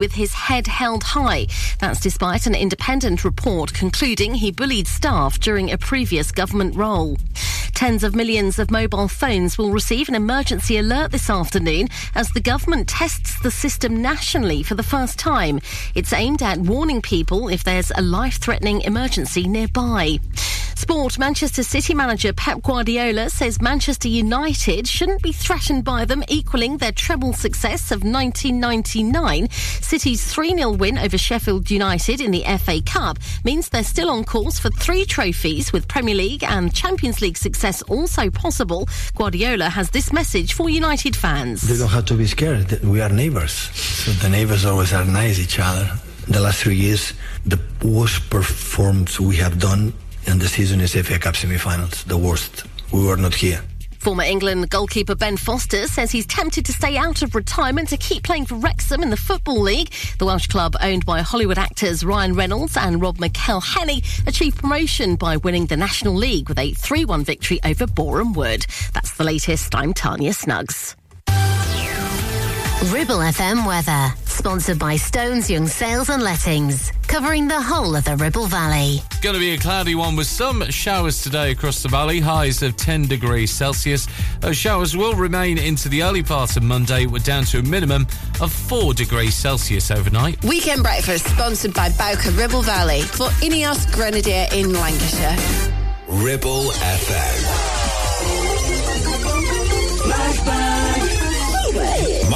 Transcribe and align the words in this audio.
with 0.00 0.12
his 0.12 0.32
head 0.32 0.68
held 0.68 1.02
high. 1.02 1.48
That's 1.80 1.98
despite 1.98 2.46
an 2.46 2.54
independent 2.54 3.24
report 3.24 3.74
concluding 3.74 4.32
he 4.34 4.52
bullied 4.52 4.86
staff 4.86 5.40
during 5.40 5.72
a 5.72 5.78
previous 5.78 6.30
government 6.30 6.76
role. 6.76 7.16
Tens 7.74 8.04
of 8.04 8.14
millions 8.14 8.60
of 8.60 8.70
mobile 8.70 9.08
phones 9.08 9.58
will 9.58 9.72
receive 9.72 10.08
an 10.08 10.14
emergency 10.14 10.78
alert 10.78 11.10
this 11.10 11.28
afternoon 11.28 11.88
as 12.14 12.30
the 12.30 12.40
government 12.40 12.88
tests 12.88 13.40
the 13.42 13.50
system 13.50 14.00
nationally 14.00 14.62
for 14.62 14.76
the 14.76 14.84
first 14.84 15.18
time. 15.18 15.58
It's 15.96 16.12
aimed 16.12 16.42
at 16.42 16.58
warning 16.58 17.02
people 17.02 17.48
if 17.48 17.64
there's 17.64 17.90
a 17.96 18.00
life 18.00 18.36
threatening 18.36 18.82
emergency 18.82 19.48
nearby. 19.48 20.20
Sport 20.78 21.18
Manchester 21.18 21.64
City 21.64 21.92
manager 21.92 22.32
Pep 22.32 22.62
Guardiola 22.62 23.30
says 23.30 23.60
Manchester 23.60 24.06
United 24.06 24.86
shouldn't 24.86 25.24
be 25.24 25.32
threatened 25.32 25.82
by 25.82 26.04
them 26.04 26.22
equaling 26.28 26.76
their 26.76 26.92
treble 26.92 27.32
success 27.32 27.90
of 27.90 28.04
1999. 28.04 29.50
City's 29.50 30.32
3 30.32 30.54
0 30.54 30.70
win 30.70 30.96
over 30.96 31.18
Sheffield 31.18 31.68
United 31.68 32.20
in 32.20 32.30
the 32.30 32.44
FA 32.58 32.80
Cup 32.80 33.18
means 33.42 33.68
they're 33.68 33.82
still 33.82 34.08
on 34.08 34.22
course 34.22 34.60
for 34.60 34.70
three 34.70 35.04
trophies, 35.04 35.72
with 35.72 35.88
Premier 35.88 36.14
League 36.14 36.44
and 36.44 36.72
Champions 36.72 37.20
League 37.20 37.36
success 37.36 37.82
also 37.82 38.30
possible. 38.30 38.88
Guardiola 39.16 39.70
has 39.70 39.90
this 39.90 40.12
message 40.12 40.54
for 40.54 40.70
United 40.70 41.16
fans. 41.16 41.62
They 41.62 41.76
don't 41.76 41.88
have 41.88 42.04
to 42.04 42.14
be 42.14 42.28
scared. 42.28 42.84
We 42.84 43.00
are 43.00 43.08
neighbours. 43.08 43.50
So 43.52 44.12
the 44.12 44.28
neighbours 44.28 44.64
always 44.64 44.92
are 44.92 45.04
nice 45.04 45.40
each 45.40 45.58
other. 45.58 45.90
The 46.28 46.40
last 46.40 46.62
three 46.62 46.76
years, 46.76 47.14
the 47.44 47.58
worst 47.82 48.30
performance 48.30 49.18
we 49.18 49.34
have 49.36 49.58
done 49.58 49.92
and 50.28 50.40
the 50.40 50.48
season 50.48 50.80
is 50.80 50.94
FA 50.94 51.18
Cup 51.18 51.36
semi-finals, 51.36 52.04
the 52.04 52.16
worst. 52.16 52.64
We 52.92 53.04
were 53.04 53.16
not 53.16 53.34
here. 53.34 53.62
Former 53.98 54.22
England 54.22 54.70
goalkeeper 54.70 55.14
Ben 55.14 55.36
Foster 55.36 55.86
says 55.86 56.10
he's 56.10 56.26
tempted 56.26 56.64
to 56.66 56.72
stay 56.72 56.96
out 56.96 57.22
of 57.22 57.34
retirement 57.34 57.88
to 57.88 57.96
keep 57.96 58.22
playing 58.22 58.46
for 58.46 58.54
Wrexham 58.56 59.02
in 59.02 59.10
the 59.10 59.16
Football 59.16 59.60
League. 59.60 59.92
The 60.18 60.26
Welsh 60.26 60.46
club, 60.46 60.76
owned 60.80 61.04
by 61.04 61.20
Hollywood 61.22 61.58
actors 61.58 62.04
Ryan 62.04 62.34
Reynolds 62.34 62.76
and 62.76 63.00
Rob 63.00 63.18
McElhenney, 63.18 64.26
achieved 64.26 64.58
promotion 64.58 65.16
by 65.16 65.38
winning 65.38 65.66
the 65.66 65.76
National 65.76 66.14
League 66.14 66.48
with 66.48 66.58
a 66.58 66.74
3 66.74 67.04
1 67.06 67.24
victory 67.24 67.58
over 67.64 67.86
Boreham 67.86 68.34
Wood. 68.34 68.66
That's 68.92 69.16
the 69.16 69.24
latest. 69.24 69.74
I'm 69.74 69.92
Tanya 69.94 70.32
Snuggs. 70.32 70.94
Ribble 72.84 73.18
FM 73.18 73.66
weather, 73.66 74.14
sponsored 74.24 74.78
by 74.78 74.94
Stones 74.94 75.50
Young 75.50 75.66
Sales 75.66 76.10
and 76.10 76.22
Lettings, 76.22 76.92
covering 77.08 77.48
the 77.48 77.60
whole 77.60 77.96
of 77.96 78.04
the 78.04 78.14
Ribble 78.14 78.46
Valley. 78.46 79.02
Going 79.20 79.34
to 79.34 79.40
be 79.40 79.50
a 79.50 79.58
cloudy 79.58 79.96
one 79.96 80.14
with 80.14 80.28
some 80.28 80.62
showers 80.70 81.20
today 81.20 81.50
across 81.50 81.82
the 81.82 81.88
valley, 81.88 82.20
highs 82.20 82.62
of 82.62 82.76
10 82.76 83.08
degrees 83.08 83.50
Celsius. 83.50 84.06
Those 84.38 84.56
showers 84.56 84.96
will 84.96 85.14
remain 85.14 85.58
into 85.58 85.88
the 85.88 86.04
early 86.04 86.22
part 86.22 86.56
of 86.56 86.62
Monday, 86.62 87.06
we're 87.06 87.18
down 87.18 87.42
to 87.46 87.58
a 87.58 87.62
minimum 87.64 88.06
of 88.40 88.52
4 88.52 88.94
degrees 88.94 89.34
Celsius 89.34 89.90
overnight. 89.90 90.42
Weekend 90.44 90.84
breakfast 90.84 91.26
sponsored 91.26 91.74
by 91.74 91.90
Bowker 91.90 92.30
Ribble 92.30 92.62
Valley 92.62 93.02
for 93.02 93.26
Ineos 93.42 93.92
Grenadier 93.92 94.46
in 94.52 94.72
Lancashire. 94.72 95.36
Ribble 96.06 96.70
FM. 96.70 97.78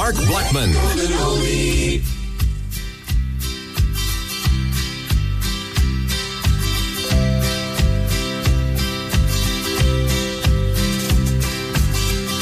Mark 0.03 0.15
Blackman. 0.27 0.69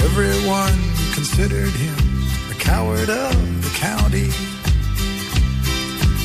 Everyone 0.01 0.73
considered 1.13 1.69
him 1.69 1.95
the 2.49 2.55
coward 2.57 3.11
of 3.11 3.61
the 3.61 3.69
county. 3.77 4.31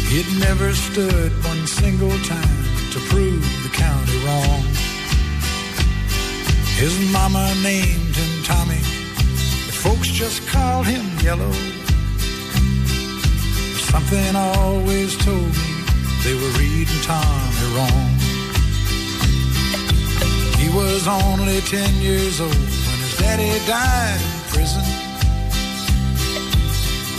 He'd 0.08 0.40
never 0.40 0.72
stood 0.72 1.32
one 1.44 1.66
single 1.66 2.16
time 2.20 2.64
to 2.92 2.98
prove 3.10 3.42
the 3.62 3.68
county 3.74 4.24
wrong. 4.24 4.62
His 6.78 6.98
mama 7.12 7.54
named 7.62 8.16
him 8.16 8.42
Tommy 8.42 8.95
Folks 9.82 10.08
just 10.08 10.46
called 10.48 10.86
him 10.86 11.04
yellow. 11.20 11.52
Something 13.92 14.34
always 14.34 15.16
told 15.16 15.50
me 15.60 15.70
they 16.24 16.34
were 16.34 16.52
reading 16.58 17.00
Tommy 17.02 17.66
wrong. 17.74 18.10
He 20.58 20.68
was 20.74 21.06
only 21.06 21.60
10 21.60 21.94
years 22.02 22.40
old 22.40 22.50
when 22.52 22.98
his 23.04 23.16
daddy 23.18 23.52
died 23.66 24.20
in 24.20 24.40
prison. 24.52 24.84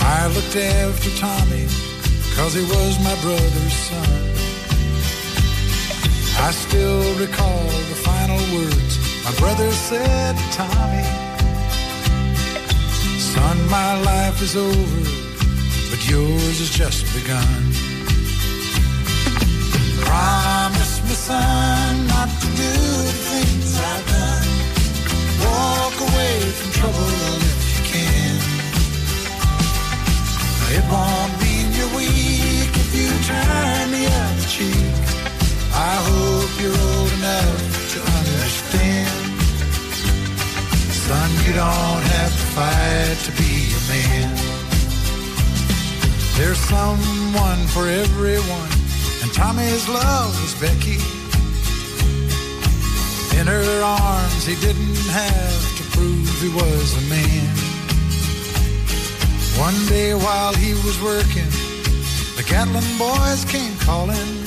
I 0.01 0.28
looked 0.35 0.56
after 0.56 1.09
Tommy 1.18 1.68
cause 2.35 2.53
he 2.53 2.63
was 2.63 3.00
my 3.03 3.16
brother's 3.22 3.78
son. 3.88 4.47
I 6.39 6.51
still 6.51 7.16
recall 7.19 7.66
the 7.91 7.97
final 8.03 8.38
words 8.56 8.97
my 9.24 9.34
brother 9.39 9.69
said 9.72 10.38
to 10.38 10.44
Tommy. 10.51 11.26
Son, 13.37 13.69
my 13.69 13.93
life 14.01 14.41
is 14.41 14.55
over, 14.55 15.01
but 15.91 16.01
yours 16.09 16.57
has 16.61 16.71
just 16.71 17.05
begun. 17.13 17.61
Promise 20.01 20.93
me, 21.05 21.15
son, 21.27 22.07
not 22.07 22.29
to 22.41 22.47
do 22.63 22.73
the 23.09 23.17
things 23.29 23.71
I've 23.91 24.05
done. 24.17 24.49
Walk 25.45 25.95
away 26.07 26.35
from 26.57 26.69
trouble 26.79 27.37
if 27.51 27.61
you 27.73 27.81
can. 27.93 28.35
It 30.77 30.83
won't 30.91 31.33
mean 31.43 31.67
you're 31.77 31.93
weak 31.95 32.73
if 32.83 32.89
you 32.99 33.09
turn 33.31 33.85
the 33.97 34.05
other 34.21 34.47
cheek. 34.55 34.93
I 35.91 35.95
hope 36.09 36.53
you're 36.61 36.81
old 36.89 37.11
enough 37.19 37.61
to 37.93 37.99
understand. 38.17 39.16
Son, 41.07 41.31
you 41.45 41.53
don't 41.53 42.03
have 42.19 42.34
to 42.35 42.47
fight 42.51 43.18
to 43.23 43.31
be 43.40 43.72
a 43.72 43.81
man. 43.88 44.35
There's 46.35 46.59
someone 46.68 47.66
for 47.68 47.88
everyone, 47.88 48.72
and 49.23 49.34
Tommy's 49.34 49.88
love 49.88 50.35
was 50.41 50.53
Becky. 50.59 51.00
In 53.40 53.47
her 53.47 53.81
arms, 53.84 54.45
he 54.45 54.56
didn't 54.59 55.00
have 55.07 55.78
to 55.78 55.84
prove 55.95 56.28
he 56.41 56.50
was 56.50 56.97
a 57.00 57.06
man. 57.07 57.56
One 59.57 59.79
day 59.88 60.13
while 60.13 60.53
he 60.56 60.74
was 60.84 61.01
working, 61.01 61.50
the 62.35 62.44
Gatlin 62.44 62.84
boys 63.00 63.45
came 63.45 63.78
calling. 63.88 64.44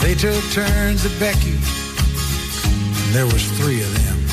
They 0.00 0.14
took 0.14 0.42
turns 0.52 1.04
at 1.04 1.12
Becky, 1.20 1.52
and 3.02 3.14
there 3.14 3.26
was 3.26 3.44
three 3.58 3.82
of 3.82 3.92
them. 4.06 4.23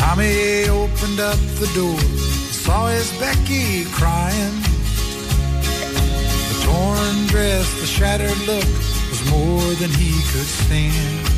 Tommy 0.00 0.66
opened 0.68 1.20
up 1.20 1.38
the 1.60 1.70
door, 1.74 2.00
saw 2.64 2.88
his 2.88 3.12
Becky 3.20 3.84
crying. 3.92 4.56
The 6.50 6.56
torn 6.64 7.26
dress, 7.26 7.68
the 7.80 7.86
shattered 7.86 8.40
look 8.46 8.70
was 9.10 9.22
more 9.30 9.68
than 9.80 9.90
he 9.90 10.12
could 10.32 10.50
stand. 10.64 11.28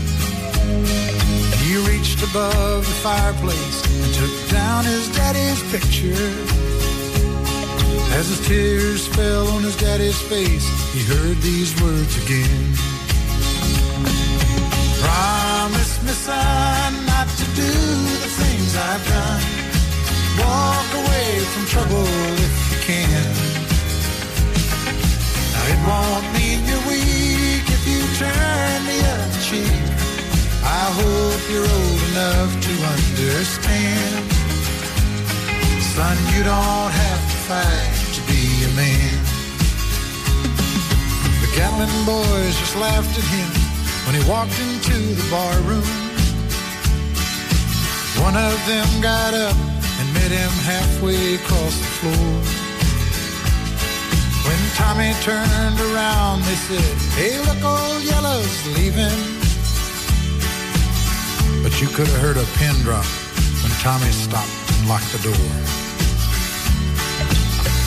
He 1.58 1.76
reached 1.90 2.22
above 2.22 2.86
the 2.86 2.98
fireplace 3.02 3.78
and 4.04 4.14
took 4.14 4.50
down 4.50 4.84
his 4.84 5.08
daddy's 5.16 5.60
picture. 5.72 6.30
As 8.14 8.28
his 8.28 8.46
tears 8.46 9.08
fell 9.08 9.48
on 9.48 9.64
his 9.64 9.76
daddy's 9.76 10.20
face, 10.22 10.66
he 10.92 11.02
heard 11.02 11.36
these 11.38 11.74
words 11.82 12.14
again. 12.24 13.01
Promise 15.02 15.94
me, 16.04 16.12
son, 16.12 16.90
not 17.06 17.28
to 17.40 17.44
do 17.58 17.72
the 18.22 18.30
things 18.40 18.70
I've 18.76 19.04
done. 19.08 19.42
Walk 20.38 20.88
away 21.02 21.30
from 21.52 21.64
trouble 21.66 22.06
if 22.46 22.54
you 22.70 22.78
can. 22.86 23.26
Now 25.52 25.64
it 25.74 25.80
won't 25.88 26.26
mean 26.38 26.58
you're 26.70 26.86
weak 26.86 27.66
if 27.76 27.82
you 27.90 28.00
turn 28.22 28.78
the 28.90 29.00
other 29.12 29.40
cheek. 29.48 29.82
I 30.62 30.84
hope 31.00 31.42
you're 31.50 31.70
old 31.78 32.02
enough 32.10 32.52
to 32.66 32.72
understand. 32.94 34.22
Son, 35.94 36.16
you 36.32 36.42
don't 36.44 36.92
have 37.04 37.22
to 37.32 37.38
fight 37.50 38.02
to 38.16 38.20
be 38.30 38.42
a 38.64 38.72
man. 38.78 39.18
The 41.42 41.48
Gatlin 41.56 41.94
boys 42.06 42.54
just 42.58 42.76
laughed 42.76 43.18
at 43.18 43.24
him 43.24 43.71
when 44.06 44.14
he 44.14 44.22
walked 44.28 44.58
into 44.58 44.98
the 45.14 45.26
bar 45.30 45.54
room. 45.68 45.86
One 48.22 48.36
of 48.36 48.56
them 48.66 48.86
got 49.00 49.34
up 49.34 49.56
and 49.98 50.06
met 50.14 50.30
him 50.30 50.52
halfway 50.66 51.34
across 51.34 51.74
the 51.78 51.90
floor. 51.98 52.62
When 54.46 54.60
Tommy 54.74 55.12
turned 55.22 55.80
around, 55.92 56.42
they 56.42 56.54
said, 56.54 56.92
Hey, 57.18 57.38
look, 57.46 57.62
old 57.64 58.02
yellow's 58.02 58.66
leaving. 58.76 59.20
But 61.62 61.80
you 61.80 61.88
could 61.88 62.08
have 62.08 62.20
heard 62.20 62.36
a 62.36 62.46
pin 62.58 62.74
drop 62.82 63.06
when 63.62 63.72
Tommy 63.80 64.10
stopped 64.10 64.50
and 64.78 64.88
locked 64.88 65.10
the 65.12 65.22
door. 65.22 65.48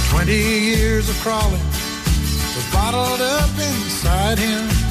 Twenty 0.09 0.39
years 0.71 1.09
of 1.09 1.19
crawling 1.19 1.59
was 2.55 2.65
bottled 2.71 3.21
up 3.21 3.49
inside 3.59 4.37
him. 4.37 4.84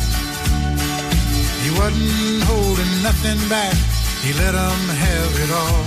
He 1.65 1.71
wasn't 1.81 2.45
holding 2.45 2.93
nothing 3.03 3.41
back, 3.49 3.73
he 4.21 4.35
let 4.35 4.55
'em 4.55 4.83
have 5.07 5.33
it 5.45 5.51
all. 5.61 5.85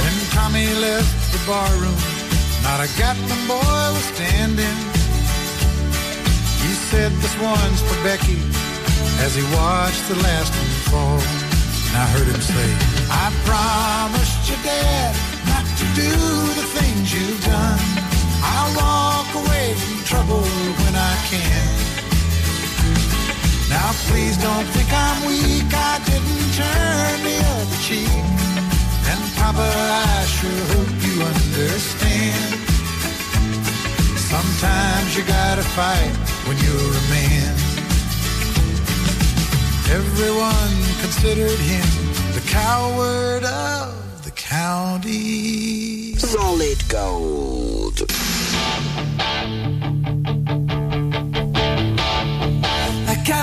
When 0.00 0.14
Tommy 0.30 0.68
left 0.86 1.14
the 1.32 1.40
barroom, 1.50 2.00
not 2.62 2.78
a 2.86 2.88
Gatlin 2.96 3.42
boy 3.50 3.86
was 3.96 4.06
standing. 4.14 4.78
He 6.62 6.72
said, 6.90 7.10
This 7.22 7.36
one's 7.38 7.80
for 7.88 7.98
Becky, 8.06 8.38
as 9.24 9.34
he 9.34 9.42
watched 9.58 10.04
the 10.12 10.18
last 10.28 10.52
one 10.62 10.74
fall. 10.90 11.20
And 11.86 11.94
I 12.04 12.06
heard 12.14 12.28
him 12.34 12.42
say, 12.54 12.68
I 13.24 13.26
promised 13.50 14.48
your 14.48 14.62
dad 14.62 15.12
not 15.50 15.66
to 15.80 15.86
do 16.02 16.12
the 16.60 16.66
things 16.76 17.04
you've 17.14 17.44
done. 17.44 17.80
I'll 18.52 18.72
walk 18.84 19.28
away 19.42 19.74
from 19.74 20.04
trouble 20.04 20.46
when 20.82 20.94
I 20.94 21.14
can. 21.30 21.85
Now 23.76 23.92
please 24.08 24.36
don't 24.38 24.68
think 24.74 24.90
I'm 24.90 25.18
weak. 25.28 25.70
I 25.92 26.00
didn't 26.08 26.48
turn 26.60 27.16
the 27.28 27.36
other 27.56 27.78
cheek. 27.86 28.24
And 29.10 29.20
Papa, 29.36 29.68
I 30.16 30.24
sure 30.36 30.62
hope 30.72 30.92
you 31.06 31.14
understand. 31.32 32.48
Sometimes 34.32 35.08
you 35.16 35.22
gotta 35.24 35.66
fight 35.78 36.14
when 36.46 36.56
you're 36.64 36.92
a 37.02 37.06
man. 37.16 37.52
Everyone 40.00 40.76
considered 41.04 41.60
him 41.72 41.88
the 42.32 42.44
coward 42.48 43.44
of 43.44 44.24
the 44.24 44.30
county. 44.30 46.14
Solid 46.16 46.80
gold. 46.88 47.98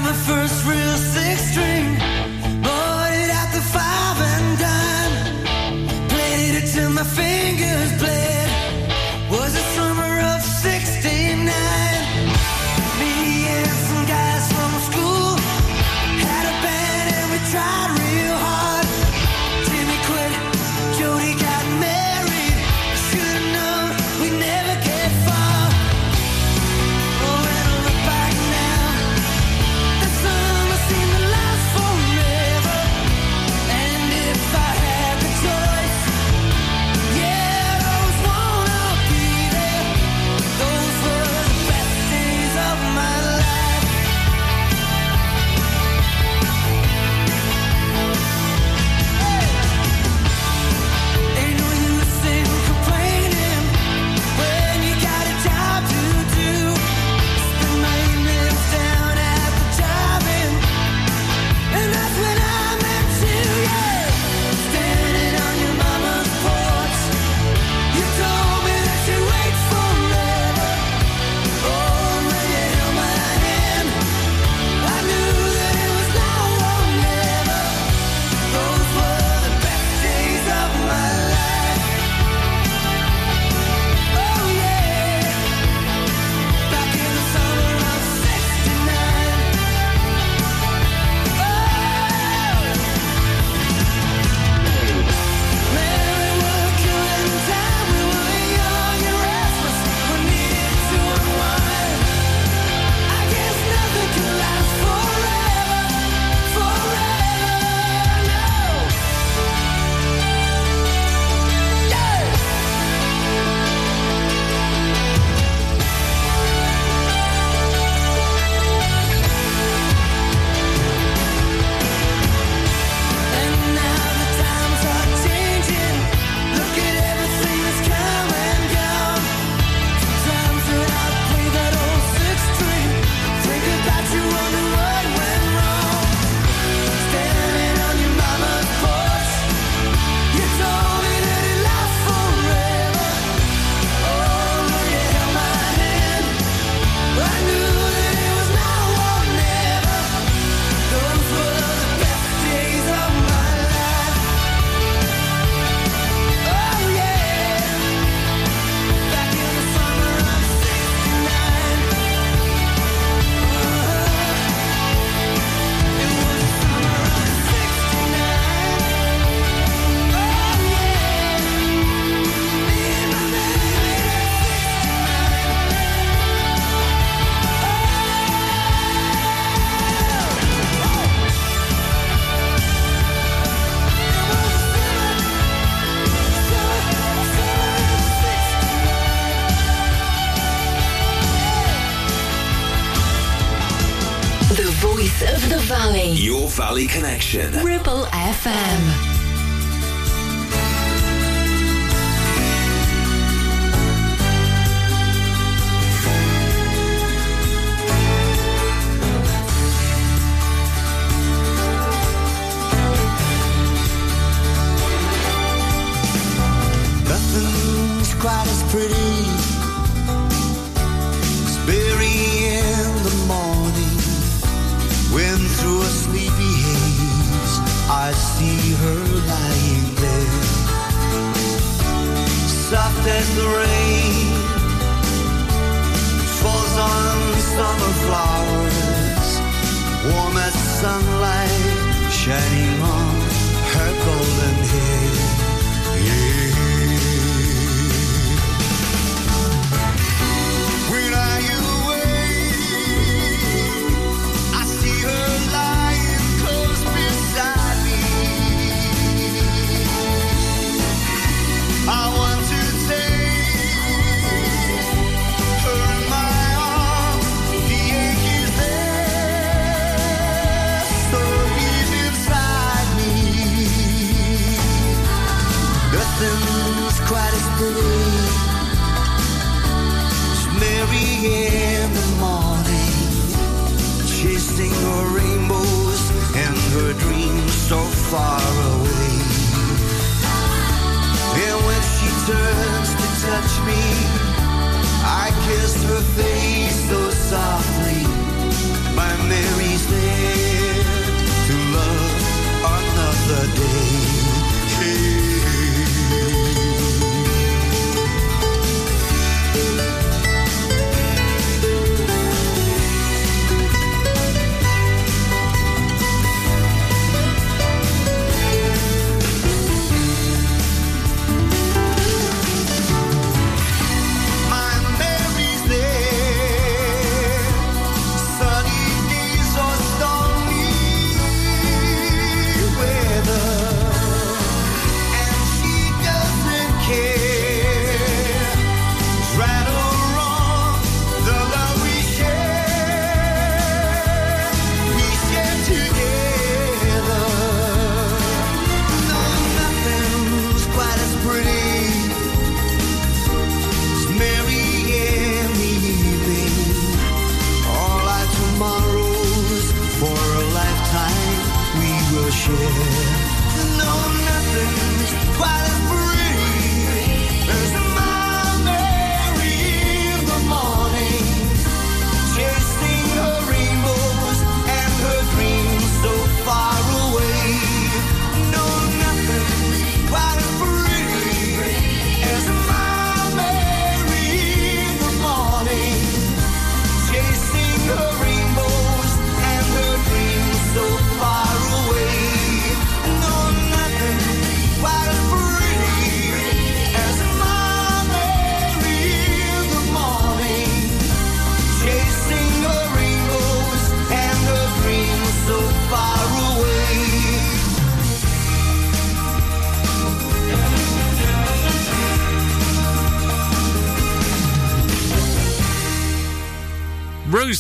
The 0.04 0.14
first 0.14 0.66
real 0.66 0.98
six 0.98 1.52
string. 1.52 2.13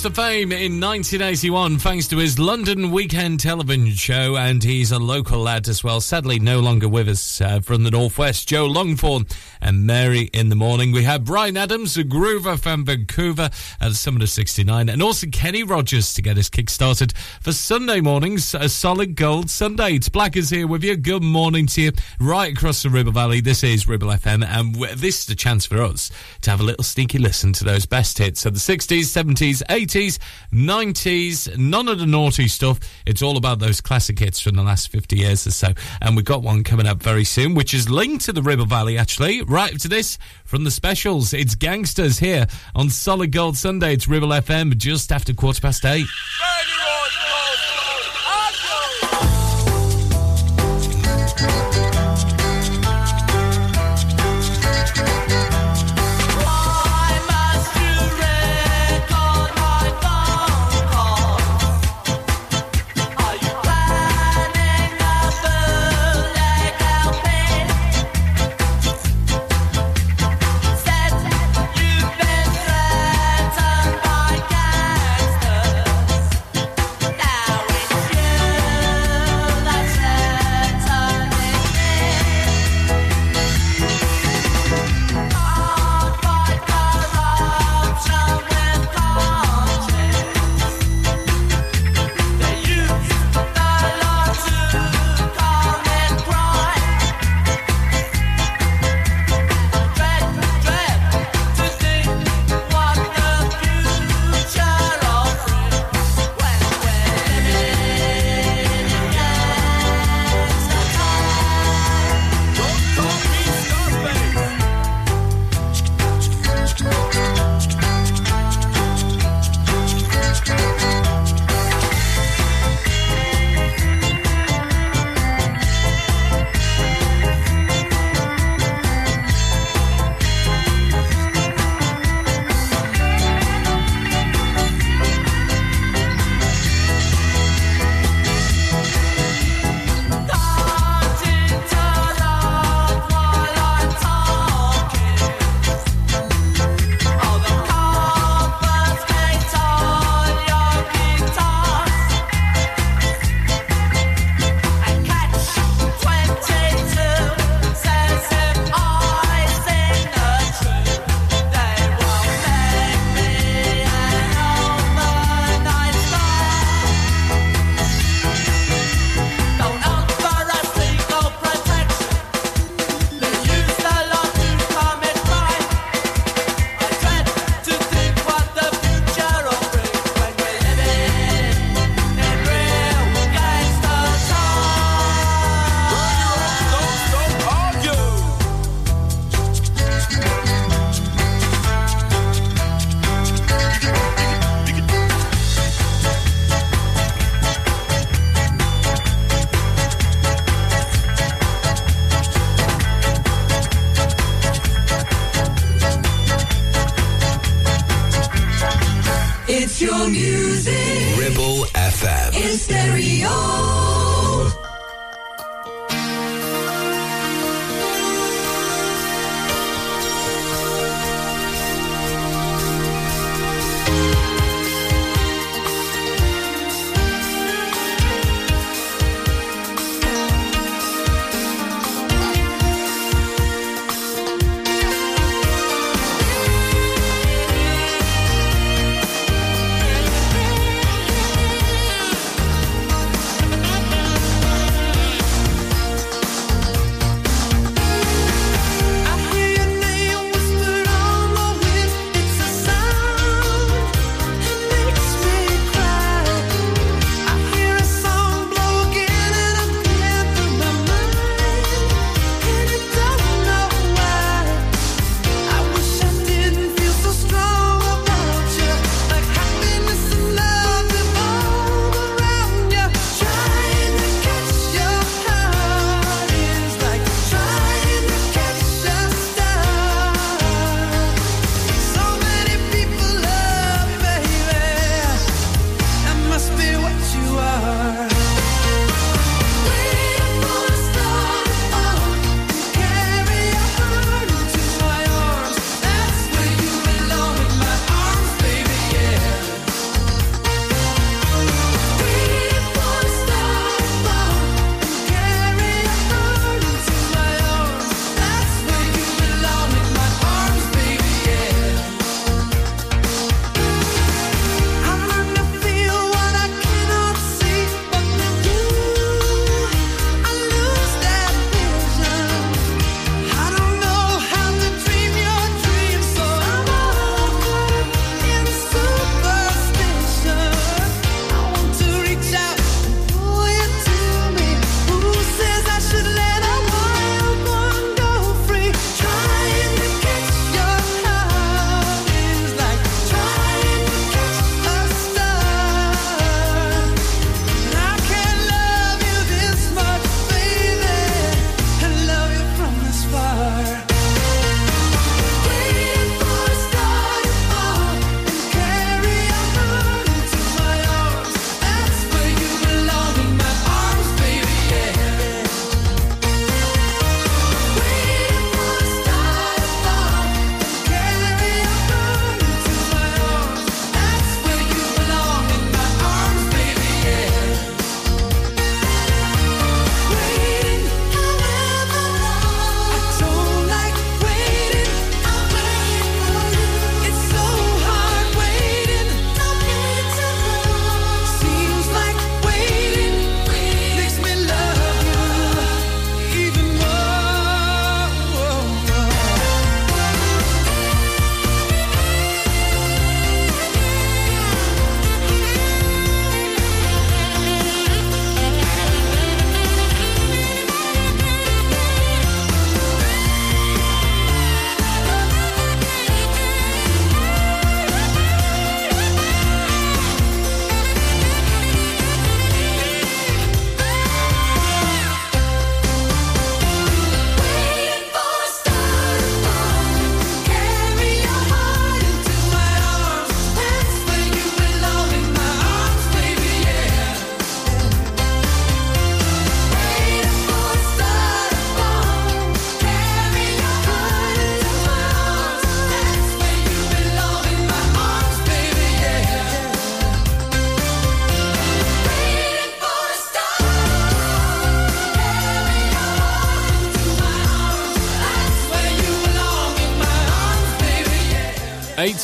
To 0.03 0.09
fame 0.09 0.51
in 0.51 0.81
1981 0.81 1.77
thanks 1.77 2.09
to 2.09 2.17
his 2.17 2.37
London 2.37 2.91
weekend 2.91 3.39
television 3.39 3.89
show, 3.91 4.35
and 4.35 4.61
he's 4.61 4.91
a 4.91 4.99
local 4.99 5.39
lad 5.39 5.69
as 5.69 5.81
well. 5.81 6.01
Sadly, 6.01 6.39
no 6.39 6.59
longer 6.59 6.89
with 6.89 7.07
us 7.07 7.39
uh, 7.39 7.61
from 7.61 7.83
the 7.83 7.91
Northwest. 7.91 8.45
Joe 8.45 8.67
Longthorne 8.67 9.31
and 9.73 9.87
Mary 9.87 10.29
in 10.33 10.49
the 10.49 10.55
morning. 10.55 10.91
We 10.91 11.03
have 11.03 11.25
Bryan 11.25 11.57
Adams, 11.57 11.97
a 11.97 12.03
groover 12.03 12.59
from 12.59 12.85
Vancouver 12.85 13.49
at 13.81 13.93
Summer 13.93 14.21
of 14.21 14.29
69, 14.29 14.87
and 14.87 15.01
also 15.01 15.25
Kenny 15.27 15.63
Rogers 15.63 16.13
to 16.13 16.21
get 16.21 16.37
us 16.37 16.47
kick-started 16.47 17.13
for 17.41 17.51
Sunday 17.51 17.99
mornings, 17.99 18.53
a 18.53 18.69
solid 18.69 19.15
gold 19.15 19.49
Sunday. 19.49 19.95
It's 19.95 20.09
Blackers 20.09 20.51
here 20.51 20.67
with 20.67 20.83
you. 20.83 20.95
Good 20.95 21.23
morning 21.23 21.65
to 21.67 21.81
you 21.81 21.91
right 22.19 22.53
across 22.53 22.83
the 22.83 22.89
Ribble 22.89 23.13
Valley. 23.13 23.41
This 23.41 23.63
is 23.63 23.87
Ribble 23.87 24.09
FM, 24.09 24.45
and 24.45 24.75
this 24.75 25.21
is 25.21 25.25
the 25.25 25.35
chance 25.35 25.65
for 25.65 25.81
us 25.81 26.11
to 26.41 26.51
have 26.51 26.59
a 26.59 26.63
little 26.63 26.83
sneaky 26.83 27.17
listen 27.17 27.51
to 27.53 27.63
those 27.63 27.87
best 27.87 28.19
hits 28.19 28.45
of 28.45 28.53
the 28.53 28.59
60s, 28.59 29.05
70s, 29.05 29.63
80s, 29.69 30.19
90s, 30.51 31.57
none 31.57 31.87
of 31.87 31.97
the 31.97 32.05
naughty 32.05 32.47
stuff. 32.47 32.79
It's 33.07 33.23
all 33.23 33.37
about 33.37 33.57
those 33.57 33.81
classic 33.81 34.19
hits 34.19 34.39
from 34.39 34.55
the 34.55 34.63
last 34.63 34.89
50 34.89 35.17
years 35.17 35.47
or 35.47 35.51
so. 35.51 35.73
And 35.99 36.15
we've 36.15 36.25
got 36.25 36.43
one 36.43 36.63
coming 36.63 36.85
up 36.85 37.01
very 37.01 37.23
soon, 37.23 37.55
which 37.55 37.73
is 37.73 37.89
linked 37.89 38.25
to 38.25 38.33
the 38.33 38.43
Ribble 38.43 38.67
Valley, 38.67 38.99
actually. 38.99 39.41
Right 39.41 39.62
to 39.71 39.87
this 39.87 40.17
from 40.45 40.63
the 40.63 40.71
specials. 40.71 41.33
It's 41.33 41.55
Gangsters 41.55 42.19
here 42.19 42.47
on 42.75 42.89
Solid 42.89 43.31
Gold 43.31 43.57
Sunday. 43.57 43.93
It's 43.93 44.07
Ribble 44.07 44.29
FM 44.29 44.77
just 44.77 45.11
after 45.11 45.33
quarter 45.33 45.61
past 45.61 45.85
eight. 45.85 46.05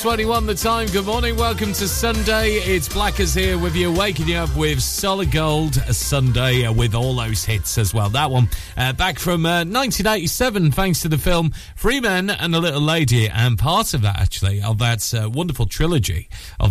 Twenty-one. 0.02 0.46
the 0.46 0.56
time. 0.56 0.88
Good 0.88 1.06
morning. 1.06 1.36
Welcome 1.36 1.74
to 1.74 1.86
Sunday. 1.86 2.52
It's 2.54 2.88
Blackers 2.88 3.34
here 3.34 3.58
with 3.58 3.76
you, 3.76 3.92
waking 3.92 4.30
you 4.30 4.38
up 4.38 4.56
with 4.56 4.82
solid 4.82 5.30
gold 5.30 5.76
Sunday 5.76 6.70
with 6.70 6.96
all 6.96 7.14
those 7.14 7.44
hits 7.44 7.78
as 7.78 7.94
well. 7.94 8.08
That 8.10 8.32
one 8.32 8.48
uh, 8.78 8.94
back 8.94 9.20
from 9.20 9.46
uh, 9.46 9.66
1987 9.66 10.72
thanks 10.72 11.02
to 11.02 11.10
the 11.10 11.18
film 11.18 11.52
Three 11.76 12.00
Men 12.00 12.30
and 12.30 12.56
a 12.56 12.60
Little 12.60 12.80
Lady. 12.80 13.28
And 13.28 13.60
part 13.60 13.94
of 13.94 14.02
that, 14.04 14.18
actually, 14.18 14.62
of 14.62 14.78
that 14.78 15.14
uh, 15.14 15.30
wonderful 15.30 15.66
trilogy 15.66 16.30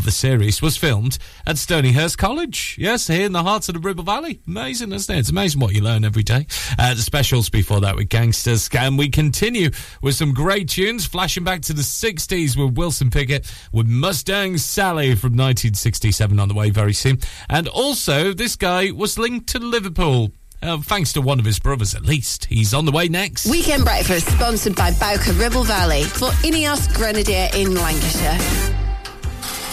the 0.09 0.12
series 0.12 0.62
was 0.62 0.75
filmed 0.79 1.18
at 1.47 1.57
Stonyhurst 1.57 2.16
College. 2.16 2.77
Yes, 2.79 3.09
here 3.09 3.27
in 3.27 3.33
the 3.33 3.42
heart 3.42 3.68
of 3.68 3.75
the 3.75 3.81
Ribble 3.81 4.05
Valley. 4.05 4.40
Amazing, 4.47 4.92
isn't 4.92 5.14
it? 5.14 5.18
It's 5.18 5.29
amazing 5.29 5.61
what 5.61 5.75
you 5.75 5.83
learn 5.83 6.03
every 6.03 6.23
day. 6.23 6.47
Uh, 6.79 6.94
the 6.94 7.03
specials 7.03 7.51
before 7.51 7.83
that 7.83 7.94
with 7.94 8.09
Gangsters, 8.09 8.71
and 8.73 8.97
we 8.97 9.11
continue 9.11 9.68
with 10.01 10.14
some 10.14 10.33
great 10.33 10.71
tunes, 10.71 11.05
flashing 11.05 11.44
back 11.44 11.61
to 11.61 11.75
the 11.75 11.83
60s 11.83 12.57
with 12.57 12.79
Wilson 12.79 13.11
Pickett 13.11 13.53
with 13.71 13.87
Mustang 13.87 14.57
Sally 14.57 15.09
from 15.09 15.33
1967 15.33 16.40
on 16.40 16.49
the 16.49 16.55
way 16.55 16.71
very 16.71 16.94
soon. 16.94 17.18
And 17.51 17.68
also, 17.68 18.33
this 18.33 18.57
guy 18.57 18.90
was 18.90 19.18
linked 19.18 19.49
to 19.49 19.59
Liverpool. 19.59 20.33
Uh, 20.62 20.79
thanks 20.79 21.12
to 21.12 21.21
one 21.21 21.38
of 21.38 21.44
his 21.44 21.59
brothers, 21.59 21.94
at 21.94 22.07
least. 22.07 22.47
He's 22.47 22.73
on 22.73 22.87
the 22.87 22.92
way 22.92 23.09
next. 23.09 23.44
Weekend 23.44 23.85
breakfast 23.85 24.27
sponsored 24.29 24.75
by 24.75 24.90
Bowker 24.92 25.33
Ribble 25.33 25.64
Valley 25.64 26.05
for 26.05 26.31
Ineos 26.40 26.92
Grenadier 26.97 27.51
in 27.53 27.75
Lancashire. 27.75 28.67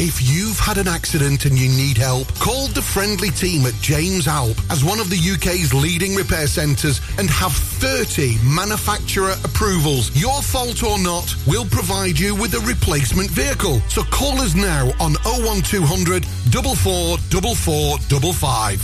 If 0.00 0.22
you've 0.22 0.60
had 0.60 0.78
an 0.78 0.86
accident 0.86 1.44
and 1.44 1.58
you 1.58 1.68
need 1.68 1.98
help, 1.98 2.32
call 2.38 2.68
the 2.68 2.80
friendly 2.80 3.30
team 3.30 3.66
at 3.66 3.74
James 3.80 4.28
Alp 4.28 4.56
as 4.70 4.84
one 4.84 5.00
of 5.00 5.10
the 5.10 5.18
UK's 5.18 5.74
leading 5.74 6.14
repair 6.14 6.46
centres 6.46 7.00
and 7.18 7.28
have 7.28 7.52
30 7.52 8.38
manufacturer 8.44 9.34
approvals. 9.42 10.14
Your 10.14 10.40
fault 10.40 10.84
or 10.84 11.00
not, 11.00 11.34
we'll 11.48 11.66
provide 11.66 12.16
you 12.16 12.36
with 12.36 12.54
a 12.54 12.60
replacement 12.60 13.28
vehicle. 13.30 13.82
So 13.88 14.04
call 14.04 14.40
us 14.40 14.54
now 14.54 14.92
on 15.00 15.14
01200 15.26 16.24
444455. 16.24 18.80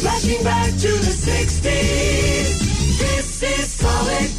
Flashing 0.00 0.42
back 0.44 0.70
to 0.70 0.88
the 0.88 1.12
60s. 1.12 2.58
This 2.98 3.42
is 3.42 3.70
solid 3.70 4.31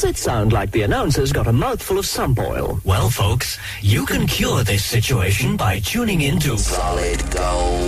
does 0.00 0.08
it 0.08 0.16
sound 0.16 0.50
like 0.50 0.70
the 0.70 0.80
announcer's 0.80 1.30
got 1.30 1.46
a 1.46 1.52
mouthful 1.52 1.98
of 1.98 2.06
sump 2.06 2.38
oil? 2.38 2.80
Well, 2.84 3.10
folks, 3.10 3.58
you 3.82 4.06
can 4.06 4.26
cure 4.26 4.64
this 4.64 4.82
situation 4.82 5.58
by 5.58 5.80
tuning 5.80 6.22
into 6.22 6.56
Solid 6.56 7.18
Gold. 7.30 7.79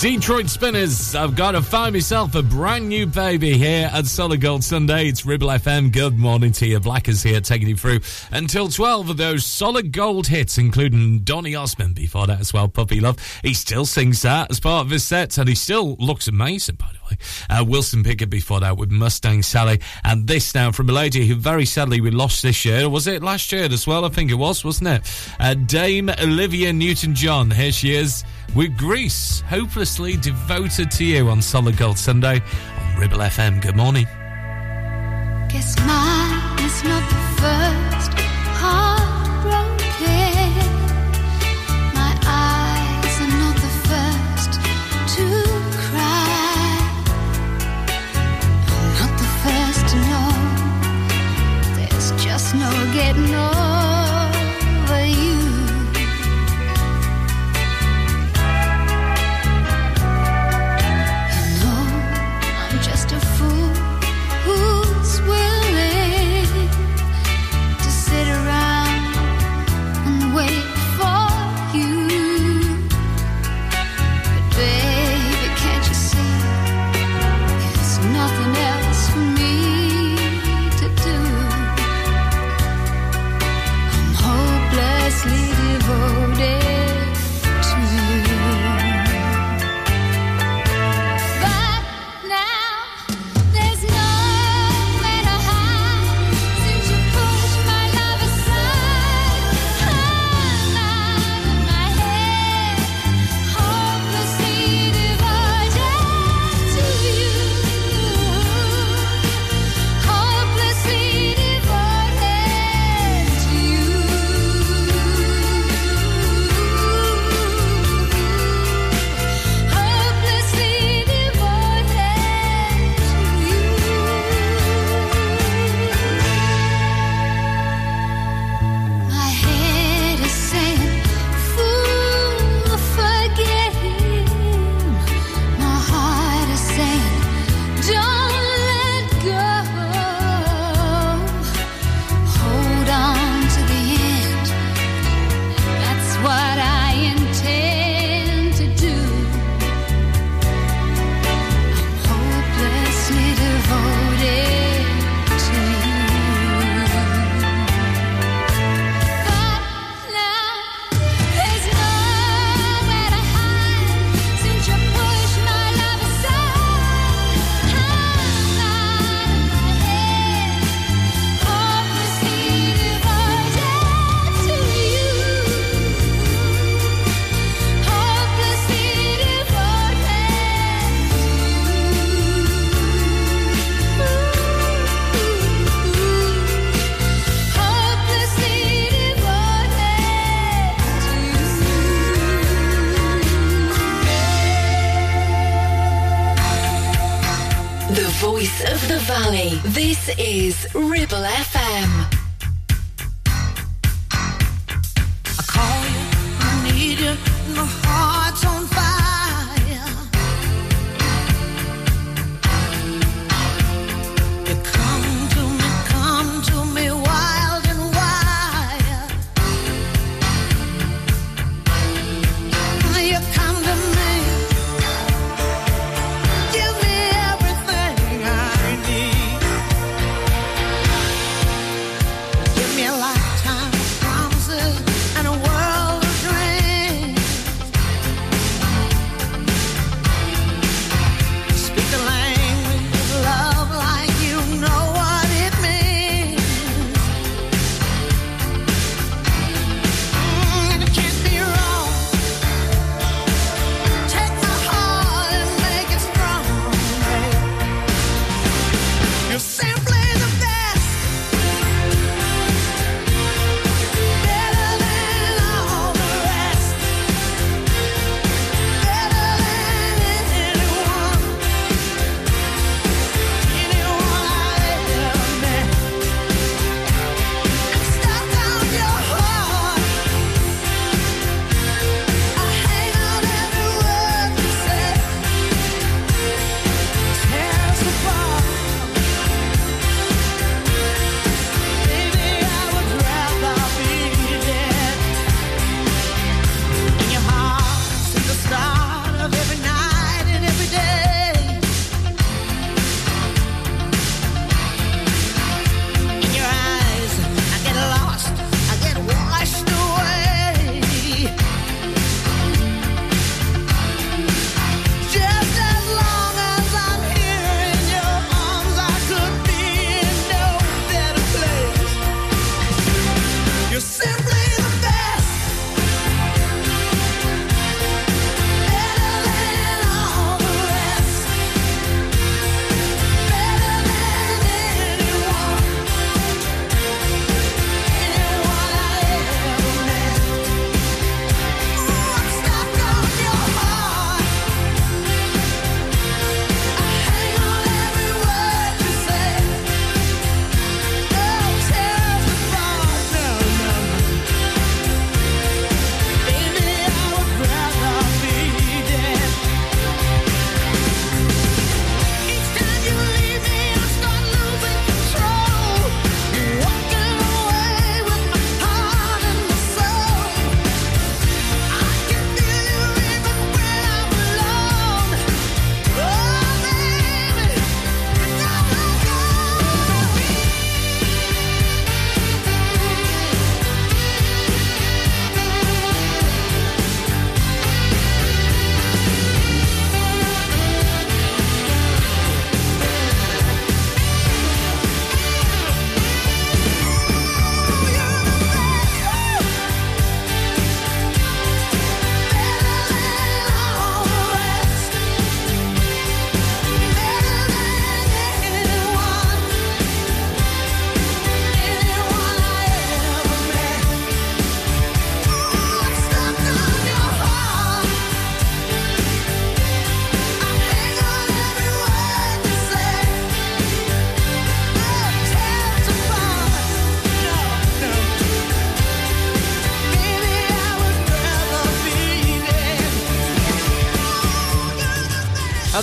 Detroit 0.00 0.48
Spinners. 0.48 1.14
I've 1.14 1.36
got 1.36 1.52
to 1.52 1.60
find 1.60 1.92
myself 1.92 2.34
a 2.34 2.42
brand 2.42 2.88
new 2.88 3.04
baby 3.04 3.58
here 3.58 3.90
at 3.92 4.06
Solid 4.06 4.40
Gold 4.40 4.64
Sunday. 4.64 5.08
It's 5.08 5.26
Ribble 5.26 5.48
FM. 5.48 5.92
Good 5.92 6.18
morning 6.18 6.52
to 6.52 6.66
you. 6.66 6.80
Blackers 6.80 7.22
here 7.22 7.42
taking 7.42 7.68
you 7.68 7.76
through 7.76 8.00
until 8.30 8.68
12 8.68 9.10
of 9.10 9.16
those 9.18 9.44
solid 9.44 9.92
gold 9.92 10.28
hits, 10.28 10.56
including 10.56 11.18
Donny 11.18 11.54
Osmond 11.54 11.96
before 11.96 12.26
that 12.28 12.40
as 12.40 12.50
well. 12.50 12.66
Puppy 12.66 12.98
Love. 12.98 13.18
He 13.42 13.52
still 13.52 13.84
sings 13.84 14.22
that 14.22 14.50
as 14.50 14.58
part 14.58 14.86
of 14.86 14.90
his 14.90 15.04
set 15.04 15.36
and 15.36 15.46
he 15.46 15.54
still 15.54 15.96
looks 15.96 16.26
amazing, 16.28 16.76
by 16.76 16.89
way. 17.10 17.16
Uh, 17.48 17.64
Wilson 17.64 18.02
Pickett 18.02 18.30
before 18.30 18.60
that 18.60 18.76
with 18.76 18.90
Mustang 18.90 19.42
Sally. 19.42 19.80
And 20.04 20.26
this 20.26 20.54
now 20.54 20.72
from 20.72 20.88
a 20.88 20.92
lady 20.92 21.26
who 21.26 21.34
very 21.34 21.66
sadly 21.66 22.00
we 22.00 22.10
lost 22.10 22.42
this 22.42 22.64
year. 22.64 22.88
Was 22.88 23.06
it 23.06 23.22
last 23.22 23.52
year 23.52 23.64
as 23.64 23.86
well? 23.86 24.04
I 24.04 24.08
think 24.08 24.30
it 24.30 24.34
was, 24.34 24.64
wasn't 24.64 24.88
it? 24.88 25.34
Uh, 25.38 25.54
Dame 25.54 26.10
Olivia 26.10 26.72
Newton 26.72 27.14
John. 27.14 27.50
Here 27.50 27.72
she 27.72 27.94
is 27.94 28.24
with 28.54 28.76
Grease, 28.76 29.40
hopelessly 29.42 30.16
devoted 30.16 30.90
to 30.92 31.04
you 31.04 31.28
on 31.28 31.42
Solid 31.42 31.76
Gold 31.76 31.98
Sunday 31.98 32.40
on 32.78 32.96
Ribble 33.00 33.18
FM. 33.18 33.62
Good 33.62 33.76
morning. 33.76 34.06
Guess 35.48 35.78
mine 35.80 36.29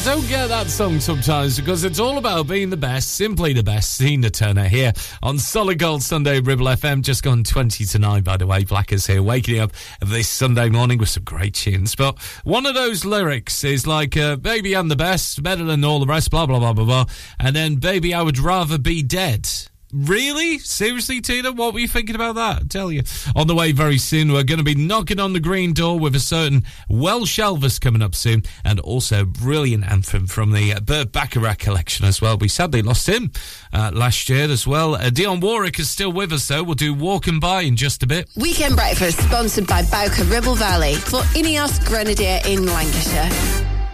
don't 0.07 0.29
get 0.29 0.47
that 0.47 0.67
song 0.67 1.01
sometimes 1.01 1.59
because 1.59 1.83
it's 1.83 1.99
all 1.99 2.17
about 2.17 2.47
being 2.47 2.69
the 2.69 2.77
best, 2.77 3.15
simply 3.15 3.51
the 3.51 3.61
best. 3.61 3.99
Tina 3.99 4.29
Turner 4.29 4.69
here 4.69 4.93
on 5.21 5.37
Solid 5.37 5.79
Gold 5.79 6.01
Sunday 6.01 6.39
Ribble 6.39 6.67
FM. 6.67 7.01
Just 7.01 7.23
gone 7.23 7.43
20 7.43 7.83
to 7.83 7.99
9, 7.99 8.23
by 8.23 8.37
the 8.37 8.47
way. 8.47 8.63
Blackers 8.63 9.05
here, 9.05 9.21
waking 9.21 9.59
up 9.59 9.73
this 9.99 10.29
Sunday 10.29 10.69
morning 10.69 10.97
with 10.97 11.09
some 11.09 11.25
great 11.25 11.55
tunes. 11.55 11.93
But 11.93 12.17
one 12.45 12.65
of 12.65 12.73
those 12.73 13.03
lyrics 13.03 13.65
is 13.65 13.85
like, 13.85 14.15
uh, 14.15 14.37
Baby, 14.37 14.77
I'm 14.77 14.87
the 14.87 14.95
best, 14.95 15.43
better 15.43 15.65
than 15.65 15.83
all 15.83 15.99
the 15.99 16.05
rest, 16.05 16.31
blah, 16.31 16.45
blah, 16.45 16.59
blah, 16.59 16.71
blah, 16.71 16.85
blah. 16.85 17.05
And 17.37 17.53
then, 17.53 17.75
Baby, 17.75 18.13
I 18.13 18.21
would 18.21 18.39
rather 18.39 18.77
be 18.77 19.03
dead. 19.03 19.49
Really? 19.93 20.59
Seriously, 20.59 21.21
Tina? 21.21 21.51
What 21.51 21.73
were 21.73 21.79
you 21.79 21.87
thinking 21.87 22.15
about 22.15 22.35
that? 22.35 22.63
I 22.63 22.65
tell 22.67 22.91
you. 22.91 23.03
On 23.35 23.47
the 23.47 23.55
way 23.55 23.71
very 23.71 23.97
soon, 23.97 24.31
we're 24.33 24.43
going 24.43 24.57
to 24.57 24.63
be 24.63 24.75
knocking 24.75 25.19
on 25.19 25.33
the 25.33 25.39
green 25.39 25.73
door 25.73 25.97
with 25.97 26.15
a 26.15 26.19
certain 26.19 26.63
Welsh 26.89 27.39
Elvis 27.39 27.79
coming 27.79 28.01
up 28.01 28.13
soon, 28.13 28.43
and 28.65 28.79
also 28.81 29.21
a 29.21 29.25
brilliant 29.25 29.85
anthem 29.85 30.27
from 30.27 30.51
the 30.51 30.73
uh, 30.73 30.79
Burt 30.81 31.11
Bacharach 31.11 31.59
collection 31.59 32.05
as 32.05 32.21
well. 32.21 32.37
We 32.37 32.49
sadly 32.49 32.81
lost 32.81 33.07
him 33.07 33.31
uh, 33.71 33.91
last 33.93 34.29
year 34.29 34.49
as 34.49 34.67
well. 34.67 34.95
Uh, 34.95 35.09
Dionne 35.09 35.41
Warwick 35.41 35.79
is 35.79 35.89
still 35.89 36.11
with 36.11 36.33
us, 36.33 36.47
though. 36.47 36.63
We'll 36.63 36.75
do 36.75 36.93
Walk 36.93 37.27
On 37.27 37.39
By 37.39 37.61
in 37.61 37.75
just 37.75 38.03
a 38.03 38.07
bit. 38.07 38.29
Weekend 38.35 38.75
breakfast 38.75 39.19
sponsored 39.19 39.67
by 39.67 39.83
Bowker 39.83 40.23
Ribble 40.25 40.55
Valley 40.55 40.95
for 40.95 41.21
Ineos 41.33 41.85
Grenadier 41.85 42.41
in 42.45 42.65
Lancashire. 42.65 43.76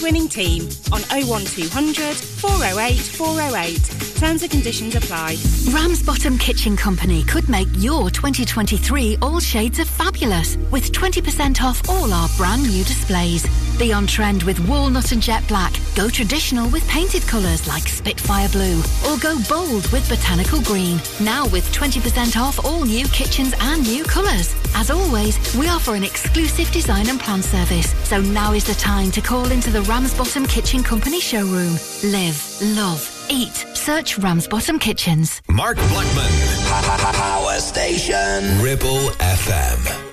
winning 0.00 0.28
team 0.28 0.68
on 0.92 1.02
01200 1.10 2.16
408 2.16 2.98
408. 2.98 4.12
Terms 4.16 4.42
and 4.42 4.50
conditions 4.52 4.94
apply. 4.94 5.36
Ramsbottom 5.72 6.38
Kitchen 6.38 6.76
Company 6.76 7.24
could 7.24 7.48
make 7.48 7.66
your 7.78 8.08
2023 8.08 9.18
all 9.20 9.40
shades 9.40 9.80
of 9.80 9.88
fabulous 9.88 10.56
with 10.70 10.92
20% 10.92 11.60
off 11.60 11.88
all 11.88 12.12
our 12.12 12.28
brand 12.36 12.62
new 12.62 12.84
displays. 12.84 13.44
Be 13.78 13.92
on 13.92 14.06
trend 14.06 14.44
with 14.44 14.60
walnut 14.68 15.10
and 15.10 15.20
jet 15.20 15.46
black. 15.48 15.72
Go 15.96 16.08
traditional 16.08 16.68
with 16.70 16.86
painted 16.88 17.22
colours 17.22 17.66
like 17.66 17.88
Spitfire 17.88 18.48
Blue. 18.50 18.78
Or 19.08 19.18
go 19.18 19.36
bold 19.48 19.90
with 19.90 20.08
botanical 20.08 20.62
green. 20.62 21.00
Now 21.20 21.48
with 21.48 21.72
20% 21.72 22.36
off 22.40 22.64
all 22.64 22.84
new 22.84 23.06
kitchens 23.08 23.54
and 23.60 23.82
new 23.82 24.04
colours. 24.04 24.54
As 24.74 24.90
always, 24.90 25.36
we 25.56 25.68
offer 25.68 25.94
an 25.94 26.04
exclusive 26.04 26.70
design 26.70 27.08
and 27.08 27.18
plan 27.18 27.42
service. 27.42 27.92
So 28.08 28.20
now 28.20 28.52
is 28.52 28.64
the 28.64 28.74
time 28.74 29.10
to 29.12 29.20
call 29.20 29.50
into 29.50 29.70
the 29.70 29.81
Ramsbottom 29.88 30.46
Kitchen 30.46 30.82
Company 30.82 31.20
showroom. 31.20 31.72
Live, 32.04 32.58
love, 32.76 33.26
eat. 33.28 33.54
Search 33.74 34.18
Ramsbottom 34.18 34.78
Kitchens. 34.78 35.42
Mark 35.48 35.76
Blackman. 35.76 36.30
Power 37.14 37.58
Station. 37.58 38.60
Ribble 38.62 39.10
FM. 39.18 40.11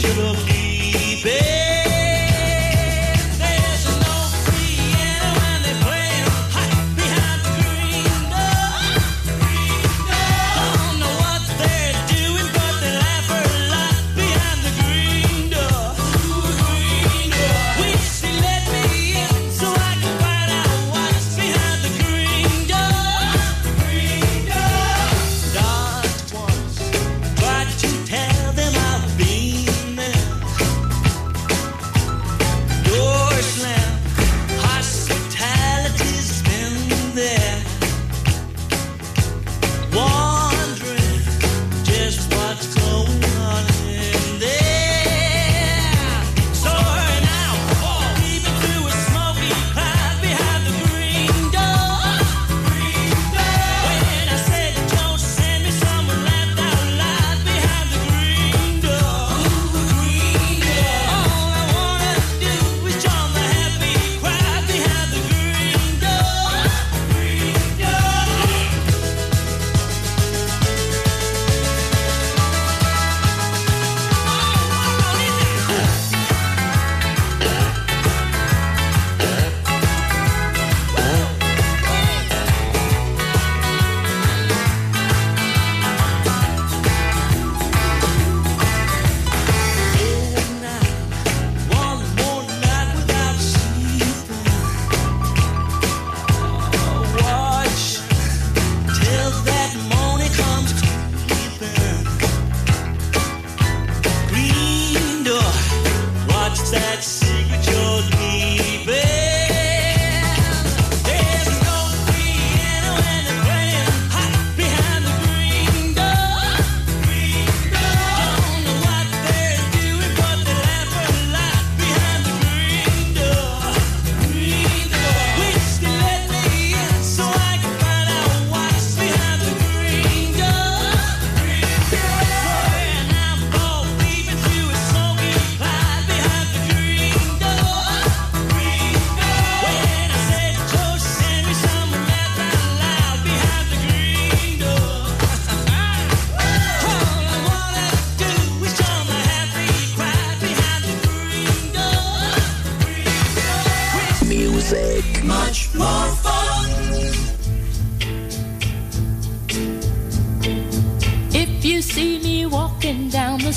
Secret 0.00 0.24
you're 0.24 0.34
keeping? 0.46 1.22
There's 1.22 1.55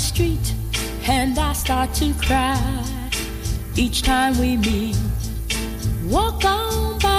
street 0.00 0.54
and 1.06 1.38
I 1.38 1.52
start 1.52 1.92
to 1.94 2.14
cry 2.14 2.58
each 3.76 4.02
time 4.02 4.38
we 4.40 4.56
meet, 4.56 4.96
walk 6.06 6.44
on 6.44 6.98
by. 6.98 7.09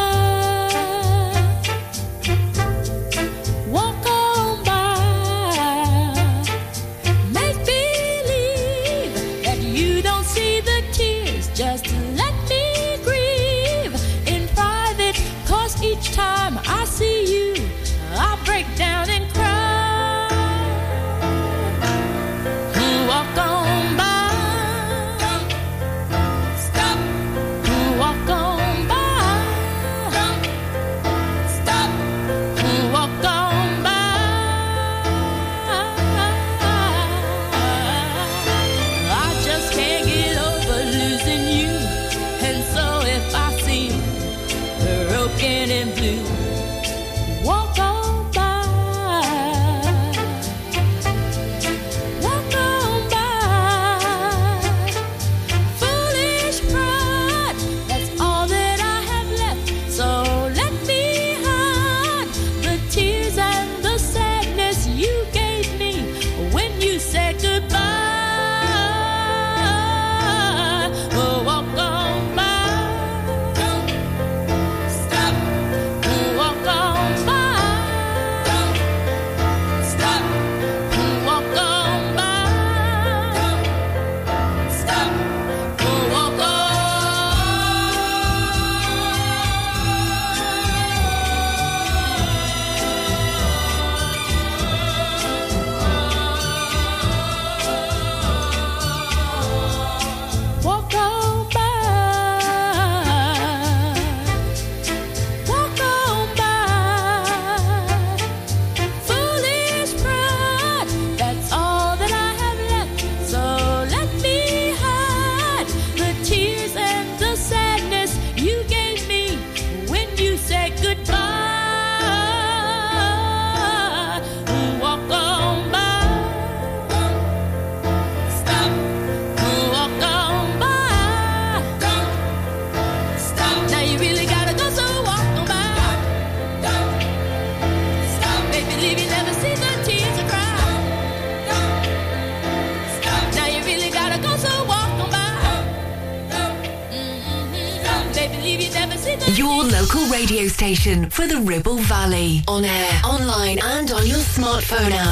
for 151.21 151.27
the 151.27 151.41
Ribble 151.41 151.77
Valley. 151.77 152.41
On 152.47 152.65
air, 152.65 153.01
online, 153.05 153.59
and 153.61 153.91
on 153.91 154.07
your 154.07 154.17
smartphone 154.17 154.91
app. 154.91 155.10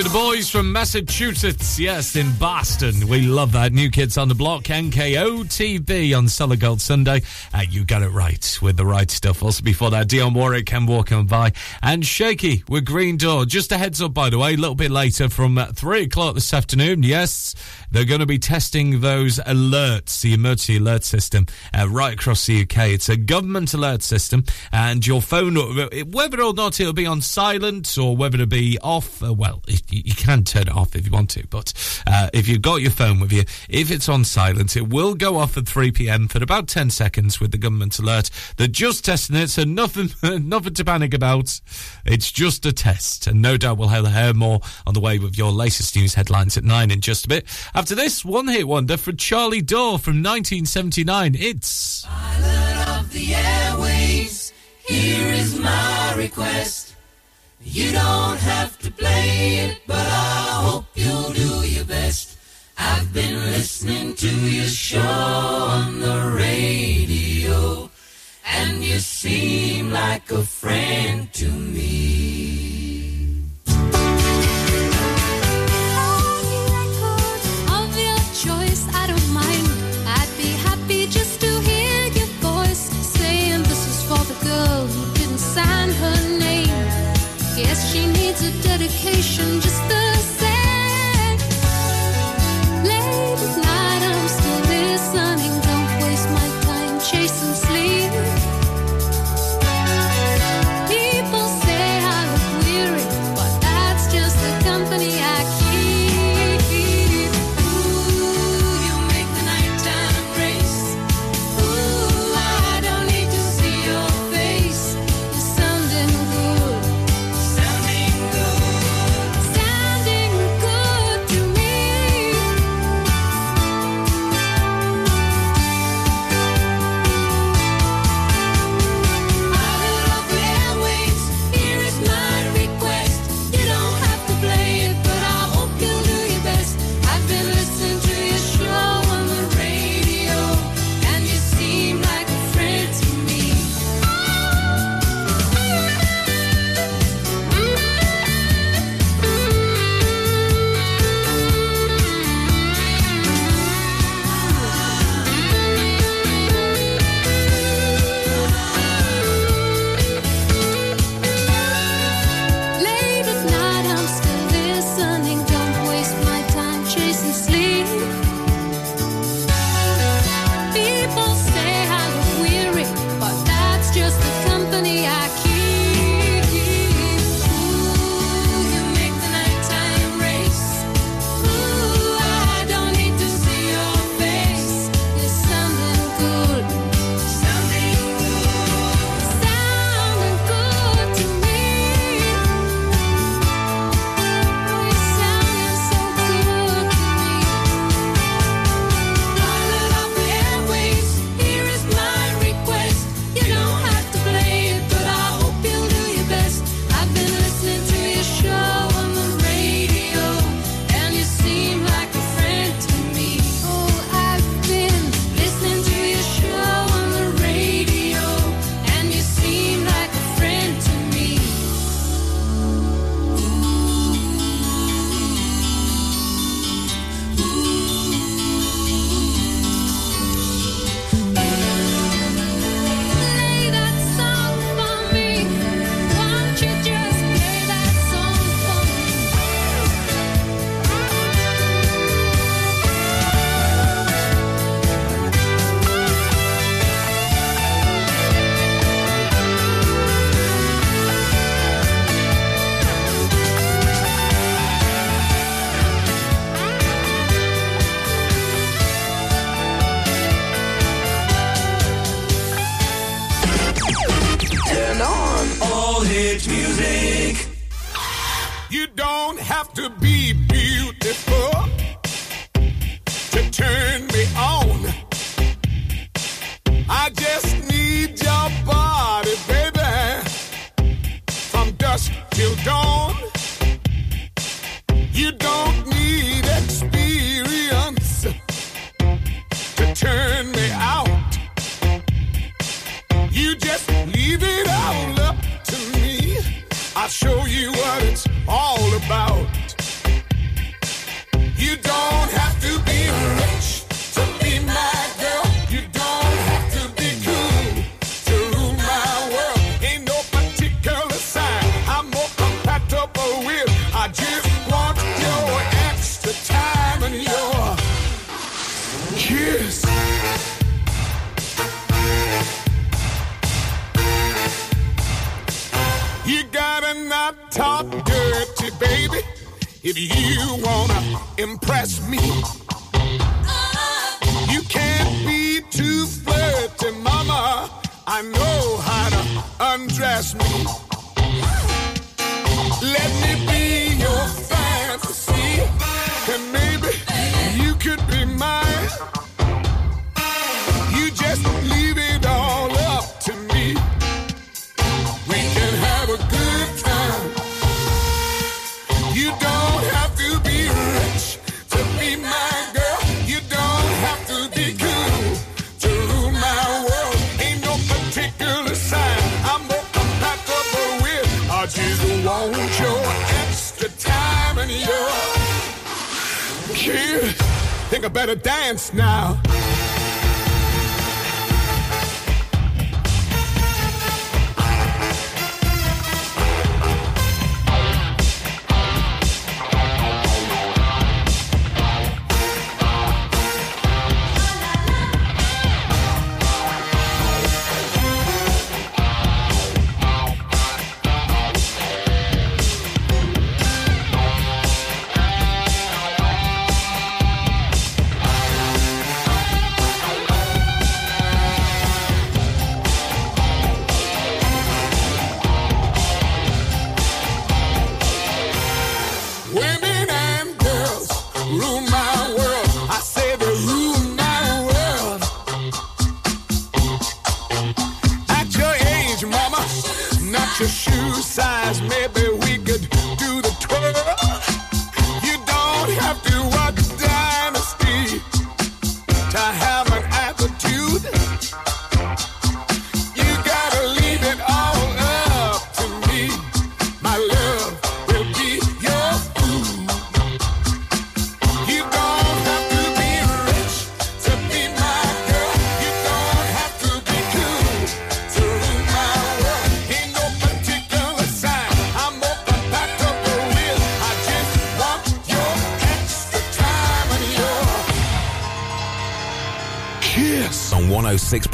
Were 0.00 0.04
the 0.04 0.10
boys 0.14 0.48
from 0.48 0.72
Massachusetts, 0.72 1.78
yes, 1.78 2.16
in 2.16 2.32
Boston. 2.38 3.06
We 3.06 3.20
love 3.20 3.52
that. 3.52 3.74
New 3.74 3.90
Kids 3.90 4.16
on 4.16 4.28
the 4.28 4.34
Block, 4.34 4.62
NKOTB 4.62 6.16
on 6.16 6.26
Solid 6.26 6.58
Gold 6.58 6.80
Sunday. 6.80 7.20
Uh, 7.52 7.64
you 7.68 7.84
got 7.84 8.00
it 8.00 8.08
right 8.08 8.58
with 8.62 8.78
the 8.78 8.86
right 8.86 9.10
stuff. 9.10 9.42
Also, 9.42 9.62
before 9.62 9.90
that, 9.90 10.08
Dionne 10.08 10.32
Warwick, 10.32 10.64
Can 10.64 10.86
Walk 10.86 11.12
On 11.12 11.26
By, 11.26 11.52
and 11.82 12.06
Shaky 12.06 12.64
with 12.66 12.86
Green 12.86 13.18
Door. 13.18 13.44
Just 13.44 13.72
a 13.72 13.76
heads 13.76 14.00
up, 14.00 14.14
by 14.14 14.30
the 14.30 14.38
way, 14.38 14.54
a 14.54 14.56
little 14.56 14.74
bit 14.74 14.90
later 14.90 15.28
from 15.28 15.58
uh, 15.58 15.66
3 15.66 16.04
o'clock 16.04 16.34
this 16.34 16.54
afternoon. 16.54 17.02
Yes, 17.02 17.54
they're 17.90 18.06
going 18.06 18.20
to 18.20 18.26
be 18.26 18.38
testing 18.38 19.02
those 19.02 19.36
alerts, 19.40 20.22
the 20.22 20.32
emergency 20.32 20.78
alert 20.78 21.04
system, 21.04 21.46
uh, 21.78 21.86
right 21.86 22.14
across 22.14 22.46
the 22.46 22.62
UK. 22.62 22.88
It's 22.88 23.10
a 23.10 23.18
government 23.18 23.74
alert 23.74 24.02
system, 24.02 24.44
and 24.72 25.06
your 25.06 25.20
phone, 25.20 25.56
whether 26.10 26.40
or 26.42 26.54
not 26.54 26.80
it'll 26.80 26.94
be 26.94 27.06
on 27.06 27.20
silent 27.20 27.98
or 27.98 28.16
whether 28.16 28.36
it'll 28.36 28.46
be 28.46 28.78
off, 28.78 29.22
uh, 29.22 29.34
well, 29.34 29.60
you 29.92 30.02
you 30.04 30.14
can 30.14 30.44
turn 30.44 30.62
it 30.62 30.76
off 30.76 30.94
if 30.96 31.06
you 31.06 31.12
want 31.12 31.30
to, 31.30 31.46
but 31.48 31.72
uh, 32.06 32.30
if 32.32 32.48
you've 32.48 32.62
got 32.62 32.76
your 32.76 32.90
phone 32.90 33.20
with 33.20 33.32
you, 33.32 33.44
if 33.68 33.90
it's 33.90 34.08
on 34.08 34.24
silent, 34.24 34.76
it 34.76 34.88
will 34.88 35.14
go 35.14 35.36
off 35.36 35.56
at 35.56 35.66
3 35.66 35.92
p.m. 35.92 36.28
for 36.28 36.42
about 36.42 36.68
10 36.68 36.90
seconds 36.90 37.40
with 37.40 37.52
the 37.52 37.58
government 37.58 37.98
alert. 37.98 38.30
They're 38.56 38.66
just 38.66 39.04
testing 39.04 39.36
it, 39.36 39.48
so 39.48 39.64
nothing, 39.64 40.10
nothing 40.48 40.74
to 40.74 40.84
panic 40.84 41.14
about. 41.14 41.60
It's 42.04 42.30
just 42.30 42.66
a 42.66 42.72
test, 42.72 43.26
and 43.26 43.42
no 43.42 43.56
doubt 43.56 43.78
we'll 43.78 43.88
hear 43.88 44.34
more 44.34 44.60
on 44.86 44.94
the 44.94 45.00
way 45.00 45.18
with 45.18 45.36
your 45.36 45.52
latest 45.52 45.96
news 45.96 46.14
headlines 46.14 46.56
at 46.56 46.64
9 46.64 46.90
in 46.90 47.00
just 47.00 47.26
a 47.26 47.28
bit. 47.28 47.46
After 47.74 47.94
this, 47.94 48.24
one 48.24 48.48
hit 48.48 48.66
wonder 48.66 48.96
for 48.96 49.12
Charlie 49.12 49.62
Dore 49.62 49.98
from 49.98 50.22
1979. 50.22 51.36
It's. 51.38 52.04
of 52.98 53.12
the. 53.12 53.34
Here 54.90 55.28
is 55.28 55.56
my 55.60 56.14
request. 56.16 56.96
You 57.62 57.92
don't 57.92 58.38
have 58.38 58.78
to 58.78 58.90
play 58.90 59.58
it, 59.66 59.82
but 59.86 60.06
I 60.06 60.62
hope 60.64 60.86
you'll 60.94 61.32
do 61.32 61.68
your 61.68 61.84
best. 61.84 62.38
I've 62.78 63.12
been 63.12 63.36
listening 63.52 64.14
to 64.14 64.28
your 64.28 64.66
show 64.66 65.00
on 65.00 66.00
the 66.00 66.32
radio, 66.36 67.90
and 68.46 68.82
you 68.82 68.98
seem 68.98 69.92
like 69.92 70.30
a 70.30 70.42
friend 70.42 71.30
to 71.34 71.50
me. 71.50 72.69
Guess 87.62 87.92
she 87.92 88.06
needs 88.06 88.42
a 88.42 88.50
dedication 88.62 89.60
just 89.60 89.82
the 89.86 90.14
same. 90.40 91.36
Late 92.88 93.40
at 93.46 93.56
night, 93.68 94.02
I'm 94.10 94.28
still 94.28 94.60
listening. 94.72 95.54
Don't 95.68 95.90
waste 96.02 96.28
my 96.30 96.48
time 96.62 96.98
chasing 97.00 97.54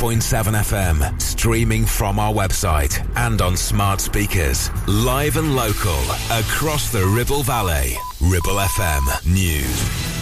106.7 0.06 0.54
FM, 0.54 1.20
streaming 1.20 1.84
from 1.84 2.20
our 2.20 2.32
website 2.32 3.04
and 3.16 3.42
on 3.42 3.56
smart 3.56 4.00
speakers. 4.00 4.70
Live 4.86 5.36
and 5.36 5.56
local 5.56 5.98
across 6.30 6.92
the 6.92 7.04
Ribble 7.04 7.42
Valley. 7.42 7.96
Ribble 8.20 8.54
FM 8.54 9.26
News. 9.34 10.16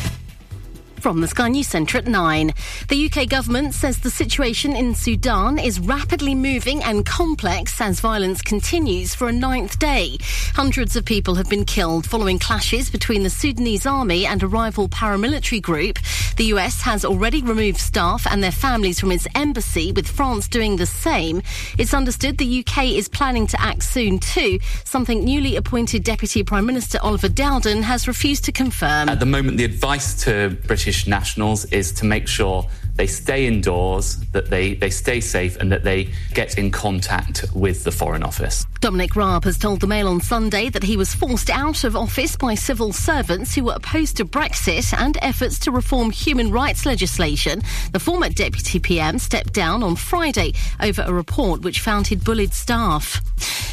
From 1.05 1.21
the 1.21 1.29
Sky 1.29 1.51
News 1.51 1.69
Centre 1.69 1.99
at 1.99 2.07
9. 2.07 2.55
The 2.89 3.11
UK 3.11 3.29
government 3.29 3.75
says 3.75 3.99
the 3.99 4.11
situation 4.11 4.75
in 4.75 4.95
Sudan 4.95 5.59
is 5.59 5.79
rapidly 5.79 6.35
moving 6.35 6.83
and 6.83 7.05
complex 7.05 7.79
as 7.79 8.01
violence 8.01 8.41
continues 8.41 9.15
for 9.15 9.29
a 9.29 9.33
ninth 9.33 9.79
day. 9.79 10.17
Hundreds 10.55 10.97
of 10.97 11.05
people 11.05 11.35
have 11.35 11.51
been 11.51 11.67
killed 11.67 12.07
following 12.07 12.39
clashes 12.39 12.89
between 12.89 13.23
the 13.23 13.29
Sudanese 13.29 13.85
army 13.85 14.25
and 14.25 14.43
a 14.43 14.49
rival 14.49 14.89
paramilitary 14.89 15.61
group. 15.61 15.99
The 16.37 16.47
US 16.47 16.81
has 16.83 17.05
already 17.05 17.43
removed 17.43 17.79
staff 17.79 18.27
and 18.27 18.43
their 18.43 18.51
families 18.51 18.99
from 18.99 19.13
its 19.13 19.27
embassy, 19.35 19.93
with 19.93 20.09
France 20.09 20.49
doing 20.49 20.77
the 20.77 20.87
same. 20.87 21.43
It's 21.79 21.95
understood 21.95 22.39
the 22.39 22.65
UK 22.67 22.87
is 22.87 23.09
planning 23.09 23.47
to 23.49 23.61
act 23.61 23.85
soon 23.85 24.19
too, 24.19 24.59
something 24.85 25.25
newly 25.25 25.55
appointed 25.55 26.03
Deputy 26.03 26.43
Prime 26.43 26.67
Minister 26.67 26.99
Oliver 27.03 27.29
Dowden 27.29 27.83
has 27.85 28.09
refused 28.09 28.45
to 28.45 28.53
confirm. 28.53 29.09
At 29.09 29.21
the 29.21 29.27
moment, 29.27 29.59
the 29.59 29.65
advice 29.65 30.25
to 30.25 30.57
British 30.67 31.07
nationals 31.07 31.67
is 31.67 31.93
to 31.93 32.05
make 32.05 32.27
sure 32.27 32.69
they 32.97 33.07
stay 33.07 33.47
indoors, 33.47 34.17
that 34.33 34.51
they, 34.51 34.75
they 34.75 34.91
stay 34.91 35.21
safe, 35.21 35.57
and 35.57 35.73
that 35.73 35.83
they 35.83 36.11
get 36.33 36.59
in 36.59 36.71
contact 36.71 37.45
with 37.55 37.85
the 37.85 37.91
Foreign 37.91 38.23
Office. 38.23 38.65
Dominic 38.81 39.17
Raab 39.17 39.45
has 39.45 39.59
told 39.59 39.81
the 39.81 39.87
Mail 39.87 40.09
on 40.09 40.21
Sunday 40.21 40.69
that 40.69 40.83
he 40.83 40.97
was 40.97 41.15
forced 41.15 41.51
out 41.51 41.85
of 41.85 41.97
office 41.97 42.37
by 42.37 42.55
civil 42.55 42.93
servants 42.93 43.55
who 43.55 43.65
were 43.65 43.73
opposed 43.73 44.17
to 44.19 44.25
Brexit 44.25 44.97
and 44.97 45.17
efforts 45.23 45.59
to 45.61 45.73
reform 45.73 46.11
human 46.11 46.51
rights 46.51 46.87
legislation. 46.87 47.63
The 47.93 48.01
former 48.01 48.29
deputy 48.29 48.79
PM 48.79 49.19
stepped 49.19 49.55
down 49.55 49.83
on 49.83 49.97
Friday 49.97 50.53
over 50.81 51.03
a 51.03 51.13
report 51.13 51.63
which 51.63 51.81
found 51.81 52.07
he'd 52.07 52.25
bullied 52.25 52.53
staff. 52.53 53.21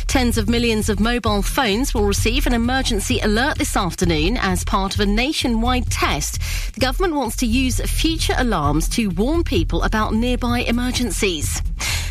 Tens 0.07 0.37
of 0.37 0.49
millions 0.49 0.89
of 0.89 0.99
mobile 0.99 1.41
phones 1.41 1.93
will 1.93 2.03
receive 2.03 2.45
an 2.45 2.53
emergency 2.53 3.19
alert 3.19 3.57
this 3.57 3.77
afternoon 3.77 4.37
as 4.37 4.65
part 4.65 4.93
of 4.93 4.99
a 4.99 5.05
nationwide 5.05 5.89
test. 5.89 6.39
The 6.73 6.81
government 6.81 7.15
wants 7.15 7.37
to 7.37 7.45
use 7.45 7.79
future 7.81 8.35
alarms 8.37 8.89
to 8.89 9.10
warn 9.11 9.43
people 9.43 9.83
about 9.83 10.13
nearby 10.13 10.59
emergencies. 10.59 11.61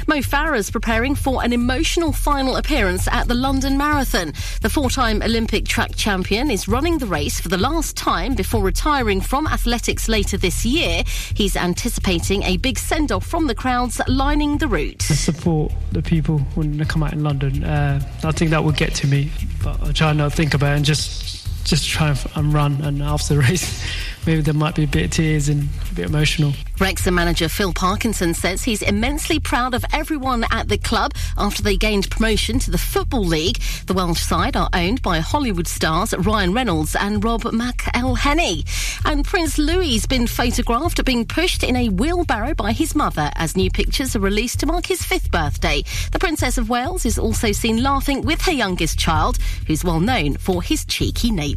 Mo 0.07 0.17
Farah's 0.17 0.71
preparing 0.71 1.15
for 1.15 1.45
an 1.45 1.53
emotional 1.53 2.13
final 2.13 2.57
appearance 2.57 3.07
at 3.09 3.29
the 3.29 3.35
London 3.35 3.79
Marathon. 3.79 4.33
The 4.61 4.71
four-time 4.71 5.23
Olympic 5.23 5.67
track 5.67 5.95
champion 5.95 6.51
is 6.51 6.67
running 6.67 6.99
the 6.99 7.07
race 7.07 7.39
for 7.39 7.49
the 7.49 7.59
last 7.59 7.97
time 7.97 8.35
before 8.35 8.63
retiring 8.63 9.21
from 9.21 9.47
athletics 9.47 10.09
later 10.09 10.37
this 10.37 10.65
year. 10.67 11.05
He's 11.35 11.55
anticipating 11.55 12.43
a 12.43 12.57
big 12.57 12.79
send-off 12.79 13.25
from 13.25 13.47
the 13.47 13.55
crowds 13.55 14.01
lining 14.09 14.59
the 14.59 14.67
route. 14.67 14.99
to 15.01 15.17
support 15.17 15.73
the 15.93 16.03
people 16.03 16.39
when 16.57 16.77
they 16.79 16.85
come 16.85 17.05
out 17.05 17.13
in 17.13 17.23
London. 17.23 17.63
Uh, 17.63 18.01
I 18.25 18.33
think 18.33 18.51
that 18.51 18.65
would 18.65 18.77
get 18.77 18.95
to 18.97 19.07
me, 19.07 19.31
but 19.63 19.81
I 19.83 19.93
try 19.93 20.13
not 20.13 20.31
to 20.31 20.37
think 20.37 20.55
about 20.55 20.73
it 20.73 20.77
and 20.77 20.85
just 20.85 21.30
just 21.65 21.89
try 21.89 22.15
and, 22.35 22.53
run. 22.53 22.81
And 22.83 23.03
after 23.03 23.35
the 23.35 23.41
race, 23.41 23.85
maybe 24.27 24.43
there 24.43 24.55
might 24.55 24.75
be 24.75 24.85
a 24.85 24.89
bit 24.89 25.07
of 25.07 25.11
tears 25.11 25.49
and 25.49 25.69
a 25.91 25.95
bit 25.95 26.07
emotional. 26.07 26.53
Wrexham 26.79 27.15
manager 27.15 27.49
Phil 27.49 27.73
Parkinson 27.73 28.33
says 28.33 28.65
he's 28.65 28.83
immensely 28.83 29.39
proud 29.39 29.75
of 29.75 29.85
everyone 29.93 30.45
at 30.51 30.69
the 30.69 30.79
club 30.79 31.13
after 31.37 31.63
they 31.63 31.77
gained 31.77 32.11
promotion 32.11 32.59
to 32.61 32.71
the 32.71 32.79
Football 32.79 33.25
League. 33.25 33.61
The 33.87 33.93
Welsh 33.93 34.21
side 34.23 34.57
are 34.57 34.71
owned 34.73 35.03
by 35.03 35.19
Hollywood 35.21 35.67
stars 35.67 36.15
Ryan 36.17 36.55
Reynolds 36.55 36.97
and 36.97 37.23
Rob 37.23 37.43
McElhenney. 37.43 38.65
And 39.05 39.25
Prince 39.25 39.59
Louis's 39.59 40.07
been 40.07 40.27
photographed 40.27 41.05
being 41.05 41.27
pushed 41.27 41.63
in 41.63 41.77
a 41.77 41.89
wheelbarrow 41.89 42.55
by 42.55 42.73
his 42.73 42.95
mother 42.95 43.31
as 43.37 43.57
new 43.57 43.71
pictures 43.71 44.17
are 44.17 44.21
released 44.21 44.61
to 44.61 44.67
mark 44.67 44.87
his 44.87 45.03
fifth 45.03 45.31
birthday. 45.31 45.83
The 46.13 46.19
Princess 46.19 46.59
of 46.59 46.71
Wales 46.71 47.05
is 47.05 47.19
also 47.19 47.53
seen 47.53 47.83
laughing 47.83 48.23
with 48.23 48.41
her 48.43 48.53
youngest 48.53 48.99
child, 48.99 49.39
who's 49.67 49.85
well 49.85 50.01
known 50.01 50.37
for 50.37 50.63
his 50.63 50.85
cheeky 50.85 51.31
nature. 51.31 51.50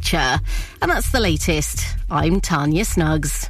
And 0.82 0.92
that's 0.92 1.12
the 1.12 1.20
latest. 1.20 1.86
I'm 2.10 2.42
Tanya 2.42 2.86
Snuggs. 2.86 3.50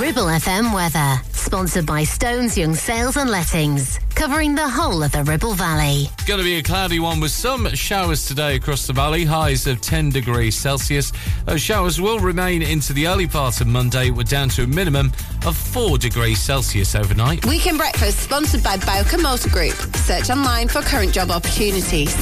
Ribble 0.00 0.24
FM 0.24 0.74
weather, 0.74 1.22
sponsored 1.32 1.86
by 1.86 2.02
Stones 2.02 2.58
Young 2.58 2.74
Sales 2.74 3.16
and 3.16 3.30
Lettings, 3.30 4.00
covering 4.16 4.56
the 4.56 4.68
whole 4.68 5.04
of 5.04 5.12
the 5.12 5.22
Ribble 5.22 5.54
Valley. 5.54 6.08
Going 6.26 6.40
to 6.40 6.44
be 6.44 6.56
a 6.56 6.62
cloudy 6.62 6.98
one 6.98 7.20
with 7.20 7.30
some 7.30 7.68
showers 7.68 8.26
today 8.26 8.56
across 8.56 8.88
the 8.88 8.92
valley, 8.92 9.24
highs 9.24 9.68
of 9.68 9.80
10 9.80 10.10
degrees 10.10 10.56
Celsius. 10.56 11.12
Those 11.44 11.62
showers 11.62 12.00
will 12.00 12.18
remain 12.18 12.62
into 12.62 12.92
the 12.92 13.06
early 13.06 13.28
part 13.28 13.60
of 13.60 13.68
Monday. 13.68 14.10
We're 14.10 14.24
down 14.24 14.48
to 14.50 14.64
a 14.64 14.66
minimum 14.66 15.12
of 15.46 15.56
4 15.56 15.98
degrees 15.98 16.40
Celsius 16.40 16.96
overnight. 16.96 17.46
Weekend 17.46 17.78
Breakfast 17.78 18.18
sponsored 18.18 18.64
by 18.64 18.78
Bowker 18.78 19.18
Motor 19.18 19.50
Group. 19.50 19.76
Search 19.94 20.30
online 20.30 20.66
for 20.66 20.82
current 20.82 21.12
job 21.12 21.30
opportunities. 21.30 22.16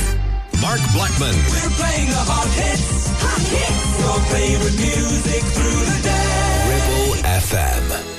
Mark 0.60 0.80
Blackman. 0.92 1.34
We're 1.34 1.74
playing 1.76 2.08
the 2.10 2.24
hot 2.24 2.50
hits. 2.54 3.08
Hot 3.20 3.44
hits. 3.50 3.84
Your 4.00 4.20
favorite 4.30 4.78
music 4.78 5.42
through 5.54 5.84
the 5.90 5.98
day. 6.02 6.44
Ribble 6.70 7.14
FM. 7.22 8.13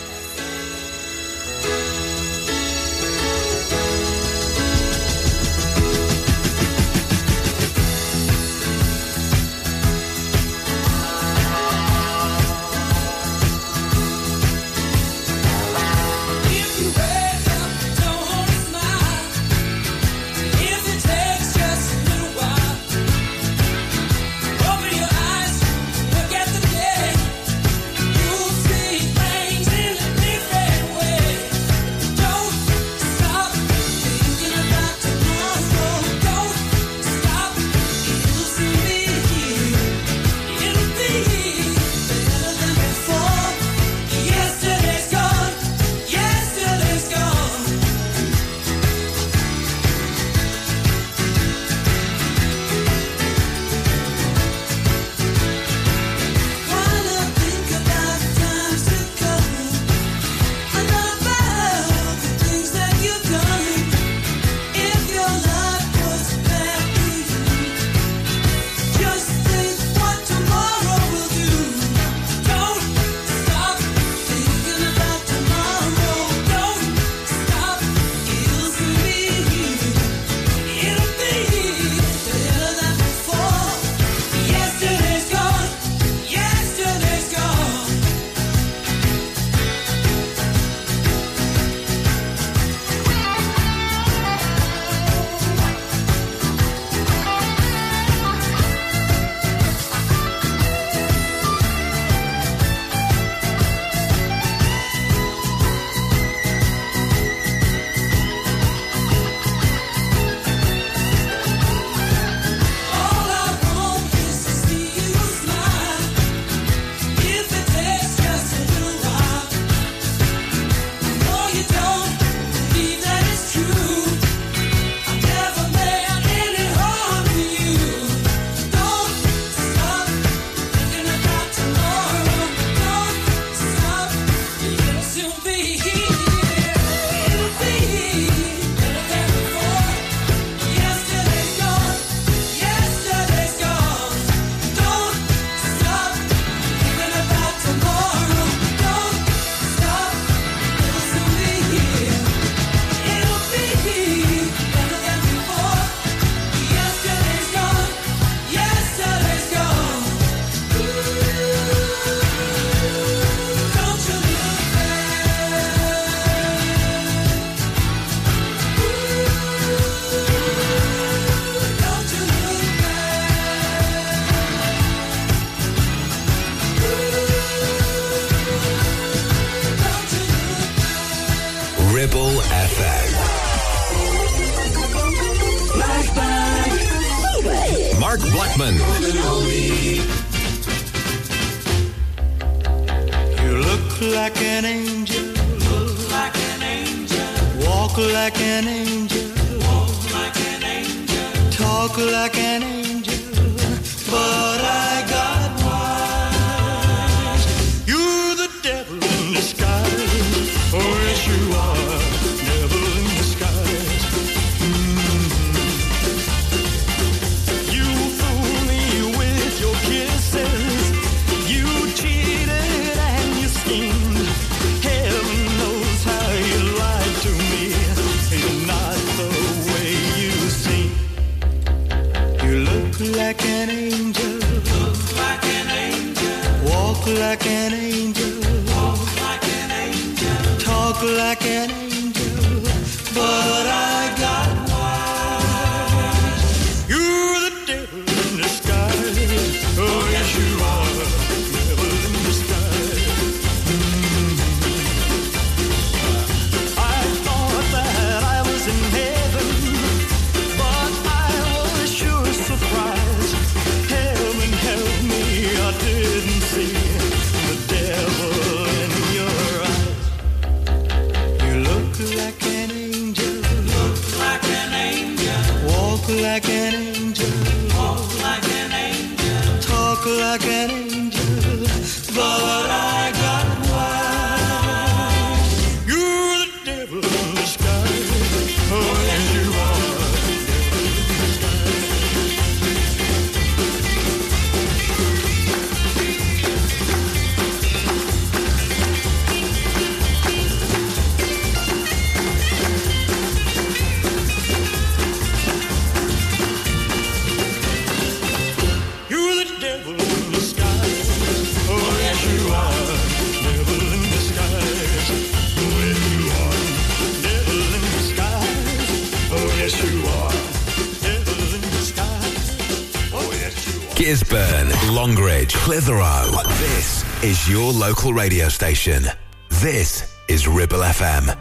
Gisburn, 324.06 324.70
Longridge, 324.94 325.56
Clitheroe. 325.56 326.30
This 326.60 327.04
is 327.24 327.50
your 327.50 327.74
local 327.74 328.14
radio 328.14 328.50
station. 328.50 329.04
This 329.50 330.16
is 330.28 330.48
Ribble 330.48 330.82
FM. 330.82 331.36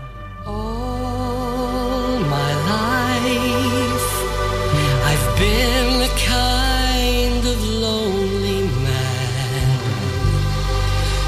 All 0.46 2.20
my 2.20 2.52
life, 2.72 4.08
I've 5.10 5.38
been 5.38 6.08
a 6.08 6.12
kind 6.24 7.46
of 7.46 7.62
lonely 7.62 8.62
man, 8.82 9.78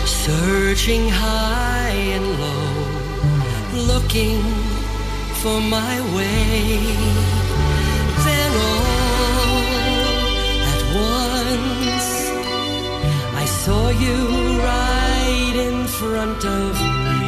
searching 0.07 1.07
high 1.07 1.99
and 2.17 2.25
low, 2.41 3.93
looking 3.93 4.41
for 5.43 5.61
my 5.61 6.01
way. 6.17 7.36
saw 13.67 13.89
you 13.89 14.19
right 14.61 15.57
in 15.69 15.89
front 15.89 16.45
of 16.45 16.73
me. 17.11 17.27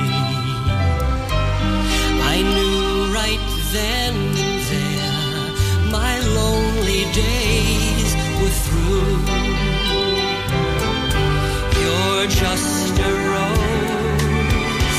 I 2.34 2.36
knew 2.54 3.12
right 3.20 3.44
then 3.72 4.14
and 4.46 4.60
there 4.70 5.90
my 5.98 6.14
lonely 6.38 7.02
days 7.24 8.10
were 8.38 8.56
through. 8.64 9.16
You're 11.82 12.26
just 12.42 12.92
a 13.08 13.12
rose 13.32 14.98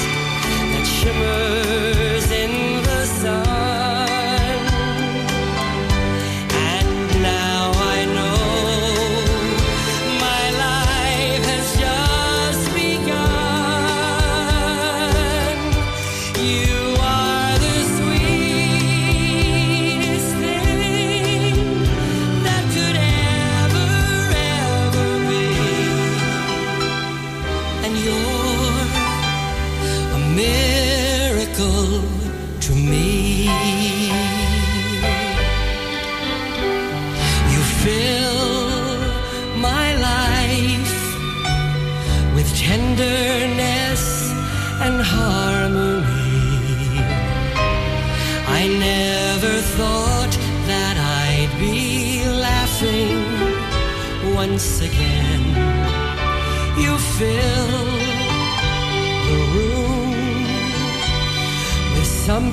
that 0.71 0.85
shimmers. 0.97 1.98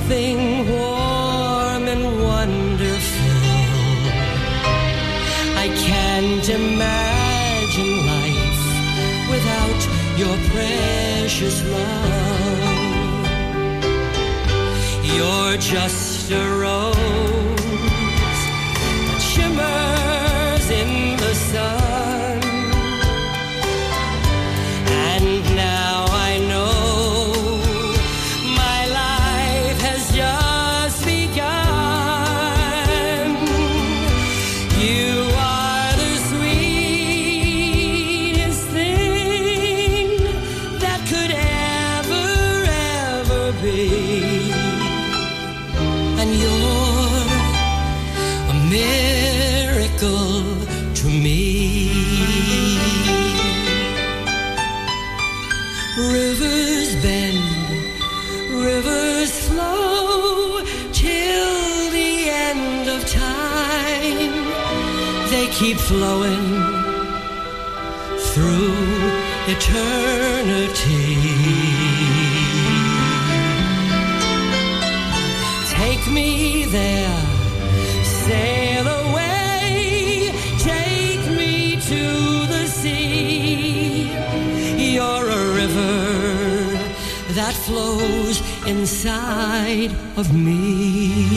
something 0.07 0.69
warm 0.69 1.83
and 1.87 2.05
wonderful. 2.23 3.27
I 5.63 5.67
can't 5.85 6.47
imagine 6.47 7.91
life 8.13 8.65
without 9.29 9.81
your 10.17 10.37
precious 10.51 11.57
love. 11.69 13.27
You're 15.03 15.57
just 15.57 16.31
a 16.31 16.56
flowing 65.87 66.47
through 68.31 68.75
eternity. 69.47 71.15
Take 75.79 76.03
me 76.11 76.65
there, 76.65 77.21
sail 78.03 78.85
away, 78.85 80.33
take 80.59 81.23
me 81.39 81.77
to 81.91 82.03
the 82.53 82.65
sea. 82.67 84.11
You're 84.93 85.29
a 85.41 85.45
river 85.61 85.99
that 87.39 87.55
flows 87.65 88.41
inside 88.67 89.91
of 90.17 90.33
me. 90.35 91.36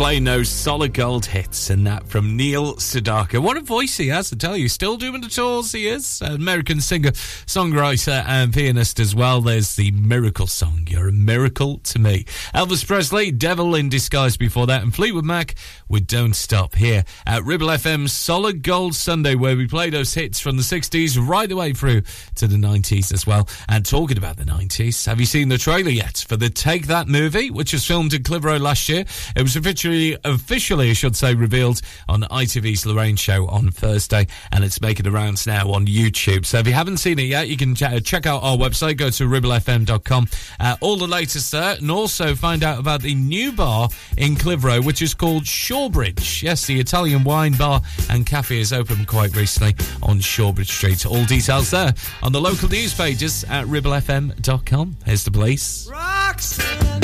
Playing 0.00 0.24
those 0.24 0.48
solid 0.48 0.94
gold 0.94 1.26
hits, 1.26 1.68
and 1.68 1.86
that 1.86 2.08
from 2.08 2.34
Neil 2.34 2.74
Sedaka. 2.76 3.38
What 3.38 3.58
a 3.58 3.60
voice 3.60 3.98
he 3.98 4.08
has, 4.08 4.32
I 4.32 4.36
tell 4.36 4.56
you. 4.56 4.66
Still 4.66 4.96
doing 4.96 5.20
the 5.20 5.28
tours, 5.28 5.72
he 5.72 5.88
is. 5.88 6.22
American 6.22 6.80
singer, 6.80 7.10
songwriter, 7.10 8.24
and 8.26 8.50
pianist 8.50 8.98
as 8.98 9.14
well. 9.14 9.42
There's 9.42 9.76
the 9.76 9.90
Miracle 9.90 10.46
song. 10.46 10.79
Miracle 11.24 11.78
to 11.78 11.98
me. 11.98 12.24
Elvis 12.54 12.86
Presley, 12.86 13.30
Devil 13.30 13.74
in 13.74 13.88
Disguise 13.88 14.36
before 14.36 14.66
that, 14.66 14.82
and 14.82 14.94
Fleetwood 14.94 15.24
Mac 15.24 15.54
with 15.88 16.06
Don't 16.06 16.34
Stop 16.34 16.74
here 16.74 17.04
at 17.26 17.44
Ribble 17.44 17.68
FM's 17.68 18.12
Solid 18.12 18.62
Gold 18.62 18.94
Sunday, 18.94 19.34
where 19.34 19.56
we 19.56 19.66
play 19.66 19.90
those 19.90 20.14
hits 20.14 20.40
from 20.40 20.56
the 20.56 20.62
60s 20.62 21.18
right 21.20 21.48
the 21.48 21.56
way 21.56 21.72
through 21.72 22.02
to 22.36 22.46
the 22.46 22.56
90s 22.56 23.12
as 23.12 23.26
well. 23.26 23.48
And 23.68 23.84
talking 23.84 24.18
about 24.18 24.36
the 24.36 24.44
90s, 24.44 25.06
have 25.06 25.20
you 25.20 25.26
seen 25.26 25.48
the 25.48 25.58
trailer 25.58 25.90
yet 25.90 26.24
for 26.28 26.36
the 26.36 26.50
Take 26.50 26.86
That 26.86 27.08
movie, 27.08 27.50
which 27.50 27.72
was 27.72 27.86
filmed 27.86 28.14
in 28.14 28.22
Clitheroe 28.22 28.58
last 28.58 28.88
year? 28.88 29.04
It 29.36 29.42
was 29.42 29.56
officially, 29.56 30.16
officially, 30.24 30.90
I 30.90 30.94
should 30.94 31.16
say, 31.16 31.34
revealed 31.34 31.80
on 32.08 32.22
ITV's 32.22 32.86
Lorraine 32.86 33.16
show 33.16 33.46
on 33.48 33.70
Thursday, 33.70 34.26
and 34.52 34.64
it's 34.64 34.80
making 34.80 35.04
the 35.04 35.10
rounds 35.10 35.46
now 35.46 35.70
on 35.72 35.86
YouTube. 35.86 36.46
So 36.46 36.58
if 36.58 36.66
you 36.66 36.72
haven't 36.72 36.98
seen 36.98 37.18
it 37.18 37.24
yet, 37.24 37.48
you 37.48 37.56
can 37.56 37.74
ch- 37.74 38.04
check 38.04 38.26
out 38.26 38.42
our 38.42 38.56
website, 38.56 38.96
go 38.96 39.10
to 39.10 39.24
ribblefm.com, 39.24 40.28
uh, 40.58 40.76
all 40.80 40.96
the 40.96 41.06
latest 41.10 41.52
there, 41.52 41.74
and 41.74 41.90
also 41.90 42.34
find 42.34 42.64
out 42.64 42.78
about 42.78 43.02
the 43.02 43.14
new 43.14 43.52
bar 43.52 43.88
in 44.16 44.36
Clitheroe, 44.36 44.80
which 44.80 45.02
is 45.02 45.12
called 45.12 45.44
Shawbridge. 45.44 46.42
Yes, 46.42 46.66
the 46.66 46.80
Italian 46.80 47.24
wine 47.24 47.52
bar 47.52 47.82
and 48.08 48.24
cafe 48.24 48.60
is 48.60 48.72
opened 48.72 49.06
quite 49.06 49.36
recently 49.36 49.74
on 50.02 50.20
Shawbridge 50.20 50.70
Street. 50.70 51.04
All 51.04 51.24
details 51.24 51.70
there 51.70 51.92
on 52.22 52.32
the 52.32 52.40
local 52.40 52.68
news 52.68 52.94
pages 52.94 53.44
at 53.44 53.66
ribblefm.com. 53.66 54.96
Here's 55.04 55.24
the 55.24 55.30
police. 55.30 55.88
Roxanne, 55.90 57.00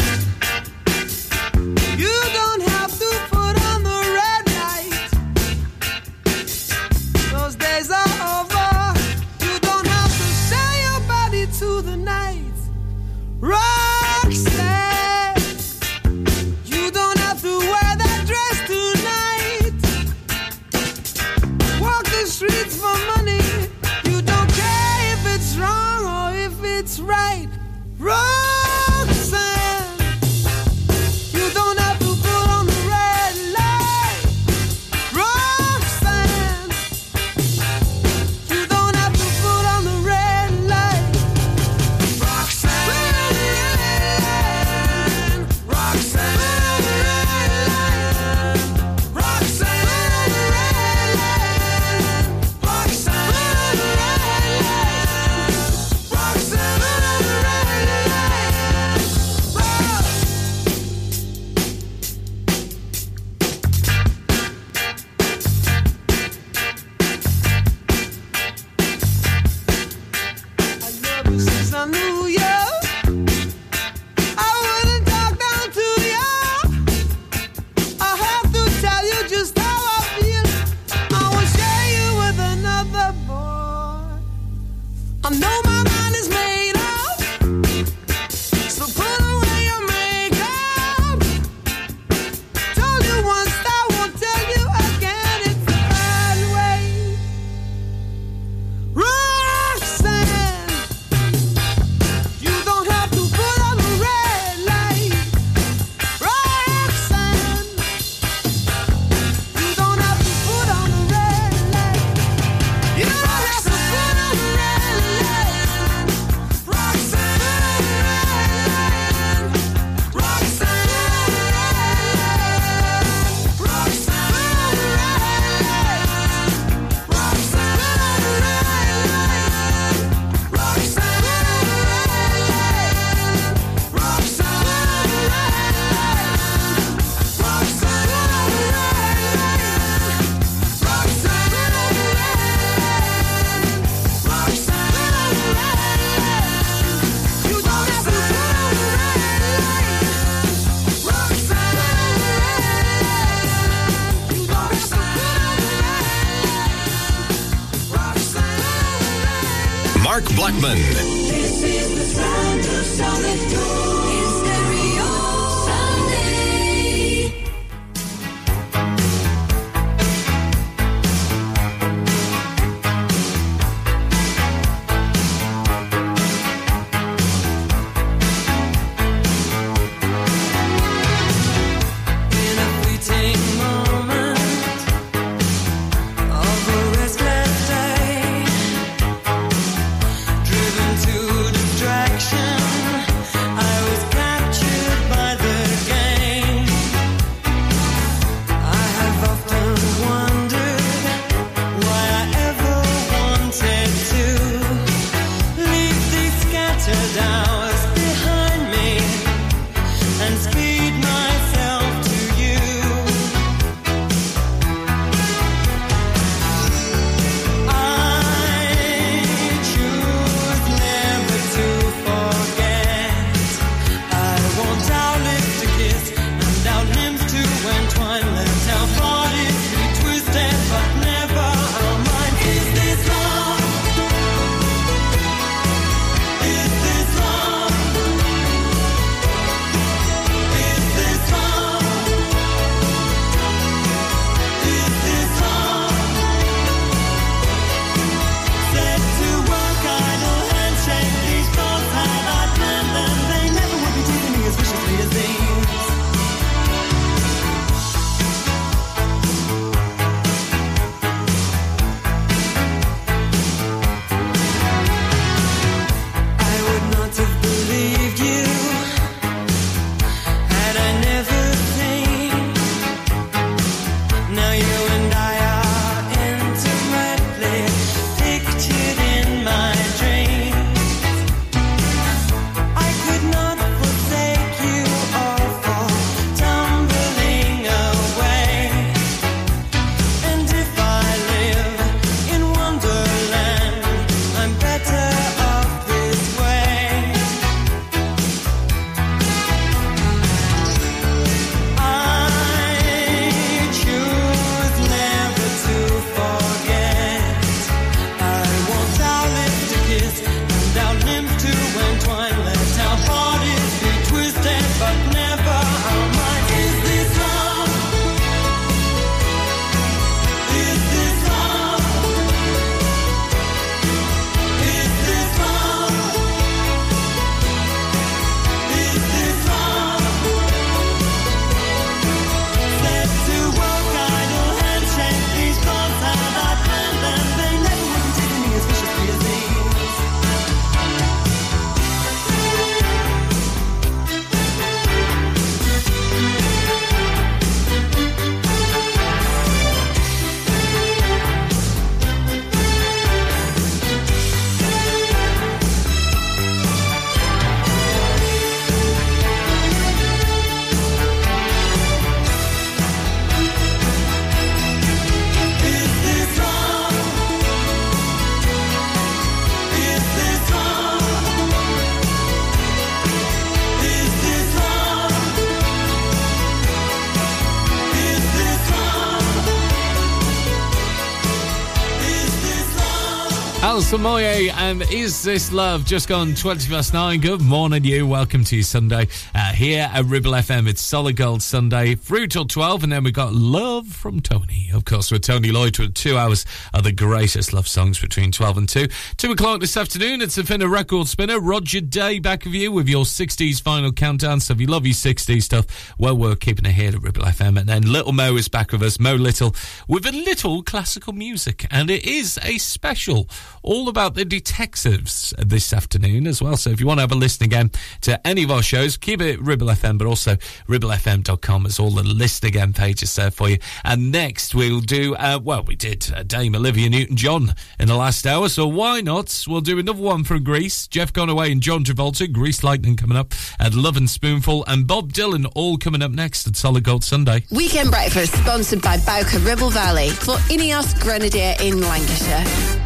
Alison 383.76 384.00
Moyet 384.00 384.54
and 384.54 384.80
Is 384.90 385.22
This 385.22 385.52
Love? 385.52 385.84
Just 385.84 386.08
gone 386.08 386.34
20 386.34 386.70
past 386.70 386.94
nine. 386.94 387.20
Good 387.20 387.42
morning, 387.42 387.84
you. 387.84 388.06
Welcome 388.06 388.42
to 388.44 388.62
Sunday 388.62 389.06
uh, 389.34 389.52
here 389.52 389.90
at 389.92 390.06
Ribble 390.06 390.32
FM. 390.32 390.66
It's 390.66 390.80
Solid 390.80 391.16
Gold 391.16 391.42
Sunday 391.42 391.94
through 391.94 392.28
till 392.28 392.46
12, 392.46 392.84
and 392.84 392.92
then 392.92 393.04
we've 393.04 393.12
got 393.12 393.34
Love 393.34 393.88
from 393.88 394.20
Tony. 394.20 394.70
Of 394.72 394.86
course, 394.86 395.10
with 395.10 395.20
Tony 395.20 395.52
Lloyd 395.52 395.74
two 395.94 396.16
hours 396.16 396.46
of 396.72 396.84
the 396.84 396.92
greatest 396.92 397.52
love 397.52 397.68
songs 397.68 398.00
between 398.00 398.32
12 398.32 398.56
and 398.56 398.66
2. 398.66 398.86
2 399.18 399.32
o'clock 399.32 399.60
this 399.60 399.76
afternoon, 399.76 400.22
it's 400.22 400.36
the 400.36 400.44
Finner 400.44 400.68
record 400.68 401.06
spinner, 401.06 401.38
Roger 401.38 401.82
Day, 401.82 402.18
back 402.18 402.46
of 402.46 402.54
you 402.54 402.72
with 402.72 402.88
your 402.88 403.04
60s 403.04 403.60
final 403.60 403.92
countdown. 403.92 404.40
So 404.40 404.54
if 404.54 404.60
you 404.62 404.68
love 404.68 404.86
your 404.86 404.94
60s 404.94 405.42
stuff, 405.42 405.94
well, 405.98 406.16
we're 406.16 406.34
keeping 406.34 406.64
it 406.64 406.72
here 406.72 406.94
at 406.94 407.02
Ribble 407.02 407.24
FM. 407.24 407.60
And 407.60 407.68
then 407.68 407.82
Little 407.82 408.12
Mo 408.12 408.36
is 408.36 408.48
back 408.48 408.72
with 408.72 408.82
us, 408.82 408.98
Mo 408.98 409.16
Little, 409.16 409.54
with 409.86 410.06
a 410.06 410.12
little 410.12 410.62
classical 410.62 411.12
music. 411.12 411.66
And 411.70 411.90
it 411.90 412.06
is 412.06 412.38
a 412.42 412.56
special 412.56 413.28
all 413.66 413.88
about 413.88 414.14
the 414.14 414.24
detectives 414.24 415.34
this 415.38 415.72
afternoon 415.72 416.26
as 416.26 416.40
well. 416.40 416.56
So 416.56 416.70
if 416.70 416.80
you 416.80 416.86
want 416.86 416.98
to 416.98 417.02
have 417.02 417.12
a 417.12 417.16
listen 417.16 417.44
again 417.44 417.70
to 418.02 418.24
any 418.26 418.44
of 418.44 418.50
our 418.50 418.62
shows, 418.62 418.96
keep 418.96 419.20
it 419.20 419.40
Ribble 419.40 419.66
FM, 419.66 419.98
but 419.98 420.06
also 420.06 420.36
ribblefm.com 420.68 421.66
as 421.66 421.78
all 421.78 421.90
the 421.90 422.02
listen 422.02 422.46
again 422.46 422.72
pages 422.72 423.14
there 423.16 423.30
for 423.30 423.48
you. 423.48 423.58
And 423.84 424.10
next 424.12 424.54
we'll 424.54 424.80
do, 424.80 425.14
uh, 425.16 425.40
well, 425.42 425.64
we 425.64 425.76
did 425.76 426.10
uh, 426.14 426.22
Dame 426.22 426.54
Olivia 426.54 426.88
Newton 426.88 427.16
John 427.16 427.54
in 427.78 427.88
the 427.88 427.96
last 427.96 428.26
hour, 428.26 428.48
so 428.48 428.66
why 428.66 429.00
not? 429.00 429.44
We'll 429.46 429.60
do 429.60 429.78
another 429.78 430.00
one 430.00 430.24
from 430.24 430.44
Grease. 430.44 430.86
Jeff 430.88 431.12
Conaway 431.12 431.50
and 431.52 431.60
John 431.60 431.84
Travolta, 431.84 432.30
Grease 432.32 432.62
Lightning 432.62 432.96
coming 432.96 433.18
up 433.18 433.34
at 433.58 433.74
Lovin' 433.74 434.08
Spoonful, 434.08 434.64
and 434.66 434.86
Bob 434.86 435.12
Dylan 435.12 435.50
all 435.54 435.76
coming 435.76 436.02
up 436.02 436.12
next 436.12 436.46
at 436.46 436.56
Solid 436.56 436.84
Gold 436.84 437.04
Sunday. 437.04 437.44
Weekend 437.50 437.90
breakfast 437.90 438.34
sponsored 438.34 438.82
by 438.82 438.98
Bowker 438.98 439.38
Ribble 439.40 439.70
Valley 439.70 440.10
for 440.10 440.36
Ineos 440.48 440.98
Grenadier 441.00 441.54
in 441.60 441.80
Lancashire. 441.80 442.85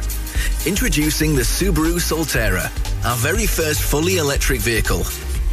Introducing 0.66 1.34
the 1.34 1.42
Subaru 1.42 1.98
Solterra, 1.98 2.70
our 3.04 3.16
very 3.16 3.46
first 3.46 3.82
fully 3.82 4.18
electric 4.18 4.60
vehicle. 4.60 5.02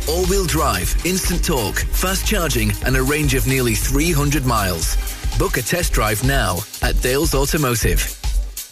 All-wheel 0.07 0.45
drive, 0.45 0.93
instant 1.05 1.45
torque, 1.45 1.79
fast 1.79 2.27
charging 2.27 2.71
and 2.85 2.95
a 2.95 3.01
range 3.01 3.33
of 3.33 3.47
nearly 3.47 3.73
300 3.73 4.45
miles. 4.45 4.97
Book 5.39 5.57
a 5.57 5.61
test 5.61 5.93
drive 5.93 6.23
now 6.23 6.59
at 6.81 7.01
Dales 7.01 7.33
Automotive. 7.33 8.22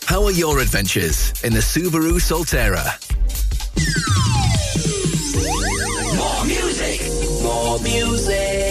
How 0.06 0.24
are 0.26 0.32
your 0.32 0.60
adventures 0.60 1.34
in 1.44 1.54
the 1.54 1.60
Subaru 1.60 2.20
Solterra? 2.20 2.98
More 6.18 6.46
music. 6.46 7.02
More 7.44 7.80
music. 7.80 8.71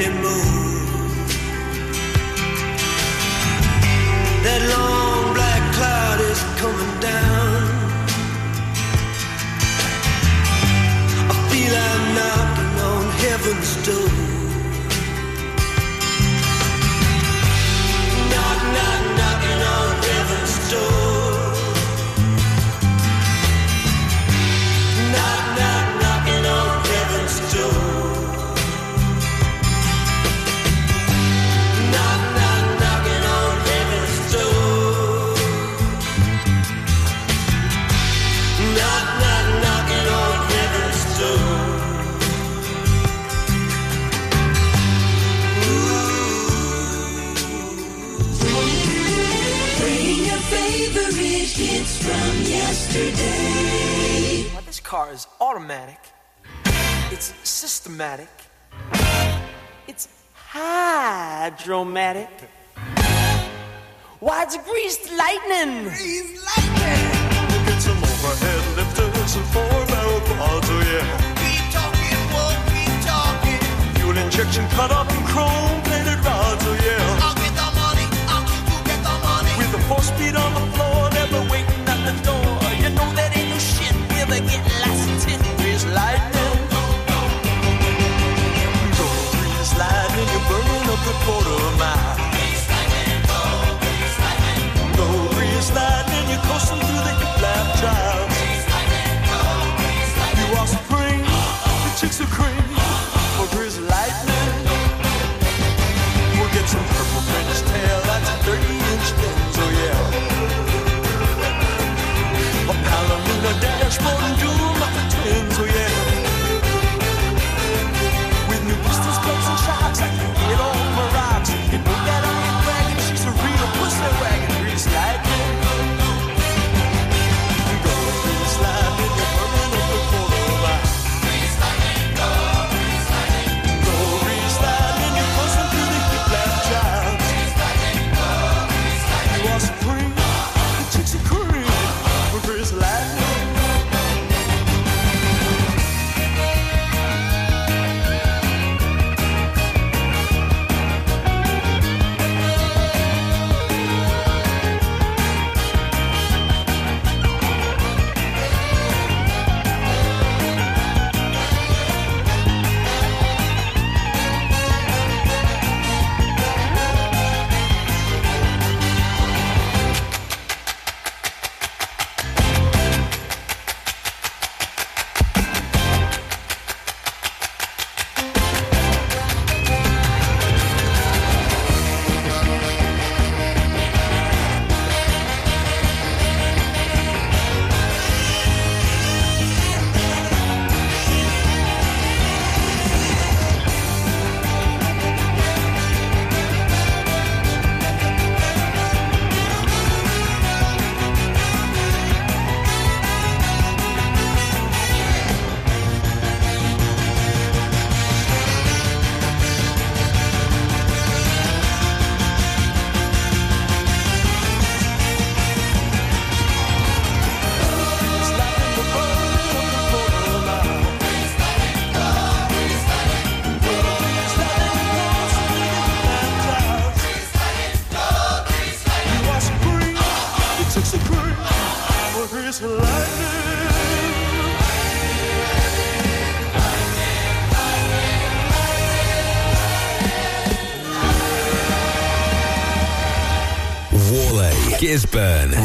Anymore. 0.00 0.49
Car 55.00 55.12
is 55.12 55.26
automatic. 55.40 55.98
It's 57.10 57.32
systematic. 57.42 58.28
It's 59.88 60.08
hydromatic. 60.34 62.28
Why, 64.20 64.42
it's 64.42 64.58
greased 64.68 65.04
lightning. 65.22 65.84
Greased 65.84 66.36
lightning. 66.48 67.04
Get 67.66 67.80
some 67.80 67.96
overhead 68.10 68.62
lifters 68.76 69.32
and 69.38 69.46
four 69.54 69.76
barrel 69.90 70.20
quads, 70.28 70.68
oh 70.74 70.82
yeah. 70.92 71.06
Keep 71.40 71.64
talking, 71.76 72.20
won't 72.34 72.60
keep 72.72 72.94
talking. 73.10 73.60
Fuel 73.96 74.18
injection 74.24 74.64
cut 74.76 74.90
up 74.90 75.08
in 75.16 75.22
chrome 75.32 75.80
plated 75.86 76.20
rods, 76.26 76.64
oh 76.70 76.76
yeah. 76.86 77.24
I'll 77.24 77.36
get 77.42 77.54
the 77.60 77.68
money. 77.80 78.06
I'll 78.32 78.44
keep 78.50 78.64
you 78.72 78.80
get 78.90 79.00
the 79.08 79.16
money. 79.28 79.52
With 79.60 79.70
the 79.76 79.80
four 79.88 80.02
speed 80.02 80.34
on 80.36 80.50
the 80.58 80.64
floor, 80.74 80.98
never 81.20 81.40
waiting 81.52 81.84
at 81.92 82.00
the 82.08 82.14
door. 82.28 82.50
You 82.82 82.90
know 82.96 83.08
that 83.16 83.30
ain't 83.38 83.48
no 83.48 83.58
shit. 83.58 83.94
We'll 84.12 84.28
be 84.28 84.40
getting 84.46 84.69
the 91.04 91.14
quarter 91.24 91.76
mile. 91.78 92.16
Go 94.96 95.28
grease 95.34 95.70
lightning, 95.74 95.99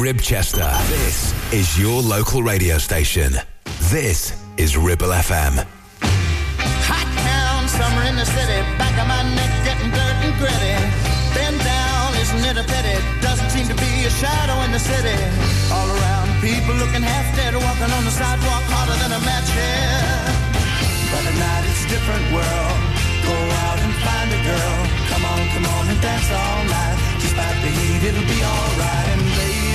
Ribchester. 0.06 0.70
This 0.86 1.34
is 1.50 1.82
your 1.82 1.98
local 1.98 2.46
radio 2.46 2.78
station. 2.78 3.34
This 3.90 4.38
is 4.54 4.78
Ribble 4.78 5.10
FM. 5.10 5.66
Hot 6.86 7.10
town, 7.26 7.66
summer 7.66 8.06
in 8.06 8.14
the 8.14 8.30
city. 8.30 8.62
Back 8.78 8.94
of 9.02 9.10
my 9.10 9.26
neck 9.34 9.50
getting 9.66 9.90
dirt 9.90 10.18
and 10.22 10.34
gritty. 10.38 10.78
Been 11.34 11.58
down, 11.58 12.14
isn't 12.22 12.38
it 12.38 12.54
a 12.54 12.66
pity? 12.70 13.02
Doesn't 13.18 13.50
seem 13.50 13.66
to 13.66 13.74
be 13.82 14.06
a 14.06 14.14
shadow 14.14 14.54
in 14.70 14.78
the 14.78 14.84
city. 14.94 15.18
All 15.74 15.90
around, 15.90 16.30
people 16.38 16.78
looking 16.78 17.02
half 17.02 17.26
dead, 17.34 17.58
walking 17.58 17.90
on 17.90 18.06
the 18.06 18.14
sidewalk 18.14 18.62
harder 18.70 18.94
than 19.02 19.10
a 19.10 19.22
match 19.26 19.50
here. 19.58 20.06
But 21.10 21.34
at 21.34 21.34
night 21.34 21.66
it's 21.66 21.82
a 21.82 21.90
different 21.90 22.26
world. 22.30 22.78
Go 23.26 23.34
out 23.66 23.80
and 23.82 23.94
find 24.06 24.30
a 24.30 24.42
girl. 24.54 24.78
Come 25.10 25.26
on, 25.26 25.42
come 25.50 25.66
on 25.66 25.84
and 25.90 25.98
dance 25.98 26.30
all 26.30 26.62
night. 26.70 26.98
Despite 27.26 27.58
the 27.66 27.72
heat, 27.74 28.02
it'll 28.06 28.30
be 28.30 28.38
alright. 28.46 29.08
And 29.18 29.26
babe, 29.34 29.75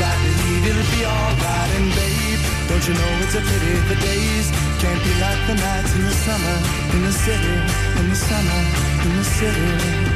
It'll 0.00 0.88
be 0.96 1.04
alright. 1.04 1.70
And 1.76 1.88
babe, 1.92 2.40
don't 2.68 2.84
you 2.88 2.94
know 2.94 3.12
it's 3.22 3.34
a 3.34 3.40
pity 3.40 3.72
the 3.88 3.98
days 4.00 4.50
can't 4.80 5.02
be 5.04 5.12
like 5.20 5.46
the 5.46 5.54
nights 5.54 5.94
in 5.94 6.02
the 6.04 6.16
summer, 6.24 6.56
in 6.94 7.02
the 7.02 7.12
city, 7.12 7.56
in 8.00 8.08
the 8.08 8.16
summer, 8.16 8.60
in 9.04 9.16
the 9.18 9.24
city. 9.24 10.09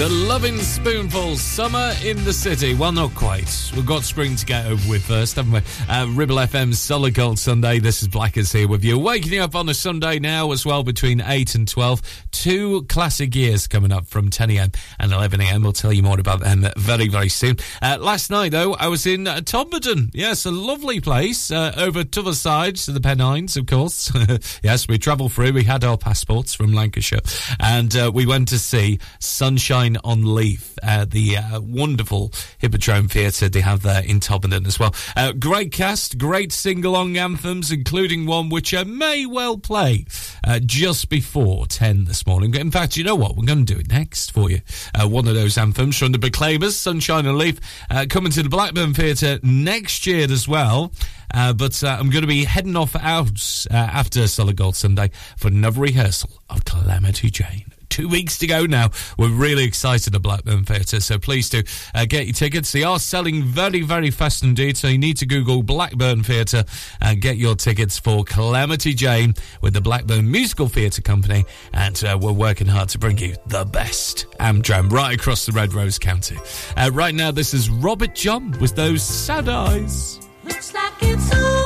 The 0.00 0.08
Lovin' 0.08 0.58
Spoonful, 0.60 1.36
summer 1.36 1.92
in 2.02 2.24
the 2.24 2.32
city. 2.32 2.72
Well, 2.72 2.90
not 2.90 3.14
quite. 3.14 3.70
We've 3.76 3.84
got 3.84 4.02
spring 4.02 4.34
to 4.34 4.46
get 4.46 4.64
over 4.64 4.88
with 4.88 5.04
first, 5.04 5.36
haven't 5.36 5.52
we? 5.52 5.60
Uh, 5.90 6.06
Ribble 6.14 6.36
FM's 6.36 6.78
Solid 6.78 7.12
Gold 7.12 7.38
Sunday. 7.38 7.80
This 7.80 8.00
is 8.00 8.08
Blackers 8.08 8.50
here 8.50 8.66
with 8.66 8.82
you. 8.82 8.98
Waking 8.98 9.34
you 9.34 9.42
up 9.42 9.54
on 9.54 9.68
a 9.68 9.74
Sunday 9.74 10.18
now 10.18 10.52
as 10.52 10.64
well 10.64 10.84
between 10.84 11.20
8 11.20 11.54
and 11.54 11.68
12. 11.68 12.00
Two 12.30 12.84
classic 12.84 13.34
years 13.34 13.68
coming 13.68 13.92
up 13.92 14.06
from 14.06 14.30
10 14.30 14.48
a.m. 14.52 14.72
and 14.98 15.12
11 15.12 15.38
a.m. 15.42 15.62
We'll 15.64 15.74
tell 15.74 15.92
you 15.92 16.02
more 16.02 16.18
about 16.18 16.40
them 16.40 16.66
very, 16.78 17.08
very 17.08 17.28
soon. 17.28 17.58
Uh, 17.82 17.98
last 18.00 18.30
night, 18.30 18.52
though, 18.52 18.72
I 18.76 18.88
was 18.88 19.04
in 19.04 19.26
uh, 19.26 19.40
Todmorden. 19.40 20.08
Yes, 20.14 20.46
a 20.46 20.50
lovely 20.50 21.02
place 21.02 21.50
uh, 21.50 21.74
over 21.76 22.04
to 22.04 22.22
the 22.22 22.32
side 22.32 22.76
to 22.76 22.92
the 22.92 23.02
Pennines, 23.02 23.58
of 23.58 23.66
course. 23.66 24.10
yes, 24.62 24.88
we 24.88 24.96
travelled 24.96 25.34
through. 25.34 25.52
We 25.52 25.64
had 25.64 25.84
our 25.84 25.98
passports 25.98 26.54
from 26.54 26.72
Lancashire 26.72 27.20
and 27.58 27.94
uh, 27.94 28.10
we 28.14 28.24
went 28.24 28.48
to 28.48 28.58
see 28.58 28.98
Sunshine 29.18 29.89
on 30.04 30.34
Leith, 30.34 30.78
uh, 30.82 31.04
the 31.04 31.36
uh, 31.36 31.60
wonderful 31.60 32.32
Hippodrome 32.58 33.08
Theatre 33.08 33.48
they 33.48 33.60
have 33.60 33.82
there 33.82 34.02
in 34.04 34.20
Todmorden 34.20 34.66
as 34.66 34.78
well. 34.78 34.94
Uh, 35.16 35.32
great 35.32 35.72
cast, 35.72 36.18
great 36.18 36.52
sing-along 36.52 37.16
anthems, 37.16 37.70
including 37.70 38.26
one 38.26 38.48
which 38.48 38.74
I 38.74 38.84
may 38.84 39.26
well 39.26 39.58
play 39.58 40.04
uh, 40.44 40.60
just 40.60 41.08
before 41.08 41.66
10 41.66 42.04
this 42.04 42.26
morning. 42.26 42.54
In 42.54 42.70
fact, 42.70 42.96
you 42.96 43.04
know 43.04 43.16
what? 43.16 43.36
We're 43.36 43.46
going 43.46 43.64
to 43.64 43.74
do 43.74 43.80
it 43.80 43.88
next 43.88 44.32
for 44.32 44.50
you. 44.50 44.60
Uh, 44.94 45.08
one 45.08 45.26
of 45.28 45.34
those 45.34 45.58
anthems 45.58 45.98
from 45.98 46.12
the 46.12 46.18
Proclaimers, 46.18 46.76
Sunshine 46.76 47.26
and 47.26 47.38
Leith, 47.38 47.60
uh, 47.90 48.06
coming 48.08 48.32
to 48.32 48.42
the 48.42 48.48
Blackburn 48.48 48.94
Theatre 48.94 49.38
next 49.42 50.06
year 50.06 50.30
as 50.30 50.46
well. 50.46 50.92
Uh, 51.32 51.52
but 51.52 51.82
uh, 51.84 51.96
I'm 51.98 52.10
going 52.10 52.22
to 52.22 52.28
be 52.28 52.44
heading 52.44 52.76
off 52.76 52.96
out 52.96 53.66
uh, 53.70 53.74
after 53.74 54.26
Solid 54.26 54.56
Gold 54.56 54.76
Sunday 54.76 55.10
for 55.36 55.48
another 55.48 55.80
rehearsal 55.80 56.30
of 56.48 56.64
Calamity 56.64 57.30
Jane. 57.30 57.69
Two 58.00 58.08
weeks 58.08 58.38
to 58.38 58.46
go 58.46 58.64
now. 58.64 58.88
We're 59.18 59.28
really 59.28 59.64
excited 59.64 60.14
at 60.14 60.22
Blackburn 60.22 60.64
Theatre, 60.64 61.00
so 61.00 61.18
please 61.18 61.50
do 61.50 61.62
uh, 61.94 62.06
get 62.06 62.24
your 62.24 62.32
tickets. 62.32 62.72
They 62.72 62.82
are 62.82 62.98
selling 62.98 63.42
very, 63.42 63.82
very 63.82 64.10
fast 64.10 64.42
indeed, 64.42 64.78
so 64.78 64.88
you 64.88 64.96
need 64.96 65.18
to 65.18 65.26
Google 65.26 65.62
Blackburn 65.62 66.22
Theatre 66.22 66.64
and 67.02 67.20
get 67.20 67.36
your 67.36 67.56
tickets 67.56 67.98
for 67.98 68.24
Calamity 68.24 68.94
Jane 68.94 69.34
with 69.60 69.74
the 69.74 69.82
Blackburn 69.82 70.30
Musical 70.30 70.66
Theatre 70.66 71.02
Company. 71.02 71.44
And 71.74 72.02
uh, 72.02 72.18
we're 72.18 72.32
working 72.32 72.68
hard 72.68 72.88
to 72.88 72.98
bring 72.98 73.18
you 73.18 73.36
the 73.48 73.66
best 73.66 74.24
Amdram 74.40 74.90
right 74.90 75.14
across 75.14 75.44
the 75.44 75.52
Red 75.52 75.74
Rose 75.74 75.98
County. 75.98 76.38
Uh, 76.78 76.90
right 76.94 77.14
now, 77.14 77.30
this 77.30 77.52
is 77.52 77.68
Robert 77.68 78.14
John 78.14 78.52
with 78.60 78.74
those 78.76 79.02
sad 79.02 79.46
eyes. 79.46 80.26
Looks 80.42 80.72
like 80.72 80.94
it's. 81.02 81.59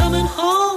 Coming 0.00 0.24
home 0.24 0.69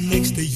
who 0.00 0.10
wakes 0.10 0.53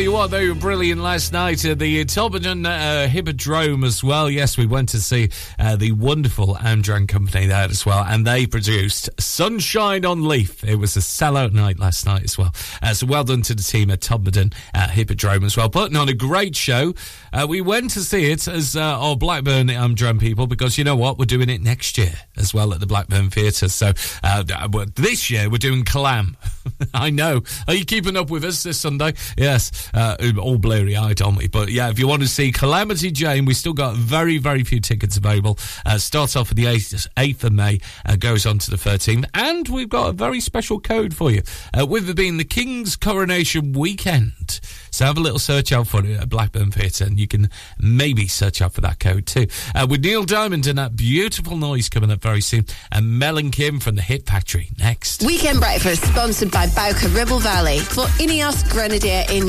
tell 0.00 0.04
you 0.06 0.12
what, 0.12 0.30
they 0.30 0.48
were 0.48 0.54
brilliant 0.54 1.02
last 1.02 1.30
night 1.30 1.62
at 1.66 1.78
the 1.78 2.02
Toblerone 2.06 2.64
uh, 2.64 3.06
Hippodrome 3.06 3.84
as 3.84 4.02
well. 4.02 4.30
Yes, 4.30 4.56
we 4.56 4.64
went 4.64 4.88
to 4.90 4.98
see 4.98 5.28
uh, 5.58 5.76
the 5.76 5.92
wonderful 5.92 6.54
Amdram 6.54 7.06
company 7.06 7.44
there 7.44 7.68
as 7.68 7.84
well, 7.84 8.02
and 8.08 8.26
they 8.26 8.46
produced 8.46 9.10
Sunshine 9.20 10.06
on 10.06 10.26
Leith. 10.26 10.64
It 10.64 10.76
was 10.76 10.96
a 10.96 11.00
sellout 11.00 11.52
night 11.52 11.78
last 11.78 12.06
night 12.06 12.24
as 12.24 12.38
well. 12.38 12.54
Uh, 12.80 12.94
so 12.94 13.08
well 13.08 13.24
done 13.24 13.42
to 13.42 13.54
the 13.54 13.62
team 13.62 13.90
at 13.90 14.00
Toblerone 14.00 14.54
uh, 14.72 14.88
Hippodrome 14.88 15.44
as 15.44 15.54
well. 15.54 15.68
Putting 15.68 15.98
on 15.98 16.08
a 16.08 16.14
great 16.14 16.56
show. 16.56 16.94
Uh, 17.30 17.44
we 17.46 17.60
went 17.60 17.90
to 17.90 18.00
see 18.00 18.30
it 18.30 18.48
as 18.48 18.74
uh, 18.76 18.80
our 18.80 19.16
Blackburn 19.16 19.66
Amdram 19.66 20.18
people 20.18 20.46
because 20.46 20.78
you 20.78 20.84
know 20.84 20.96
what? 20.96 21.18
We're 21.18 21.26
doing 21.26 21.50
it 21.50 21.60
next 21.60 21.98
year 21.98 22.14
as 22.38 22.54
well 22.54 22.72
at 22.72 22.80
the 22.80 22.86
Blackburn 22.86 23.28
Theatre. 23.28 23.68
So 23.68 23.92
this 24.96 25.30
year 25.30 25.50
we're 25.50 25.58
doing 25.58 25.84
Clam. 25.84 26.38
I 26.94 27.10
know. 27.10 27.42
Are 27.68 27.74
you 27.74 27.84
keeping 27.84 28.16
up 28.16 28.30
with 28.30 28.44
us 28.44 28.62
this 28.62 28.78
Sunday? 28.78 29.12
Yes, 29.36 29.89
uh, 29.94 30.16
all 30.40 30.58
blurry 30.58 30.96
eyed, 30.96 31.20
aren't 31.22 31.38
we? 31.38 31.48
But 31.48 31.70
yeah, 31.70 31.90
if 31.90 31.98
you 31.98 32.06
want 32.06 32.22
to 32.22 32.28
see 32.28 32.52
Calamity 32.52 33.10
Jane, 33.10 33.44
we 33.44 33.54
still 33.54 33.72
got 33.72 33.96
very, 33.96 34.38
very 34.38 34.64
few 34.64 34.80
tickets 34.80 35.16
available. 35.16 35.58
Uh, 35.84 35.98
starts 35.98 36.36
off 36.36 36.50
with 36.50 36.56
the 36.58 36.64
8th, 36.64 37.08
8th 37.16 37.44
of 37.44 37.52
May, 37.52 37.80
uh, 38.06 38.16
goes 38.16 38.46
on 38.46 38.58
to 38.58 38.70
the 38.70 38.76
13th. 38.76 39.24
And 39.34 39.68
we've 39.68 39.88
got 39.88 40.08
a 40.08 40.12
very 40.12 40.40
special 40.40 40.80
code 40.80 41.14
for 41.14 41.30
you, 41.30 41.42
uh, 41.78 41.86
with 41.86 42.08
it 42.08 42.16
being 42.16 42.36
the 42.36 42.44
King's 42.44 42.96
Coronation 42.96 43.72
weekend. 43.72 44.60
So 44.90 45.04
have 45.04 45.16
a 45.16 45.20
little 45.20 45.38
search 45.38 45.72
out 45.72 45.86
for 45.86 46.04
it 46.04 46.20
at 46.20 46.28
Blackburn 46.28 46.70
Theatre, 46.70 47.04
and 47.04 47.18
you 47.18 47.28
can 47.28 47.48
maybe 47.78 48.26
search 48.26 48.60
out 48.60 48.72
for 48.72 48.80
that 48.82 48.98
code 48.98 49.26
too. 49.26 49.46
Uh, 49.74 49.86
with 49.88 50.04
Neil 50.04 50.24
Diamond 50.24 50.66
and 50.66 50.78
that 50.78 50.96
beautiful 50.96 51.56
noise 51.56 51.88
coming 51.88 52.10
up 52.10 52.20
very 52.20 52.40
soon, 52.40 52.66
and 52.90 53.18
Mel 53.18 53.38
and 53.38 53.52
Kim 53.52 53.80
from 53.80 53.96
the 53.96 54.02
Hit 54.02 54.26
Factory 54.26 54.70
next. 54.78 55.22
Weekend 55.22 55.60
Breakfast 55.60 56.02
sponsored 56.04 56.50
by 56.50 56.66
Bowker 56.68 57.08
Ribble 57.08 57.38
Valley 57.38 57.78
for 57.78 58.04
Ineos 58.18 58.68
Grenadier 58.70 59.24
in 59.30 59.48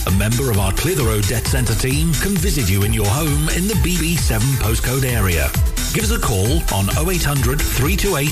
A 0.07 0.11
member 0.11 0.49
of 0.49 0.57
our 0.57 0.71
Clitheroe 0.73 1.21
Debt 1.21 1.45
Centre 1.45 1.75
team 1.75 2.11
can 2.13 2.35
visit 2.35 2.69
you 2.69 2.83
in 2.83 2.91
your 2.91 3.05
home 3.05 3.49
in 3.49 3.67
the 3.67 3.75
BB7 3.85 4.39
postcode 4.57 5.03
area. 5.03 5.47
Give 5.93 6.05
us 6.05 6.11
a 6.11 6.19
call 6.19 6.57
on 6.73 6.89
0800 6.97 7.61
328 7.61 8.29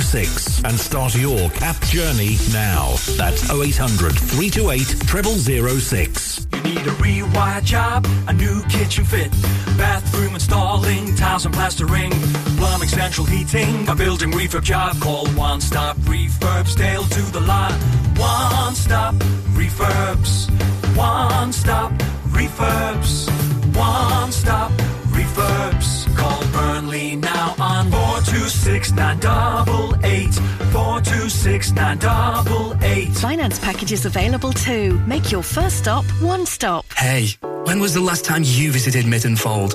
0006 0.00 0.64
and 0.64 0.78
start 0.78 1.14
your 1.14 1.48
CAP 1.50 1.80
journey 1.84 2.36
now. 2.52 2.96
That's 3.16 3.48
0800 3.48 4.12
328 4.12 5.80
0006. 5.80 6.46
You 6.52 6.62
need 6.62 6.86
a 6.86 6.94
rewire 7.00 7.64
job, 7.64 8.06
a 8.28 8.34
new 8.34 8.62
kitchen 8.64 9.04
fit, 9.06 9.30
bathroom 9.78 10.34
installing, 10.34 11.14
tiles 11.14 11.46
and 11.46 11.54
plastering, 11.54 12.10
plumbing, 12.58 12.88
central 12.88 13.26
heating, 13.26 13.88
a 13.88 13.94
building 13.94 14.32
refurb 14.32 14.64
job. 14.64 15.00
Call 15.00 15.28
One 15.28 15.62
Stop 15.62 15.96
Refurbs, 15.98 16.76
Dale 16.76 17.04
to 17.04 17.22
the 17.32 17.40
lot. 17.40 17.72
One 18.18 18.74
Stop 18.74 19.14
Refurbs. 19.54 20.73
One 20.96 21.52
Stop 21.52 21.92
Refurbs. 22.28 23.28
One 23.76 24.30
Stop 24.32 24.70
Refurbs. 25.10 26.14
Call 26.16 26.42
Burnley 26.52 27.16
now 27.16 27.54
on 27.58 27.90
426 27.90 28.92
988. 28.92 30.34
426 30.72 31.72
988. 31.72 33.08
Finance 33.16 33.58
packages 33.58 34.04
available 34.06 34.52
too. 34.52 34.98
Make 35.06 35.32
your 35.32 35.42
first 35.42 35.78
stop 35.78 36.04
one 36.20 36.46
stop. 36.46 36.84
Hey, 36.96 37.28
when 37.64 37.80
was 37.80 37.94
the 37.94 38.00
last 38.00 38.24
time 38.24 38.42
you 38.44 38.70
visited 38.72 39.04
Mytton 39.06 39.36
Fold? 39.38 39.74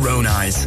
own 0.00 0.26
eyes. 0.26 0.66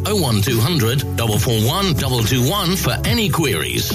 01200 0.05 1.01
441 1.17 1.95
221 1.95 2.75
for 2.75 2.97
any 3.05 3.29
queries. 3.29 3.91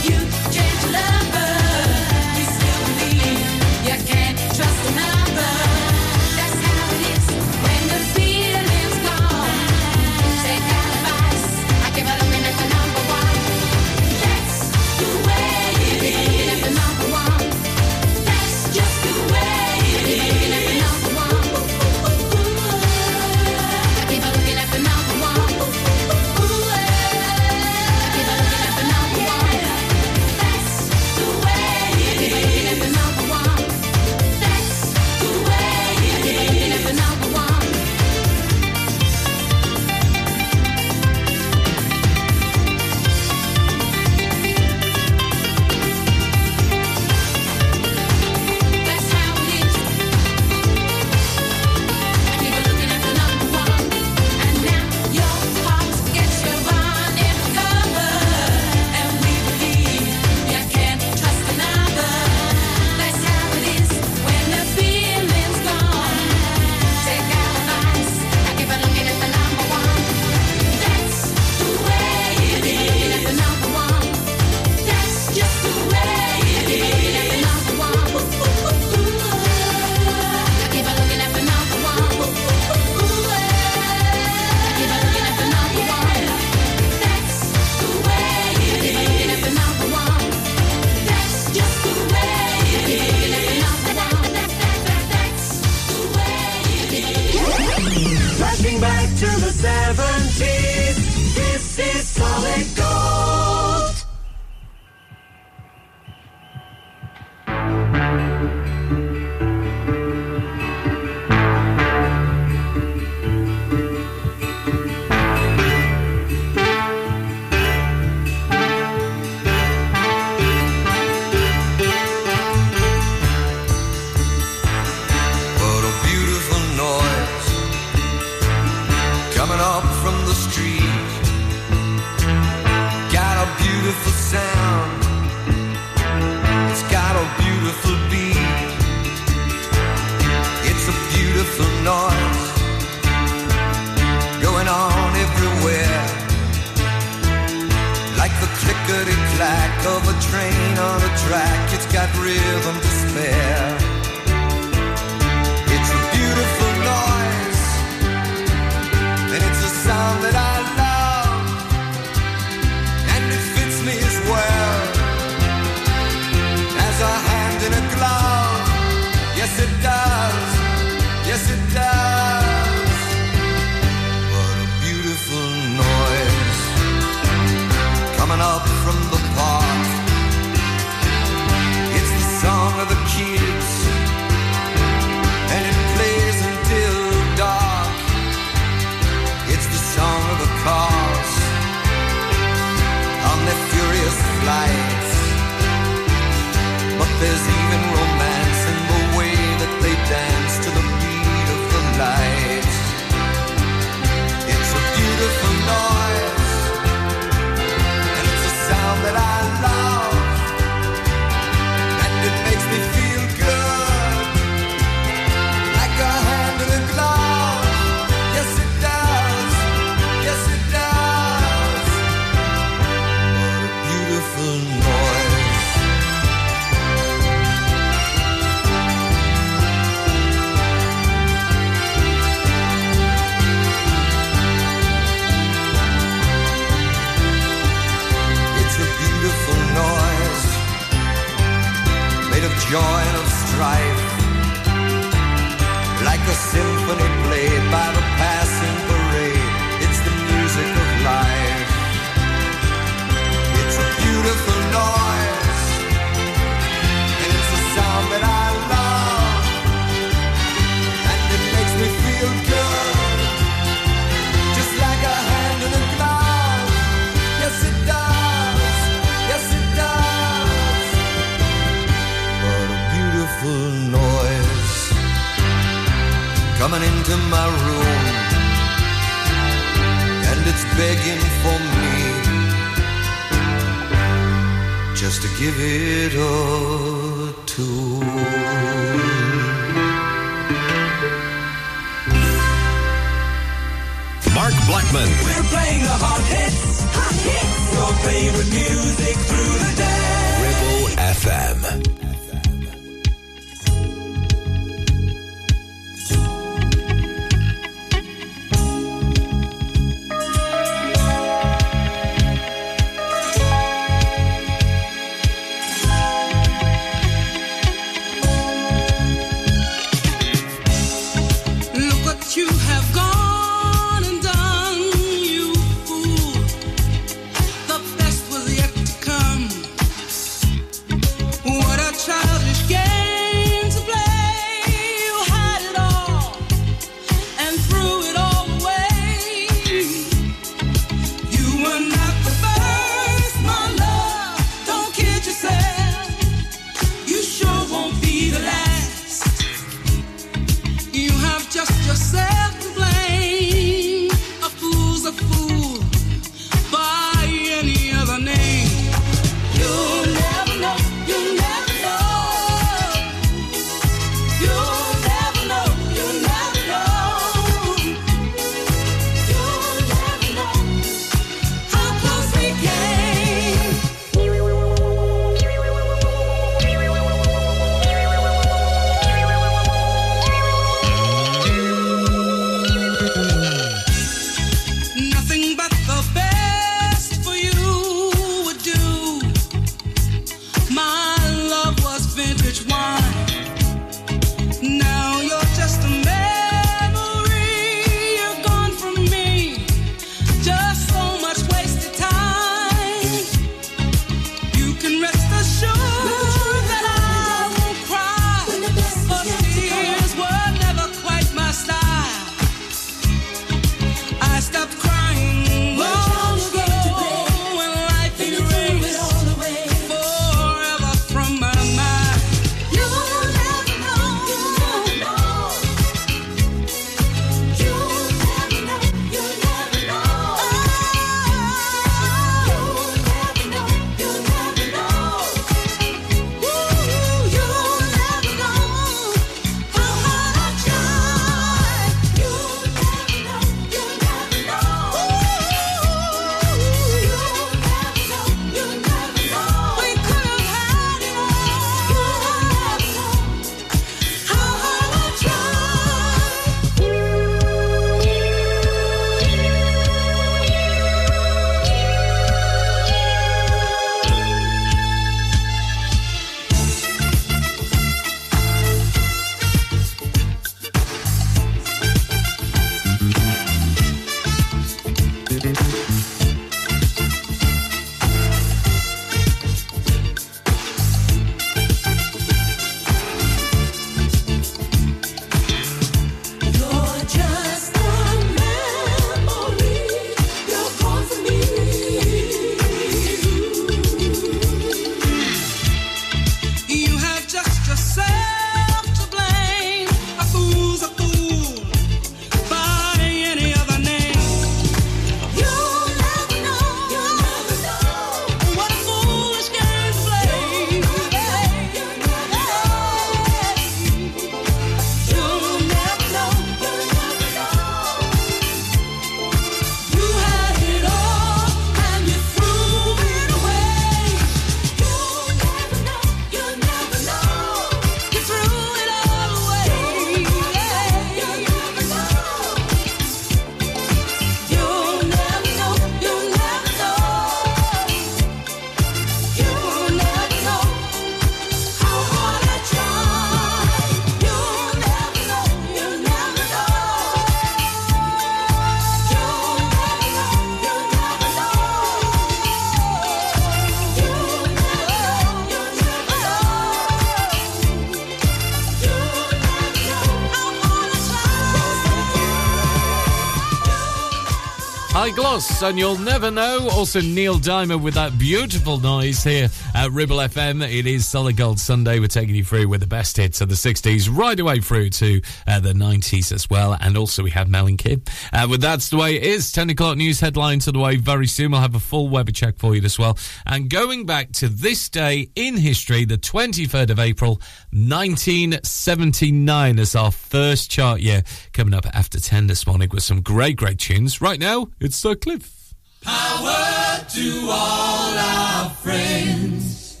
High 565.06 565.12
Gloss, 565.12 565.62
and 565.62 565.78
you'll 565.78 565.98
never 565.98 566.32
know. 566.32 566.68
Also, 566.72 567.00
Neil 567.00 567.38
Diamond 567.38 567.80
with 567.80 567.94
that 567.94 568.18
beautiful 568.18 568.78
noise 568.78 569.22
here 569.22 569.48
at 569.76 569.92
Ribble 569.92 570.16
FM. 570.16 570.66
It 570.66 570.86
is 570.86 571.06
Solid 571.06 571.36
Gold 571.36 571.60
Sunday. 571.60 572.00
We're 572.00 572.06
taking 572.06 572.34
you 572.34 572.42
through 572.42 572.68
with 572.68 572.80
the 572.80 572.86
best 572.86 573.18
hits 573.18 573.42
of 573.42 573.50
the 573.50 573.54
60s, 573.54 574.08
right 574.10 574.40
away 574.40 574.60
through 574.60 574.88
to 574.90 575.20
uh, 575.46 575.60
the 575.60 575.74
90s 575.74 576.32
as 576.32 576.48
well. 576.48 576.78
And 576.80 576.96
also, 576.96 577.22
we 577.22 577.28
have 577.32 577.50
Mel 577.50 577.66
and 577.66 577.76
Kim. 577.76 578.02
Uh, 578.32 578.46
but 578.46 578.62
that's 578.62 578.88
the 578.88 578.96
way 578.96 579.16
it 579.16 579.22
is. 579.22 579.52
10 579.52 579.68
o'clock 579.68 579.98
news 579.98 580.18
headlines 580.18 580.66
on 580.66 580.72
the 580.72 580.80
way 580.80 580.96
very 580.96 581.26
soon. 581.26 581.50
We'll 581.50 581.60
have 581.60 581.74
a 581.74 581.80
full 581.80 582.08
weather 582.08 582.32
check 582.32 582.56
for 582.56 582.74
you 582.74 582.80
as 582.84 582.98
well. 582.98 583.18
And 583.44 583.68
going 583.68 584.06
back 584.06 584.32
to 584.32 584.48
this 584.48 584.88
day 584.88 585.28
in 585.36 585.58
history, 585.58 586.06
the 586.06 586.16
23rd 586.16 586.88
of 586.88 586.98
April, 586.98 587.32
1979, 587.72 589.78
is 589.78 589.94
our 589.94 590.10
first 590.10 590.70
chart 590.70 591.02
year 591.02 591.22
coming 591.52 591.74
up 591.74 591.84
after 591.94 592.18
10 592.18 592.46
this 592.46 592.66
morning 592.66 592.88
with 592.90 593.02
some 593.02 593.20
great, 593.20 593.56
great 593.56 593.78
tunes. 593.78 594.22
Right 594.22 594.40
now, 594.40 594.68
it's 594.80 594.96
Sir 594.96 595.14
Cliff. 595.14 595.65
Power 596.06 597.04
to 597.16 597.48
all 597.50 598.14
our 598.16 598.70
friends, 598.70 600.00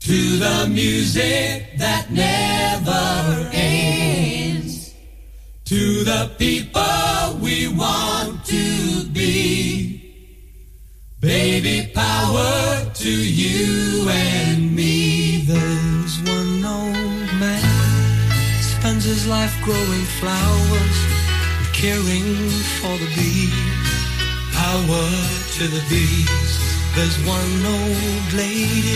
to 0.00 0.38
the 0.38 0.66
music 0.70 1.76
that 1.76 2.10
never 2.10 3.50
ends, 3.52 4.94
to 5.66 6.02
the 6.04 6.30
people 6.38 7.38
we 7.42 7.68
want 7.68 8.42
to 8.46 9.04
be. 9.12 10.00
Baby, 11.20 11.92
power 11.94 12.90
to 12.94 13.10
you 13.10 14.08
and 14.08 14.74
me. 14.74 15.44
There's 15.46 16.18
one 16.22 16.64
old 16.64 17.28
man 17.38 17.92
spends 18.82 19.04
his 19.04 19.28
life 19.28 19.54
growing 19.62 20.06
flowers, 20.20 20.96
caring 21.72 22.50
for 22.80 22.96
the 22.98 23.08
bees. 23.14 23.81
Power 24.62 25.08
to 25.58 25.64
the 25.66 25.82
bees. 25.90 26.52
There's 26.94 27.18
one 27.26 27.54
old 27.66 28.32
lady 28.32 28.94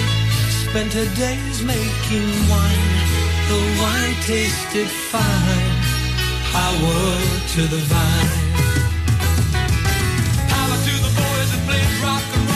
spent 0.63 0.93
her 0.93 1.11
days 1.17 1.59
making 1.61 2.29
wine. 2.49 2.95
The 3.51 3.61
wine 3.83 4.15
tasted 4.23 4.87
fine. 5.11 5.75
Power 6.55 7.03
to 7.55 7.63
the 7.75 7.83
vine. 7.93 8.45
Power 10.55 10.77
to 10.87 10.95
the 11.05 11.13
boys 11.21 11.49
that 11.51 11.63
played 11.67 11.93
rock 12.05 12.23
and 12.37 12.51
roll 12.51 12.56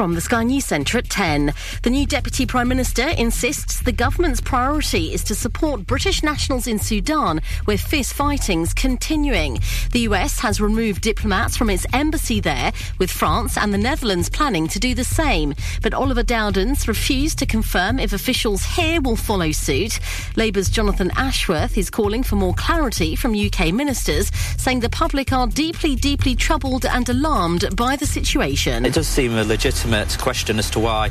From 0.00 0.14
the 0.14 0.22
Sky 0.22 0.44
News 0.44 0.64
Centre 0.64 0.96
at 0.96 1.10
10. 1.10 1.52
The 1.82 1.90
new 1.90 2.06
Deputy 2.06 2.46
Prime 2.46 2.68
Minister 2.68 3.06
insists 3.06 3.82
the 3.82 3.92
government's 3.92 4.40
priority 4.40 5.12
is 5.12 5.22
to 5.24 5.34
support 5.34 5.86
British 5.86 6.22
nationals 6.22 6.66
in 6.66 6.78
Sudan, 6.78 7.42
where 7.66 7.76
fierce 7.76 8.10
fighting's 8.10 8.72
continuing. 8.72 9.58
The 9.92 10.08
US 10.08 10.38
has 10.38 10.58
removed 10.58 11.02
diplomats 11.02 11.54
from 11.54 11.68
its 11.68 11.84
embassy 11.92 12.40
there, 12.40 12.72
with 12.98 13.10
France 13.10 13.58
and 13.58 13.74
the 13.74 13.78
Netherlands 13.78 14.30
planning 14.30 14.68
to 14.68 14.78
do 14.78 14.94
the 14.94 15.04
same. 15.04 15.54
But 15.82 15.92
Oliver 15.92 16.22
Dowden's 16.22 16.88
refused 16.88 17.38
to 17.40 17.44
confirm 17.44 17.98
if 17.98 18.14
officials 18.14 18.64
here 18.64 19.02
will 19.02 19.16
follow 19.16 19.52
suit. 19.52 20.00
Labour's 20.34 20.70
Jonathan 20.70 21.10
Ashworth 21.14 21.76
is 21.76 21.90
calling 21.90 22.22
for 22.22 22.36
more 22.36 22.54
clarity 22.54 23.16
from 23.16 23.34
UK 23.34 23.70
ministers, 23.74 24.32
saying 24.56 24.80
the 24.80 24.88
public 24.88 25.30
are 25.30 25.46
deeply, 25.46 25.94
deeply 25.94 26.34
troubled 26.34 26.86
and 26.86 27.06
alarmed 27.10 27.76
by 27.76 27.96
the 27.96 28.06
situation. 28.06 28.86
It 28.86 28.94
does 28.94 29.06
seem 29.06 29.34
a 29.34 29.44
legitimate 29.44 29.89
question 30.18 30.58
as 30.58 30.70
to 30.70 30.80
why 30.80 31.10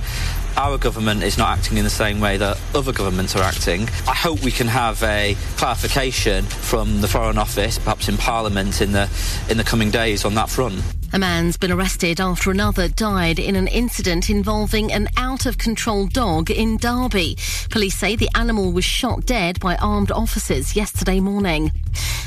our 0.58 0.78
government 0.78 1.24
is 1.24 1.38
not 1.38 1.58
acting 1.58 1.78
in 1.78 1.84
the 1.84 1.90
same 1.90 2.20
way 2.20 2.38
that 2.38 2.60
other 2.76 2.92
governments 2.92 3.36
are 3.36 3.44
acting. 3.44 3.90
I 4.08 4.14
hope 4.14 4.44
we 4.44 4.52
can 4.52 4.68
have 4.68 5.02
a 5.04 5.36
clarification 5.58 6.46
from 6.46 7.02
the 7.02 7.08
Foreign 7.08 7.38
Office, 7.38 7.80
perhaps 7.80 8.10
in 8.10 8.18
Parliament 8.18 8.82
in 8.82 8.92
the 8.92 9.10
in 9.50 9.58
the 9.58 9.64
coming 9.64 9.92
days 9.92 10.26
on 10.26 10.36
that 10.36 10.50
front. 10.50 10.84
A 11.12 11.18
man's 11.18 11.58
been 11.58 11.72
arrested 11.72 12.22
after 12.22 12.52
another 12.52 12.88
died 12.88 13.40
in 13.40 13.56
an 13.56 13.68
incident 13.68 14.30
involving 14.30 14.92
an 14.92 15.08
out 15.18 15.48
of 15.48 15.58
control 15.58 16.06
dog 16.06 16.52
in 16.52 16.78
Derby. 16.78 17.36
Police 17.72 17.96
say 17.96 18.16
the 18.16 18.30
animal 18.36 18.72
was 18.72 18.86
shot 18.86 19.26
dead 19.26 19.60
by 19.60 19.76
armed 19.78 20.12
officers 20.12 20.76
yesterday 20.76 21.20
morning. 21.20 21.72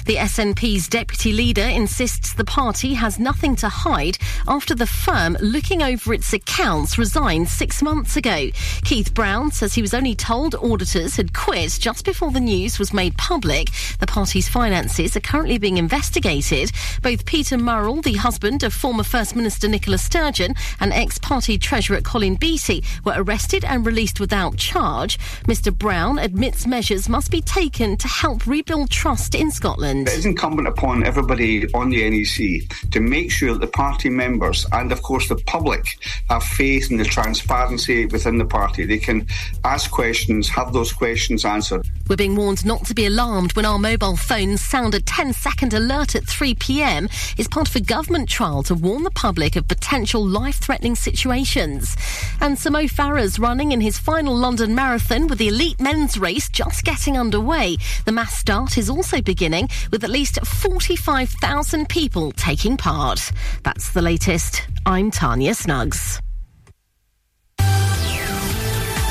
The 0.04 0.16
SNP's 0.16 0.88
deputy 0.88 1.32
leader 1.32 1.62
insists 1.62 2.32
the 2.32 2.44
party 2.44 2.94
has 2.94 3.20
nothing 3.20 3.54
to 3.56 3.68
hide 3.68 4.18
after 4.48 4.74
the 4.74 4.86
firm 4.86 5.36
looking 5.40 5.80
over 5.80 6.12
its 6.12 6.32
accounts 6.32 6.98
resigned 6.98 7.48
six 7.48 7.82
months 7.82 8.11
ago. 8.16 8.48
Keith 8.84 9.14
Brown 9.14 9.50
says 9.50 9.74
he 9.74 9.82
was 9.82 9.94
only 9.94 10.14
told 10.14 10.54
auditors 10.54 11.16
had 11.16 11.32
quit 11.32 11.78
just 11.80 12.04
before 12.04 12.30
the 12.30 12.40
news 12.40 12.78
was 12.78 12.92
made 12.92 13.16
public. 13.16 13.68
The 14.00 14.06
party's 14.06 14.48
finances 14.48 15.16
are 15.16 15.20
currently 15.20 15.58
being 15.58 15.76
investigated. 15.76 16.72
Both 17.02 17.26
Peter 17.26 17.56
Murrell, 17.56 18.02
the 18.02 18.14
husband 18.14 18.62
of 18.62 18.72
former 18.72 19.04
First 19.04 19.36
Minister 19.36 19.68
Nicola 19.68 19.98
Sturgeon, 19.98 20.54
and 20.80 20.92
ex-party 20.92 21.58
treasurer 21.58 22.00
Colin 22.00 22.36
Beattie 22.36 22.84
were 23.04 23.14
arrested 23.16 23.64
and 23.64 23.86
released 23.86 24.20
without 24.20 24.56
charge. 24.56 25.18
Mr 25.44 25.76
Brown 25.76 26.18
admits 26.18 26.66
measures 26.66 27.08
must 27.08 27.30
be 27.30 27.40
taken 27.40 27.96
to 27.96 28.08
help 28.08 28.46
rebuild 28.46 28.90
trust 28.90 29.34
in 29.34 29.50
Scotland. 29.50 30.08
It 30.08 30.14
is 30.14 30.26
incumbent 30.26 30.68
upon 30.68 31.04
everybody 31.04 31.72
on 31.74 31.90
the 31.90 32.08
NEC 32.08 32.90
to 32.90 33.00
make 33.00 33.30
sure 33.30 33.52
that 33.52 33.60
the 33.60 33.66
party 33.66 34.08
members 34.08 34.66
and, 34.72 34.92
of 34.92 35.02
course, 35.02 35.28
the 35.28 35.36
public 35.36 35.98
have 36.28 36.42
faith 36.42 36.90
in 36.90 36.96
the 36.96 37.04
transparency 37.04 38.01
within 38.06 38.38
the 38.38 38.44
party. 38.44 38.84
They 38.84 38.98
can 38.98 39.26
ask 39.64 39.90
questions, 39.90 40.48
have 40.48 40.72
those 40.72 40.92
questions 40.92 41.44
answered. 41.44 41.86
We're 42.08 42.16
being 42.16 42.36
warned 42.36 42.64
not 42.66 42.84
to 42.86 42.94
be 42.94 43.06
alarmed 43.06 43.54
when 43.54 43.64
our 43.64 43.78
mobile 43.78 44.16
phones 44.16 44.60
sound 44.60 44.94
a 44.94 45.00
10 45.00 45.32
second 45.32 45.74
alert 45.74 46.14
at 46.14 46.24
3 46.24 46.54
pm. 46.54 47.08
It's 47.38 47.48
part 47.48 47.68
of 47.68 47.76
a 47.76 47.80
government 47.80 48.28
trial 48.28 48.62
to 48.64 48.74
warn 48.74 49.04
the 49.04 49.10
public 49.10 49.56
of 49.56 49.68
potential 49.68 50.24
life 50.24 50.56
threatening 50.56 50.96
situations. 50.96 51.96
And 52.40 52.58
Sir 52.58 52.70
Mo 52.70 52.84
Farah's 52.84 53.38
running 53.38 53.72
in 53.72 53.80
his 53.80 53.98
final 53.98 54.34
London 54.34 54.74
marathon 54.74 55.28
with 55.28 55.38
the 55.38 55.48
elite 55.48 55.80
men's 55.80 56.18
race 56.18 56.48
just 56.48 56.84
getting 56.84 57.16
underway. 57.16 57.76
The 58.04 58.12
mass 58.12 58.34
start 58.34 58.78
is 58.78 58.90
also 58.90 59.20
beginning 59.20 59.68
with 59.90 60.04
at 60.04 60.10
least 60.10 60.44
45,000 60.44 61.88
people 61.88 62.32
taking 62.32 62.76
part. 62.76 63.30
That's 63.62 63.92
the 63.92 64.02
latest. 64.02 64.66
I'm 64.86 65.10
Tanya 65.10 65.54
Snuggs. 65.54 66.20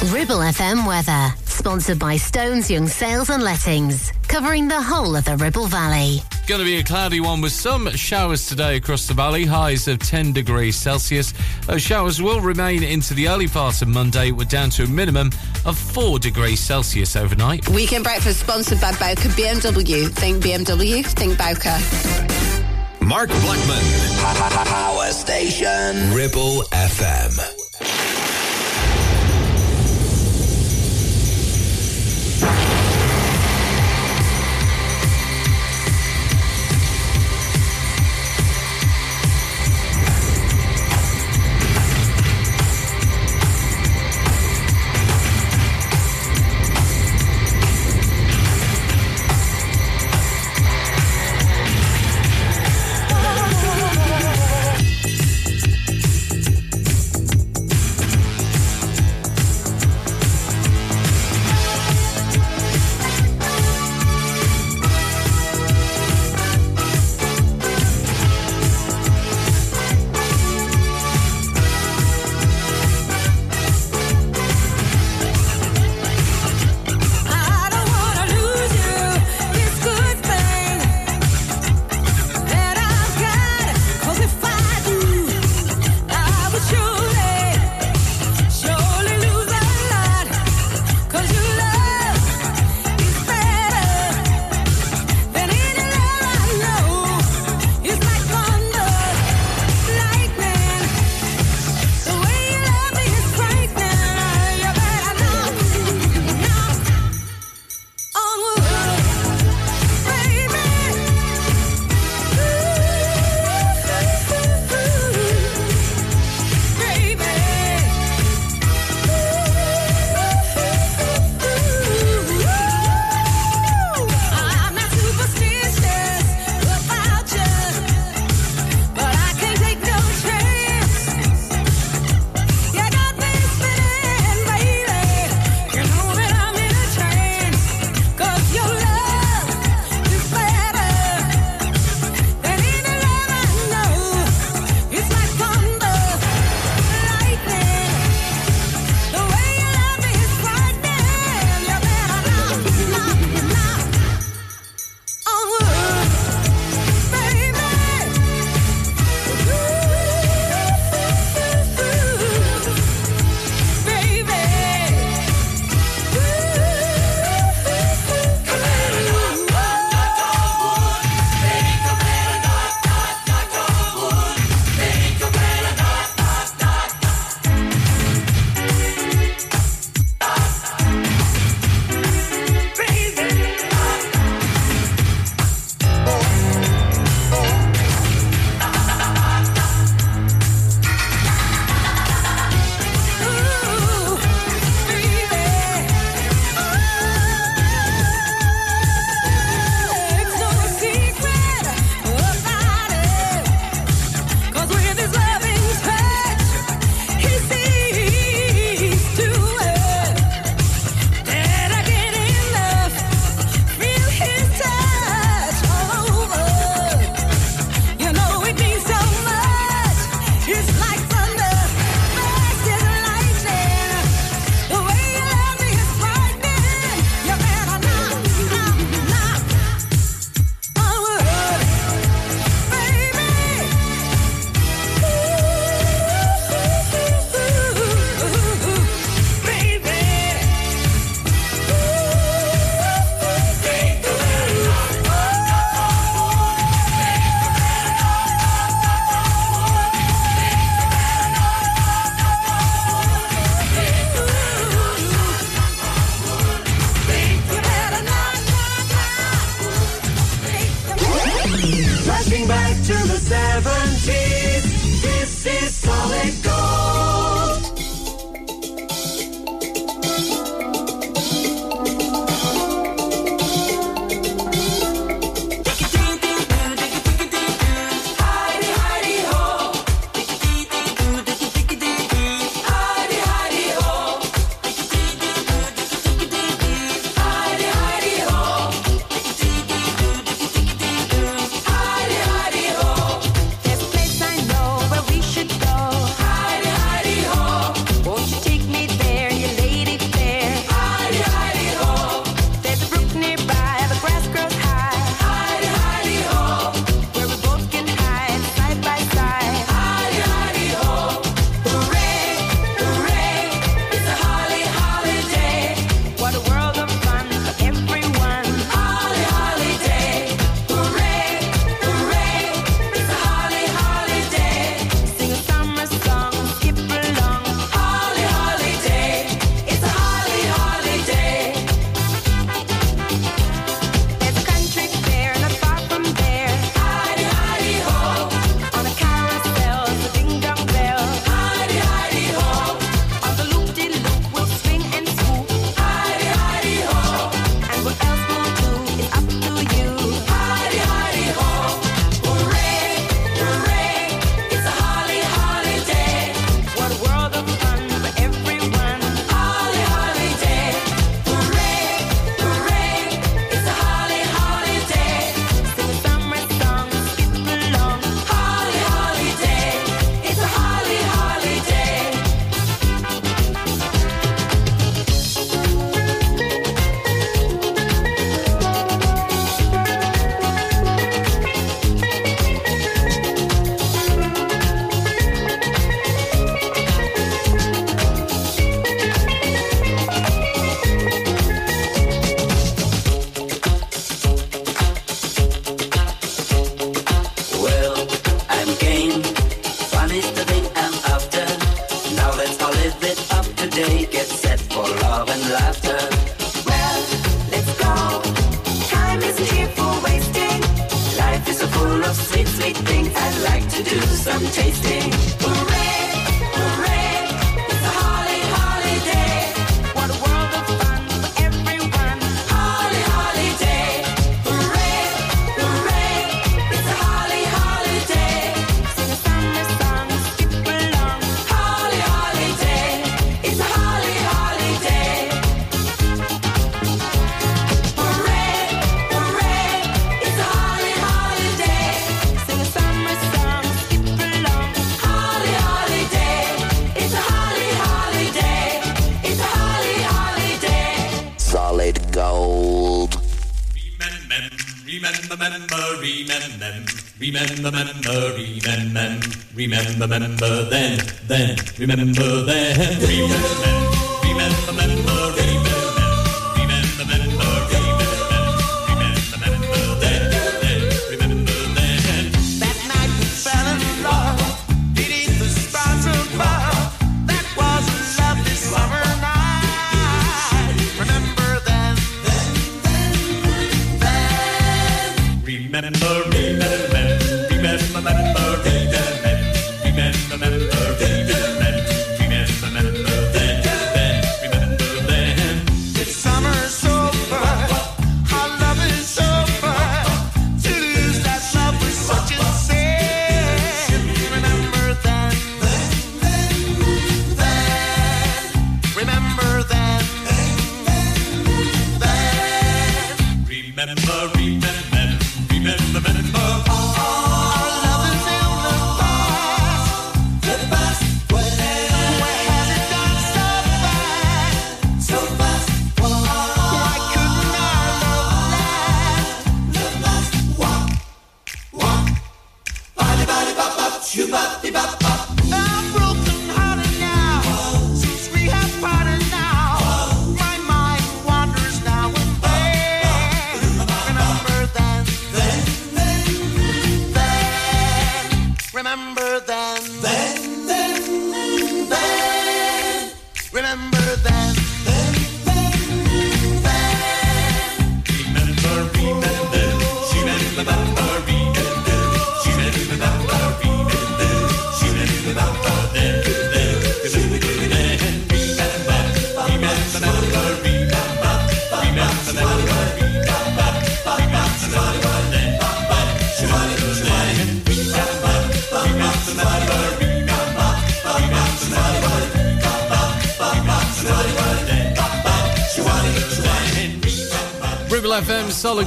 Ribble 0.09 0.39
FM 0.39 0.87
weather, 0.87 1.31
sponsored 1.45 1.99
by 1.99 2.17
Stones 2.17 2.71
Young 2.71 2.87
Sales 2.87 3.29
and 3.29 3.43
Lettings, 3.43 4.11
covering 4.27 4.67
the 4.67 4.81
whole 4.81 5.15
of 5.15 5.25
the 5.25 5.37
Ribble 5.37 5.67
Valley. 5.67 6.21
Going 6.47 6.57
to 6.57 6.65
be 6.65 6.77
a 6.77 6.83
cloudy 6.83 7.19
one 7.19 7.39
with 7.39 7.51
some 7.51 7.87
showers 7.91 8.47
today 8.47 8.77
across 8.77 9.07
the 9.07 9.13
valley, 9.13 9.45
highs 9.45 9.87
of 9.87 9.99
10 9.99 10.33
degrees 10.33 10.75
Celsius. 10.75 11.35
Those 11.67 11.83
showers 11.83 12.19
will 12.19 12.41
remain 12.41 12.81
into 12.81 13.13
the 13.13 13.27
early 13.29 13.47
part 13.47 13.83
of 13.83 13.89
Monday, 13.89 14.31
we're 14.31 14.45
down 14.45 14.71
to 14.71 14.85
a 14.85 14.87
minimum 14.87 15.29
of 15.67 15.77
4 15.77 16.17
degrees 16.17 16.59
Celsius 16.59 17.15
overnight. 17.15 17.69
Weekend 17.69 18.03
breakfast 18.03 18.39
sponsored 18.39 18.81
by 18.81 18.93
Bowker 18.93 19.29
BMW. 19.29 20.09
Think 20.09 20.43
BMW, 20.43 21.05
think 21.05 21.37
Bowker. 21.37 21.77
Mark 23.05 23.29
Blackman. 23.29 24.65
Power 24.65 25.11
station. 25.11 26.11
Ribble 26.11 26.63
FM. 26.71 28.40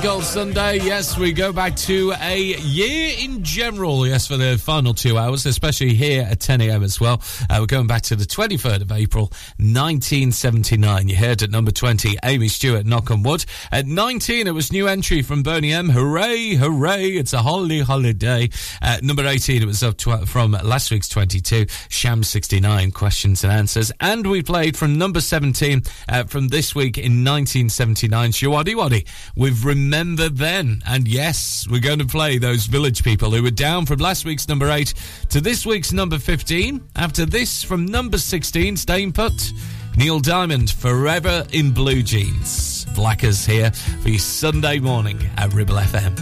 Gold 0.05 0.24
Sunday. 0.24 0.81
Yes, 0.81 1.16
we 1.16 1.32
go 1.32 1.51
back 1.51 1.74
to 1.76 2.12
a 2.20 2.39
year 2.39 3.16
in 3.18 3.43
general. 3.55 4.05
Yes, 4.05 4.26
for 4.26 4.36
the 4.36 4.59
final 4.59 4.93
two 4.93 5.16
hours, 5.16 5.47
especially 5.47 5.94
here 5.94 6.26
at 6.28 6.40
10 6.40 6.60
a.m. 6.62 6.82
as 6.82 7.01
well. 7.01 7.22
Uh, 7.48 7.59
we're 7.60 7.66
going 7.66 7.86
back 7.86 8.02
to 8.02 8.16
the 8.16 8.24
23rd 8.24 8.82
of 8.82 8.90
April, 8.90 9.26
1979. 9.59 11.06
You 11.06 11.14
heard 11.14 11.40
at 11.40 11.51
number 11.51 11.70
20, 11.70 12.18
Amy 12.24 12.48
Stewart, 12.48 12.85
Knock 12.85 13.12
on 13.12 13.22
Wood. 13.22 13.44
At 13.70 13.86
19, 13.86 14.48
it 14.48 14.51
was 14.51 14.72
new 14.72 14.89
entry 14.89 15.22
from 15.22 15.44
Boney 15.44 15.72
M. 15.72 15.89
Hooray, 15.89 16.55
hooray, 16.55 17.10
it's 17.10 17.32
a 17.32 17.43
holy 17.43 17.78
holiday. 17.78 18.51
At 18.82 19.05
number 19.05 19.24
18, 19.24 19.62
it 19.62 19.66
was 19.66 19.85
up 19.85 20.01
from 20.26 20.51
last 20.51 20.90
week's 20.90 21.09
22, 21.09 21.66
Sham 21.89 22.24
69, 22.24 22.90
Questions 22.90 23.44
and 23.44 23.52
Answers. 23.52 23.93
And 24.01 24.26
we 24.26 24.43
played 24.43 24.76
from 24.76 24.98
number 24.98 25.20
17 25.20 25.82
uh, 26.09 26.24
from 26.24 26.48
this 26.48 26.74
week 26.74 26.98
in 26.98 27.24
1979, 27.24 28.32
Showaddywaddy. 28.32 29.06
We've 29.36 29.64
remembered 29.64 30.39
Then. 30.39 30.82
And 30.85 31.06
yes, 31.06 31.68
we're 31.70 31.81
going 31.81 32.01
to 32.01 32.06
play 32.06 32.39
those 32.39 32.66
village 32.66 33.05
people 33.05 33.31
who 33.31 33.44
were 33.45 33.51
down 33.51 33.85
from 33.85 33.99
last 33.99 34.25
week's 34.25 34.49
number 34.49 34.71
8 34.71 34.95
to 35.29 35.41
this 35.41 35.66
week's 35.66 35.93
number 35.93 36.19
15. 36.19 36.81
After 36.97 37.27
this, 37.27 37.62
from 37.62 37.85
number 37.85 38.16
16, 38.16 38.77
staying 38.79 39.12
put, 39.12 39.53
Neil 39.97 40.19
Diamond, 40.19 40.71
Forever 40.71 41.45
in 41.53 41.71
Blue 41.71 42.03
Jeans. 42.03 42.87
Blackers 42.95 43.45
here 43.45 43.71
for 43.71 44.09
your 44.09 44.19
Sunday 44.19 44.79
morning 44.79 45.19
at 45.37 45.53
Ribble 45.53 45.75
FM. 45.75 46.19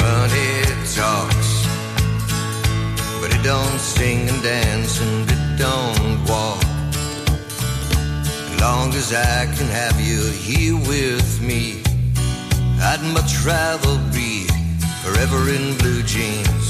Money 0.00 0.62
talks, 0.92 1.66
but 3.20 3.32
it 3.32 3.44
don't 3.44 3.78
sing 3.78 4.28
and 4.28 4.42
dance 4.42 5.00
and 5.00 5.30
it 5.30 5.58
don't 5.58 6.24
walk. 6.28 6.62
Long 8.60 8.92
as 8.94 9.12
I 9.14 9.46
can 9.56 9.68
have 9.68 10.00
you 10.00 10.20
here 10.32 10.76
with 10.76 11.40
me, 11.40 11.81
I'd 13.04 13.14
much 13.14 13.44
rather 13.44 13.98
be 14.12 14.46
forever 15.02 15.50
in 15.50 15.76
blue 15.78 16.02
jeans. 16.04 16.61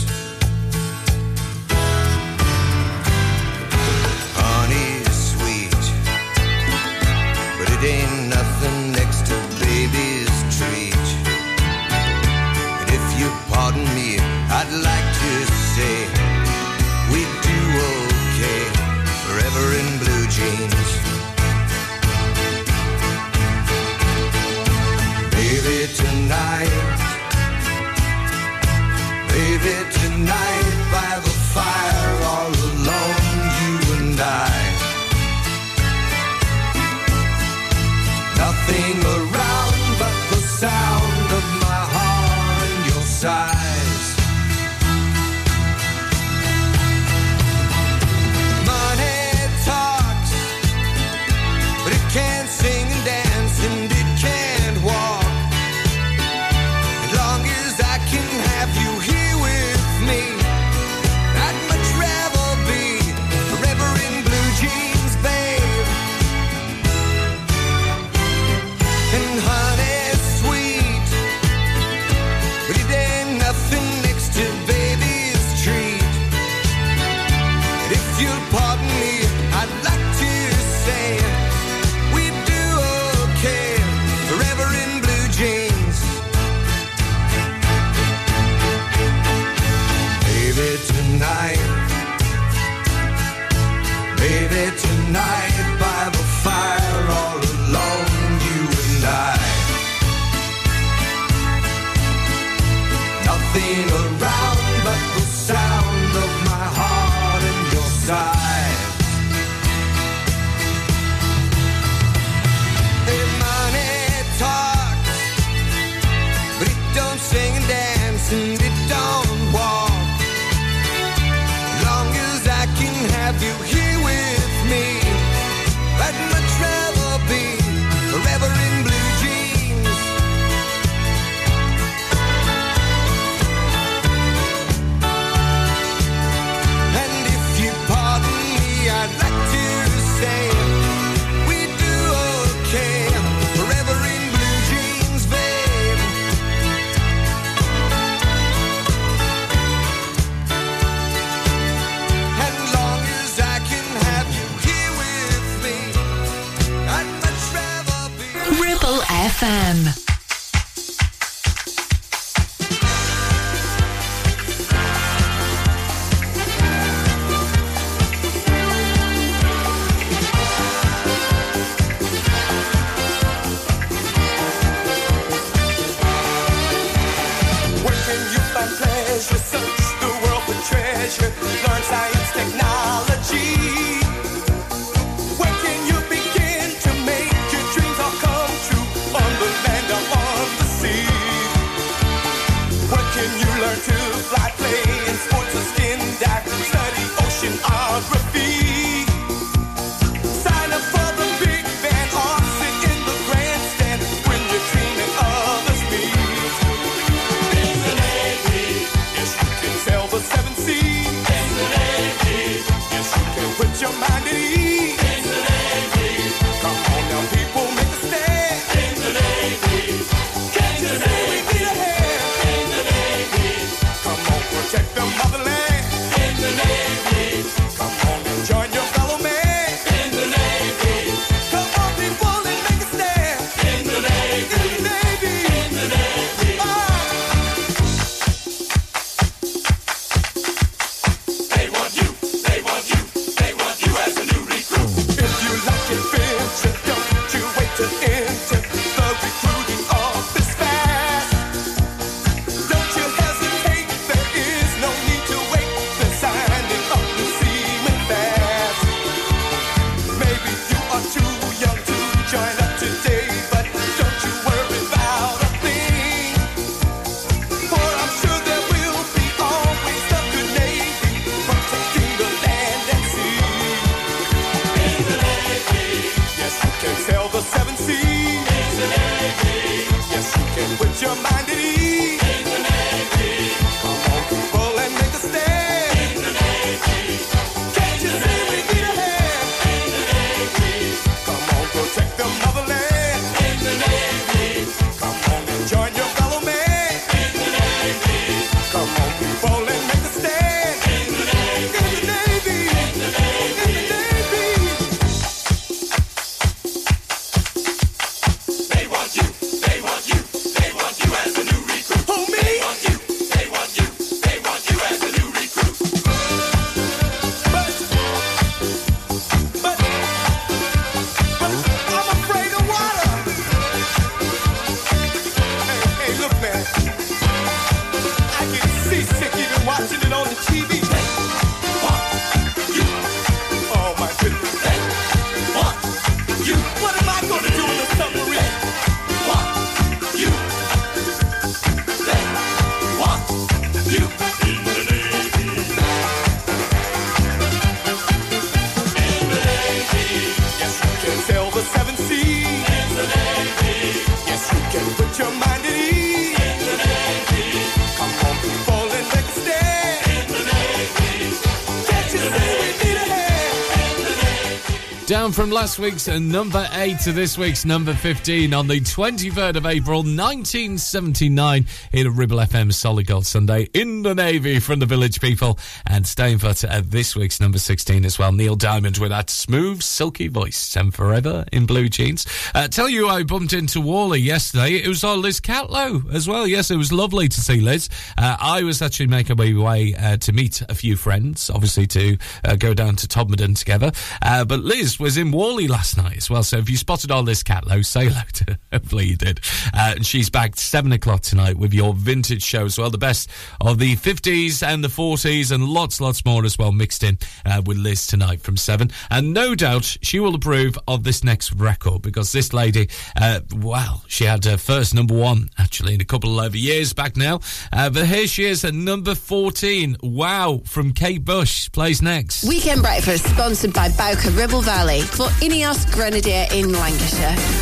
Down 365.23 365.31
from 365.31 365.53
last 365.53 365.79
week's 365.79 366.09
number 366.09 366.69
8 366.73 366.99
to 367.05 367.13
this 367.13 367.39
week's 367.39 367.65
number 367.65 367.95
15 367.95 368.53
on 368.53 368.67
the 368.67 368.81
23rd 368.81 369.55
of 369.55 369.67
April 369.67 369.99
1979 369.99 371.65
in 371.93 372.07
a 372.09 372.11
Ribble 372.11 372.39
FM 372.39 372.73
Solid 372.73 373.07
Gold 373.07 373.25
Sunday 373.25 373.69
in 373.73 374.03
the 374.03 374.17
Navy 374.17 374.59
from 374.59 374.81
the 374.81 374.87
Village 374.87 375.21
People 375.21 375.61
and 376.03 376.41
put 376.41 376.65
at 376.65 376.91
this 376.91 377.15
week's 377.15 377.41
number 377.41 377.59
16 377.59 378.05
as 378.05 378.19
well. 378.19 378.33
Neil 378.33 378.57
Diamond 378.57 378.99
with 378.99 379.11
that 379.11 379.31
smooth, 379.31 379.83
silky 379.83 380.29
voice 380.29 380.77
and 380.77 380.93
forever 380.93 381.45
in 381.53 381.65
blue 381.65 381.89
jeans. 381.89 382.27
Uh, 382.55 382.67
tell 382.67 382.89
you 382.89 383.09
I 383.09 383.23
bumped 383.23 383.53
into 383.53 383.81
Whalley 383.81 384.21
yesterday. 384.21 384.75
It 384.75 384.89
was 384.89 385.05
on 385.05 385.23
Liz 385.23 385.41
Catlow 385.41 386.13
as 386.13 386.27
well. 386.27 386.47
Yes, 386.47 386.71
it 386.71 386.77
was 386.77 386.93
lovely 386.93 387.29
to 387.29 387.41
see 387.41 387.61
Liz. 387.61 387.89
Uh, 388.19 388.37
I 388.41 388.63
was 388.63 388.83
actually 388.83 389.07
making 389.07 389.37
my 389.37 389.55
way 389.55 389.95
uh, 389.95 390.17
to 390.19 390.33
meet 390.33 390.63
a 390.69 390.75
few 390.75 390.97
friends, 390.97 391.51
obviously 391.51 391.87
to 391.89 392.19
uh, 392.45 392.57
go 392.57 392.75
down 392.75 392.97
to 392.97 393.07
Todmorden 393.07 393.57
together. 393.57 393.93
Uh, 394.21 394.45
but 394.45 394.61
Liz 394.61 394.99
was 394.99 395.17
in 395.17 395.31
Whalley 395.31 395.69
last 395.69 395.97
night 395.97 396.17
as 396.17 396.29
well. 396.29 396.43
So 396.43 396.59
if 396.59 396.69
you 396.69 396.77
spotted 396.77 397.11
all 397.11 397.23
this 397.23 397.43
Catlow, 397.43 397.85
say 397.85 398.07
hello 398.07 398.23
to 398.35 398.45
her. 398.49 398.59
Hopefully 398.73 399.07
you 399.07 399.17
did. 399.17 399.41
Uh, 399.75 399.95
and 399.97 400.07
she's 400.07 400.31
back 400.31 400.57
seven 400.57 400.93
o'clock 400.93 401.21
tonight 401.21 401.57
with 401.57 401.75
your 401.75 401.95
vintage 401.95 402.43
show 402.43 402.65
as 402.65 402.79
well. 402.79 402.91
The 402.91 402.99
best 402.99 403.31
of 403.61 403.79
the 403.79 403.97
50s 403.97 404.67
and 404.67 404.83
the 404.83 404.89
40s 404.89 405.53
and 405.53 405.65
lots, 405.65 406.01
lots 406.01 406.25
more 406.25 406.45
as 406.45 406.59
well 406.59 406.73
mixed 406.73 407.03
in 407.03 407.19
uh, 407.45 407.63
with 407.65 407.77
Liz 407.77 408.07
tonight 408.07 408.41
from 408.41 408.57
seven. 408.57 408.91
And 409.11 409.35
no 409.35 409.55
doubt 409.55 409.97
she 410.03 410.21
will 410.21 410.35
approve 410.35 410.79
of 410.89 411.05
this 411.05 411.23
next 411.23 411.53
record 411.53 412.03
because 412.03 412.33
this 412.33 412.53
lady, 412.53 412.89
uh, 413.21 413.41
well, 413.57 414.05
she 414.09 414.25
had 414.25 414.45
her 414.45 414.57
first 414.57 414.95
number 414.95 415.15
one 415.15 415.51
actually 415.59 415.95
in 415.95 416.01
a 416.01 416.05
couple 416.05 416.41
of 416.41 416.57
years 416.57 416.93
back 416.93 417.17
now. 417.17 417.41
Uh, 417.73 417.91
but 417.91 418.07
here 418.07 418.27
she 418.27 418.45
is 418.45 418.65
at 418.65 418.75
number 418.75 419.15
14. 419.15 419.97
Wow, 420.03 420.63
from 420.65 420.93
Kate 420.93 421.25
Bush 421.25 421.71
plays 421.73 422.01
next. 422.03 422.45
Weekend 422.45 422.83
Breakfast 422.83 423.27
sponsored 423.27 423.73
by 423.73 423.89
Bowker 423.91 424.31
Ribble 424.31 424.63
Valley 424.63 425.03
for 425.03 425.27
Ineos 425.41 425.91
Grenadier 425.93 426.47
in 426.53 426.73
Lancashire. 426.73 427.62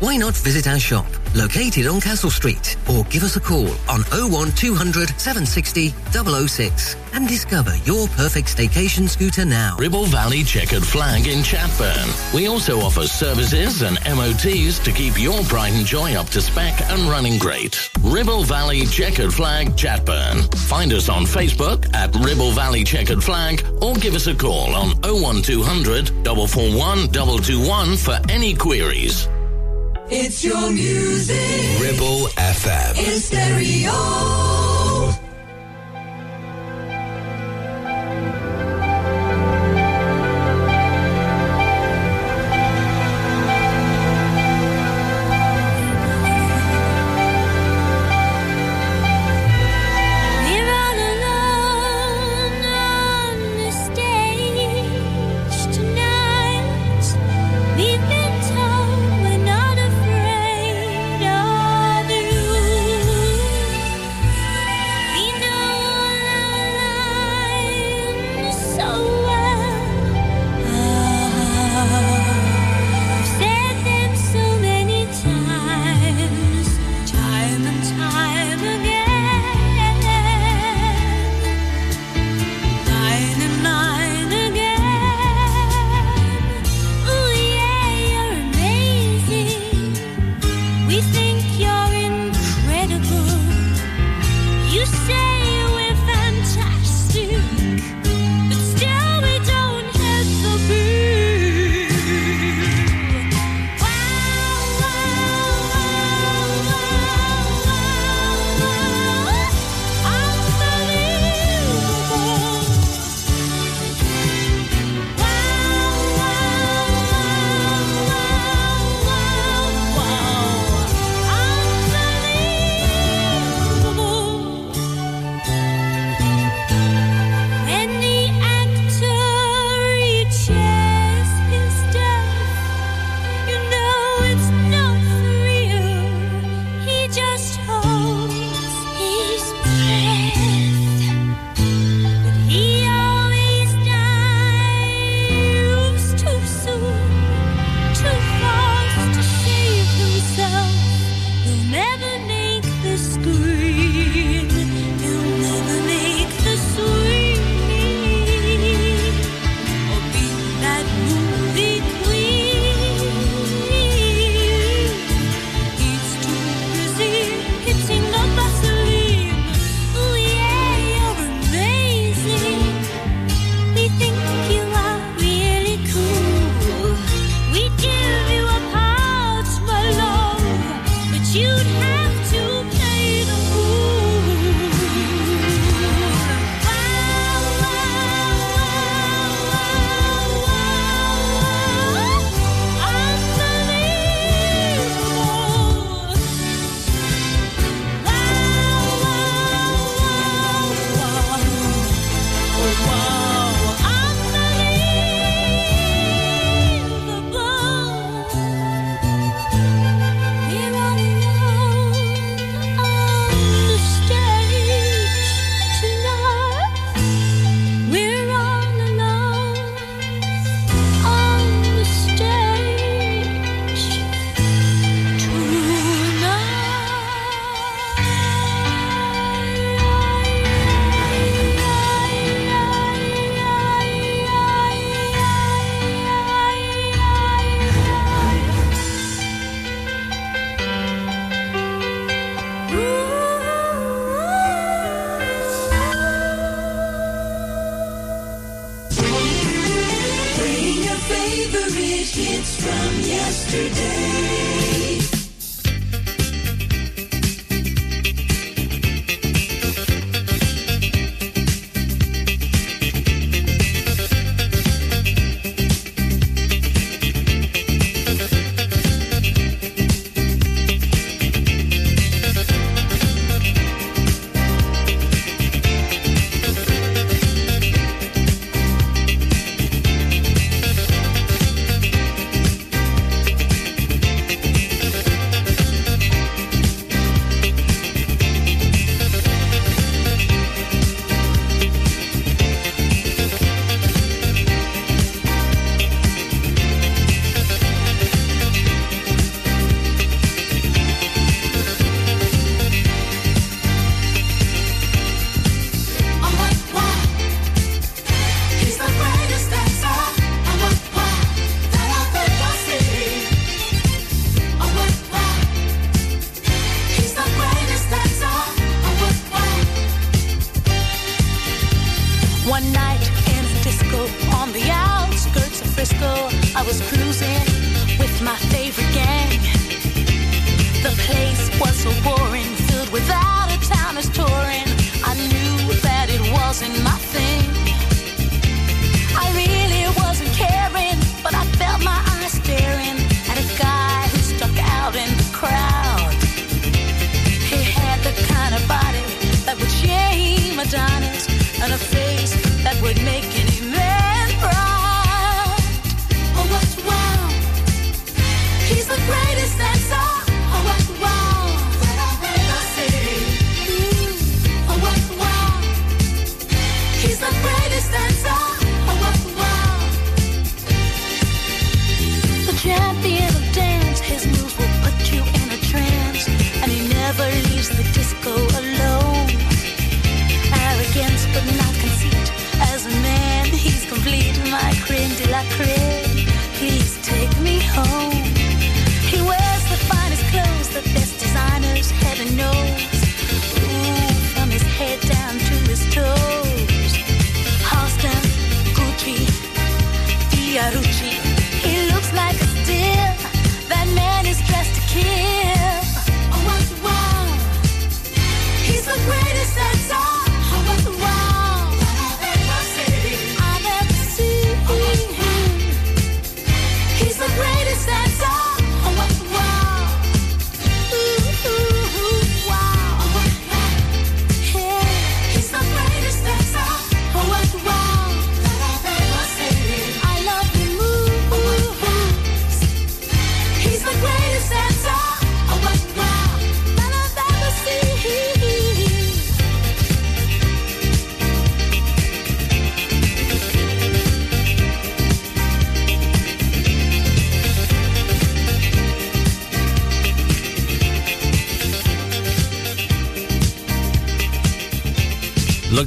Why 0.00 0.16
not 0.16 0.36
visit 0.36 0.68
our 0.68 0.78
shop, 0.78 1.06
located 1.34 1.88
on 1.88 2.00
Castle 2.00 2.30
Street, 2.30 2.76
or 2.88 3.02
give 3.04 3.24
us 3.24 3.34
a 3.34 3.40
call 3.40 3.66
on 3.90 4.02
01200 4.14 5.08
760 5.18 5.88
006 6.12 6.96
and 7.14 7.26
discover 7.26 7.74
your 7.78 8.06
perfect 8.08 8.56
staycation 8.56 9.08
scooter 9.08 9.44
now. 9.44 9.76
Ribble 9.76 10.06
Valley 10.06 10.44
Checkered 10.44 10.86
Flag 10.86 11.26
in 11.26 11.40
Chatburn. 11.40 12.32
We 12.32 12.46
also 12.46 12.78
offer 12.78 13.08
services 13.08 13.82
and 13.82 13.98
MOTs 14.06 14.78
to 14.84 14.92
keep 14.92 15.20
your 15.20 15.42
pride 15.44 15.72
and 15.72 15.84
joy 15.84 16.14
up 16.14 16.28
to 16.28 16.40
spec 16.40 16.80
and 16.92 17.02
running 17.10 17.36
great. 17.40 17.90
Ribble 18.00 18.44
Valley 18.44 18.86
Checkered 18.86 19.34
Flag 19.34 19.70
Chatburn. 19.70 20.54
Find 20.68 20.92
us 20.92 21.08
on 21.08 21.24
Facebook 21.24 21.92
at 21.92 22.14
Ribble 22.14 22.52
Valley 22.52 22.84
Checkered 22.84 23.24
Flag 23.24 23.66
or 23.82 23.94
give 23.94 24.14
us 24.14 24.28
a 24.28 24.34
call 24.34 24.76
on 24.76 24.90
01200 25.02 26.08
441 26.24 27.08
221 27.10 27.96
for 27.96 28.16
any 28.28 28.54
queries. 28.54 29.26
It's 30.10 30.42
your 30.42 30.70
music. 30.70 31.82
Ribble 31.82 32.28
FM. 32.28 32.96
In 32.96 33.20
stereo. 33.20 35.27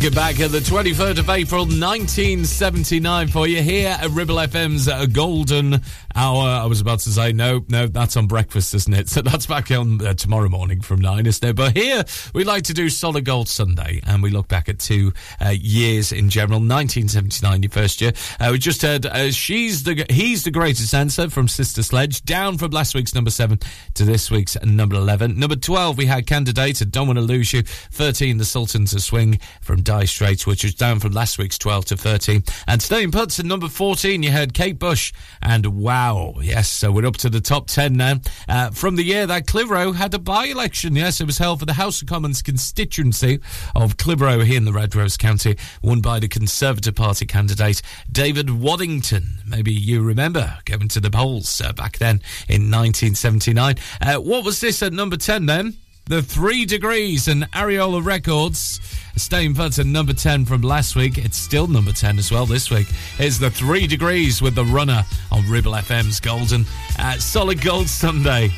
Looking 0.02 0.16
back 0.16 0.40
at 0.40 0.50
the 0.50 0.58
23rd 0.58 1.20
of 1.20 1.30
April 1.30 1.62
1979 1.62 3.28
for 3.28 3.46
you 3.46 3.62
here 3.62 3.96
at 4.02 4.10
Ribble 4.10 4.38
FM's 4.38 4.88
uh, 4.88 5.06
Golden 5.06 5.80
Hour. 6.16 6.48
I 6.48 6.66
was 6.66 6.82
about 6.82 7.02
to 7.02 7.12
say, 7.12 7.34
no, 7.34 7.64
no, 7.70 7.86
that's 7.86 8.18
on 8.18 8.26
breakfast, 8.26 8.74
isn't 8.74 8.94
it? 8.96 9.10
So 9.12 9.22
that's 9.22 9.46
back 9.46 9.70
on 9.70 10.04
uh, 10.04 10.16
tomorrow 10.16 10.50
morning 10.50 10.82
from 10.82 11.02
9, 11.02 11.28
isn't 11.28 11.48
it? 11.48 11.56
But 11.56 11.78
here 11.78 12.04
we 12.34 12.44
like 12.44 12.64
to 12.64 12.74
do 12.74 12.90
Solid 12.90 13.26
Gold 13.26 13.48
Sunday 13.48 14.02
and 14.08 14.24
we 14.24 14.32
look 14.32 14.48
back 14.48 14.70
at 14.70 14.80
two 14.80 15.14
uh, 15.40 15.50
years 15.50 16.12
in 16.12 16.32
general. 16.32 16.60
1979, 16.60 17.62
your 17.62 17.70
first 17.70 18.02
year. 18.02 18.14
Uh, 18.40 18.50
we 18.54 18.58
just 18.58 18.82
heard 18.82 19.06
uh, 19.06 19.30
She's 19.30 19.84
the 19.84 20.06
He's 20.10 20.44
the 20.44 20.50
Greatest 20.50 20.92
Dancer 20.92 21.30
from 21.30 21.48
Sister 21.48 21.84
Sledge, 21.84 22.24
down 22.24 22.58
from 22.58 22.72
last 22.72 22.96
week's 22.96 23.14
number 23.14 23.30
7 23.30 23.60
to 23.94 24.04
this 24.04 24.32
week's 24.32 24.60
number 24.64 24.96
11. 24.96 25.38
Number 25.38 25.56
12, 25.56 25.98
we 25.98 26.08
had 26.08 26.26
Kandidate, 26.26 26.82
Don't 26.90 27.06
Want 27.06 27.18
to 27.18 27.24
Lose 27.24 27.54
You. 27.54 27.62
13, 27.62 28.38
The 28.38 28.46
Sultans 28.46 28.94
of 28.94 29.04
Swing 29.04 29.40
from 29.72 29.84
Dire 29.84 30.06
Straits, 30.06 30.46
which 30.46 30.66
was 30.66 30.74
down 30.74 31.00
from 31.00 31.14
last 31.14 31.38
week's 31.38 31.58
12 31.58 31.86
to 31.86 31.96
13. 31.96 32.44
And 32.68 32.82
staying 32.82 33.12
put 33.12 33.40
at 33.40 33.46
number 33.46 33.70
14, 33.70 34.22
you 34.22 34.30
heard 34.30 34.54
Kate 34.54 34.78
Bush 34.78 35.14
and 35.42 35.66
Wow. 35.66 36.34
Yes, 36.42 36.68
so 36.68 36.92
we're 36.92 37.06
up 37.06 37.16
to 37.18 37.30
the 37.30 37.40
top 37.40 37.68
10 37.68 37.94
now. 37.94 38.16
Uh, 38.50 38.72
from 38.72 38.98
the 38.98 39.04
year 39.04 39.26
that 39.26 39.48
Clitheroe 39.48 39.94
had 39.94 40.14
a 40.14 40.20
by-election. 40.20 40.98
Yes, 40.98 41.22
it 41.22 41.26
was 41.26 41.38
held 41.38 41.60
for 41.62 41.66
the 41.66 41.72
House 41.72 42.02
of 42.02 42.10
Commons 42.10 42.42
constituency 42.42 43.40
of 43.74 43.96
Clitheroe 43.96 44.44
here 44.44 44.58
in 44.58 44.66
the 44.66 44.74
Red 44.74 44.94
Rose 44.94 45.16
County, 45.16 45.56
won 45.82 46.02
by 46.02 46.20
the 46.20 46.28
Conservative 46.28 46.96
Party 46.96 47.26
candidate 47.26 47.82
David 48.12 48.50
Waddington. 48.50 49.38
Maybe 49.48 49.72
you 49.72 50.04
remember 50.04 50.58
going 50.66 50.90
to 50.90 51.00
the 51.00 51.10
polls 51.10 51.62
uh, 51.62 51.72
back 51.72 51.98
then 51.98 52.16
in 52.50 52.70
1979. 52.70 53.78
Uh, 54.02 54.16
what 54.16 54.44
was 54.44 54.60
this 54.60 54.84
at 54.84 54.92
number 54.92 55.16
10 55.16 55.46
then? 55.46 55.78
The 56.06 56.22
Three 56.22 56.66
Degrees 56.66 57.28
and 57.28 57.50
Ariola 57.52 58.04
Records. 58.04 58.80
Staying 59.16 59.56
put 59.56 59.78
at 59.78 59.86
number 59.86 60.14
10 60.14 60.46
from 60.46 60.62
last 60.62 60.96
week. 60.96 61.18
It's 61.18 61.38
still 61.38 61.68
number 61.68 61.92
10 61.92 62.18
as 62.18 62.32
well 62.32 62.46
this 62.46 62.70
week. 62.70 62.88
Is 63.20 63.40
The 63.40 63.50
Three 63.52 63.88
Degrees 63.88 64.42
with 64.42 64.56
the 64.56 64.66
runner 64.66 65.06
on 65.32 65.50
Ribble 65.50 65.74
FM's 65.74 66.20
Golden 66.20 66.66
uh, 67.00 67.18
Solid 67.18 67.62
Gold 67.62 67.88
Sunday. 67.88 68.52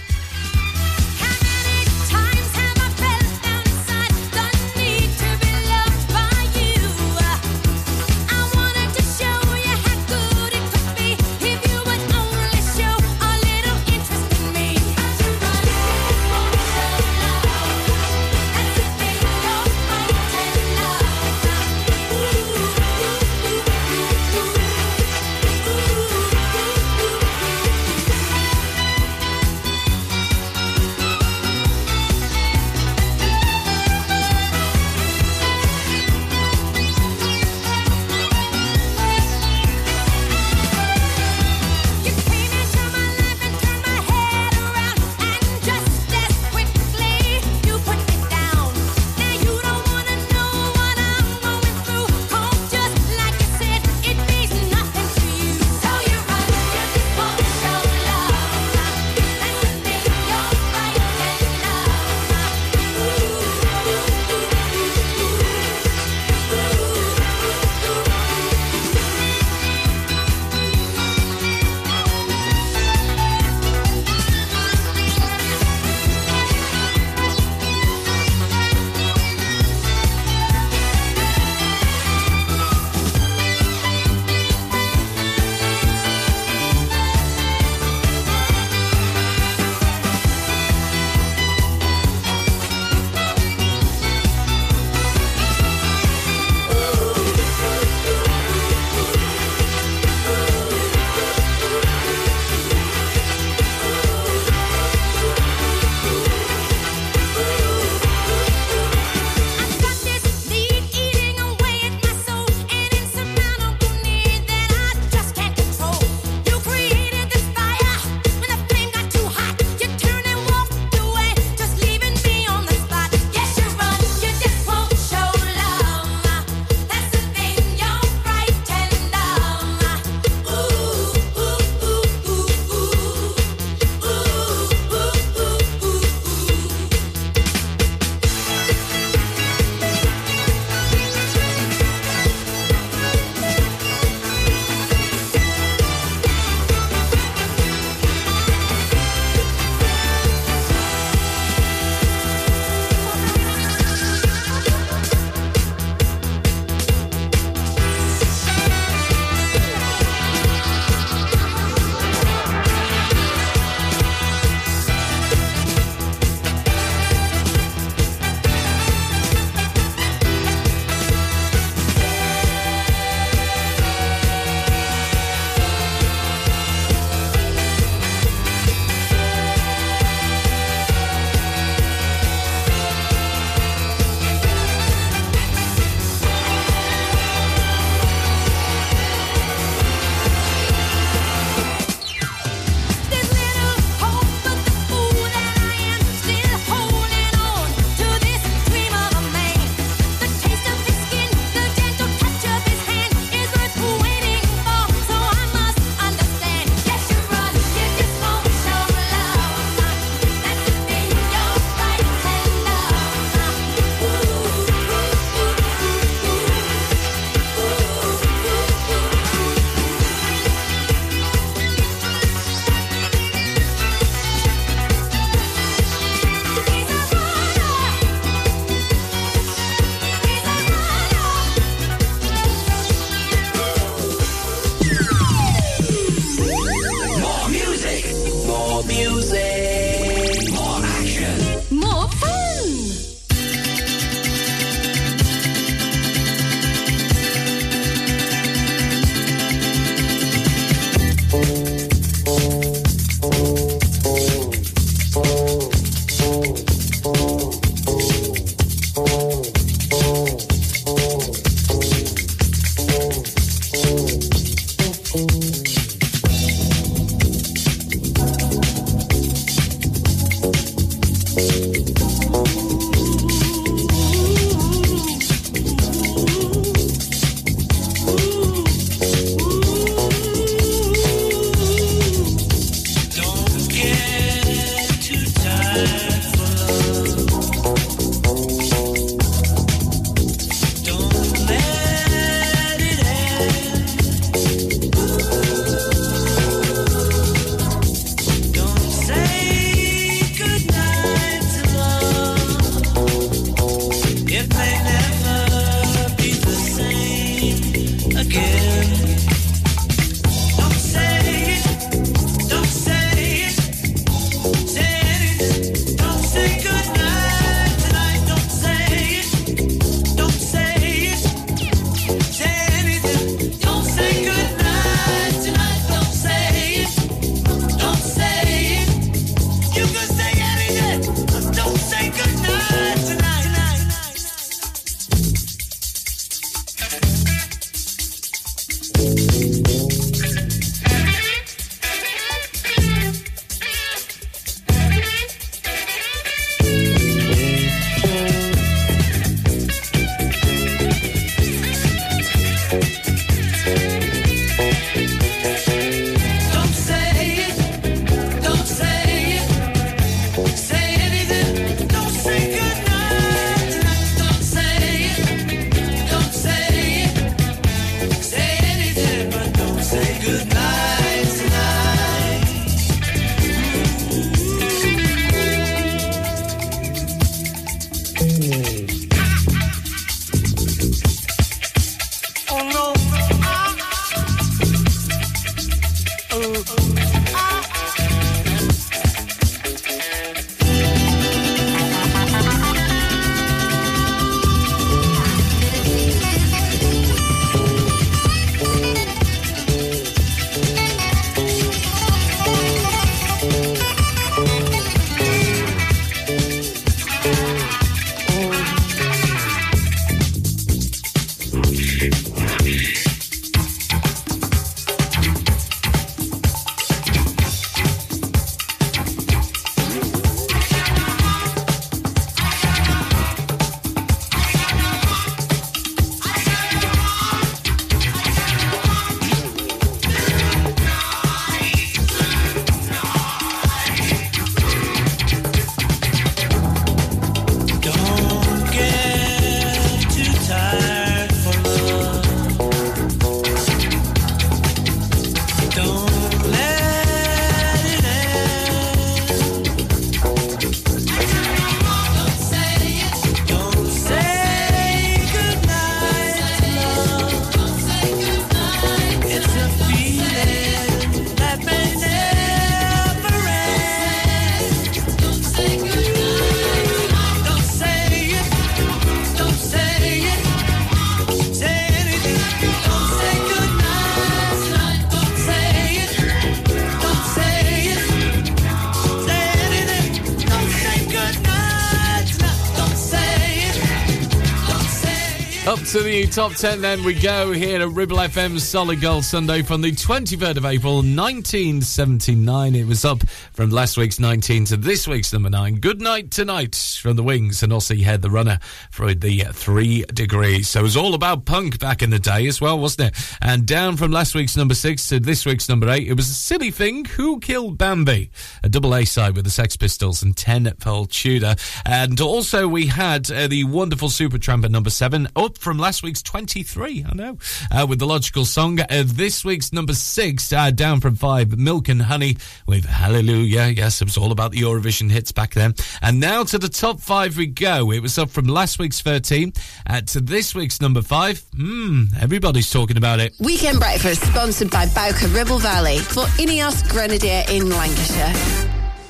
The 485.94 486.23
top 486.34 486.56
10 486.56 486.82
then 486.82 487.04
we 487.04 487.14
go 487.14 487.52
here 487.52 487.80
at 487.80 487.90
Ribble 487.90 488.18
FM's 488.18 488.68
Solid 488.68 489.00
Gold 489.02 489.24
Sunday 489.24 489.62
from 489.62 489.82
the 489.82 489.92
23rd 489.92 490.58
of 490.58 490.66
April 490.66 490.96
1979. 490.96 492.76
It 492.76 492.88
was 492.88 493.06
up 493.06 493.22
from 493.52 493.70
last 493.70 493.98
week's 493.98 494.20
19 494.20 494.66
to 494.66 494.78
this 494.78 495.08
week's 495.08 495.32
number 495.32 495.52
9. 495.52 495.76
Good 495.76 496.02
night 496.02 496.32
tonight 496.32 496.76
from 497.00 497.18
the 497.18 497.24
Wings 497.24 497.62
and 497.62 497.72
Aussie 497.72 498.02
Head, 498.02 498.24
the 498.24 498.32
runner 498.32 498.58
for 498.90 499.14
the 499.14 499.44
3 499.52 500.06
degrees. 500.12 500.70
So 500.70 500.80
it 500.80 500.84
was 500.84 500.98
all 500.98 501.14
about 501.14 501.46
punk 501.46 501.78
back 501.78 502.02
in 502.02 502.10
the 502.10 502.18
day 502.18 502.48
as 502.48 502.60
well, 502.60 502.80
wasn't 502.80 503.10
it? 503.10 503.38
And 503.40 503.68
down 503.68 503.96
from 503.96 504.12
last 504.12 504.34
week's 504.34 504.58
number 504.58 504.74
6 504.74 505.10
to 505.10 505.20
this 505.20 505.46
week's 505.46 505.70
number 505.70 505.88
8, 505.88 506.08
it 506.08 506.16
was 506.16 506.30
a 506.30 506.34
silly 506.34 506.72
thing. 506.72 507.06
Who 507.06 507.42
killed 507.42 507.78
Bambi? 507.78 508.32
A 508.64 508.70
double 508.70 508.96
A 508.96 509.06
side 509.06 509.36
with 509.36 509.46
the 509.46 509.52
Sex 509.52 509.78
Pistols 509.78 510.24
and 510.24 510.36
Tenpole 510.36 511.06
Tudor. 511.06 511.54
And 511.86 512.20
also 512.20 512.68
we 512.68 512.88
had 512.88 513.30
uh, 513.30 513.48
the 513.48 513.66
wonderful 513.66 514.10
Supertramp 514.10 514.66
at 514.66 514.72
number 514.72 514.90
7, 514.90 515.28
up 515.36 515.60
from 515.60 515.78
last 515.78 516.02
week's 516.02 516.23
23, 516.24 517.06
I 517.10 517.14
know, 517.14 517.38
uh, 517.72 517.86
with 517.88 518.00
the 518.00 518.06
logical 518.06 518.46
song. 518.46 518.80
Uh, 518.80 519.04
this 519.06 519.44
week's 519.46 519.74
number 519.74 519.94
6, 519.94 520.54
uh, 520.54 520.72
down 520.72 521.00
from 521.02 521.16
5, 521.16 521.58
Milk 521.58 521.90
and 521.90 522.02
Honey 522.02 522.38
with 522.68 522.86
Hallelujah. 522.86 523.74
Yes, 523.76 524.02
it 524.02 524.06
was 524.06 524.18
all 524.18 524.32
about 524.32 524.52
the 524.52 524.62
Eurovision 524.62 525.12
hits 525.12 525.32
back 525.32 525.54
then. 525.54 525.74
And 526.02 526.20
now 526.20 526.44
to 526.44 526.58
the 526.58 526.70
top 526.70 527.00
5 527.00 527.38
we 527.38 527.48
go. 527.48 527.92
It 527.92 528.02
was 528.02 528.18
up 528.18 528.30
from 528.30 528.46
last 528.46 528.80
week's 528.80 529.02
13 529.02 529.54
uh, 529.88 530.02
to 530.02 530.22
this 530.22 530.56
week's 530.56 530.82
number 530.82 531.02
5. 531.02 531.44
Hmm, 531.56 532.04
everybody's 532.20 532.70
talking 532.72 532.98
about 532.98 533.20
it. 533.20 533.36
Weekend 533.40 533.80
breakfast 533.80 534.24
sponsored 534.24 534.72
by 534.72 534.88
Bowker 534.88 535.28
Ribble 535.28 535.60
Valley 535.60 536.00
for 536.00 536.24
Ineos 536.40 536.88
Grenadier 536.90 537.44
in 537.50 537.70
Lancashire. 537.70 538.73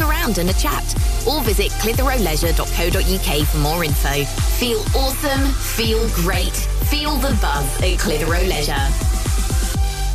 around 0.00 0.38
and 0.38 0.50
a 0.50 0.54
chat. 0.54 0.84
Or 1.26 1.42
visit 1.42 1.70
clitheroeleisure.co.uk 1.72 3.46
for 3.46 3.58
more 3.58 3.84
info. 3.84 4.24
Feel 4.58 4.80
awesome, 4.96 5.46
feel 5.52 6.08
great, 6.10 6.54
feel 6.90 7.16
the 7.16 7.36
buzz 7.40 7.82
at 7.82 7.98
Clitheroe 7.98 8.46
Leisure. 8.46 9.10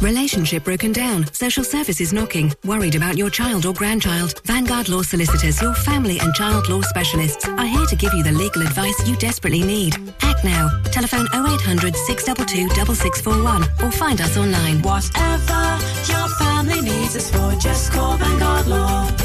Relationship 0.01 0.63
broken 0.65 0.91
down. 0.91 1.25
Social 1.33 1.63
services 1.63 2.11
knocking. 2.11 2.53
Worried 2.65 2.95
about 2.95 3.17
your 3.17 3.29
child 3.29 3.65
or 3.65 3.73
grandchild. 3.73 4.41
Vanguard 4.43 4.89
Law 4.89 5.01
Solicitors, 5.01 5.61
your 5.61 5.73
family 5.73 6.19
and 6.19 6.33
child 6.33 6.67
law 6.67 6.81
specialists, 6.81 7.47
are 7.47 7.65
here 7.65 7.85
to 7.85 7.95
give 7.95 8.13
you 8.13 8.21
the 8.21 8.31
legal 8.31 8.61
advice 8.61 9.07
you 9.07 9.15
desperately 9.15 9.63
need. 9.63 9.95
Act 10.21 10.43
now. 10.43 10.69
Telephone 10.91 11.27
0800 11.33 11.95
622 11.95 12.69
6641 12.75 13.63
or 13.83 13.91
find 13.91 14.19
us 14.19 14.37
online. 14.37 14.81
Whatever 14.81 15.79
your 16.11 16.27
family 16.39 16.81
needs 16.81 17.15
us 17.15 17.31
for, 17.31 17.57
just 17.59 17.91
call 17.91 18.17
Vanguard 18.17 18.67
Law. 18.67 19.24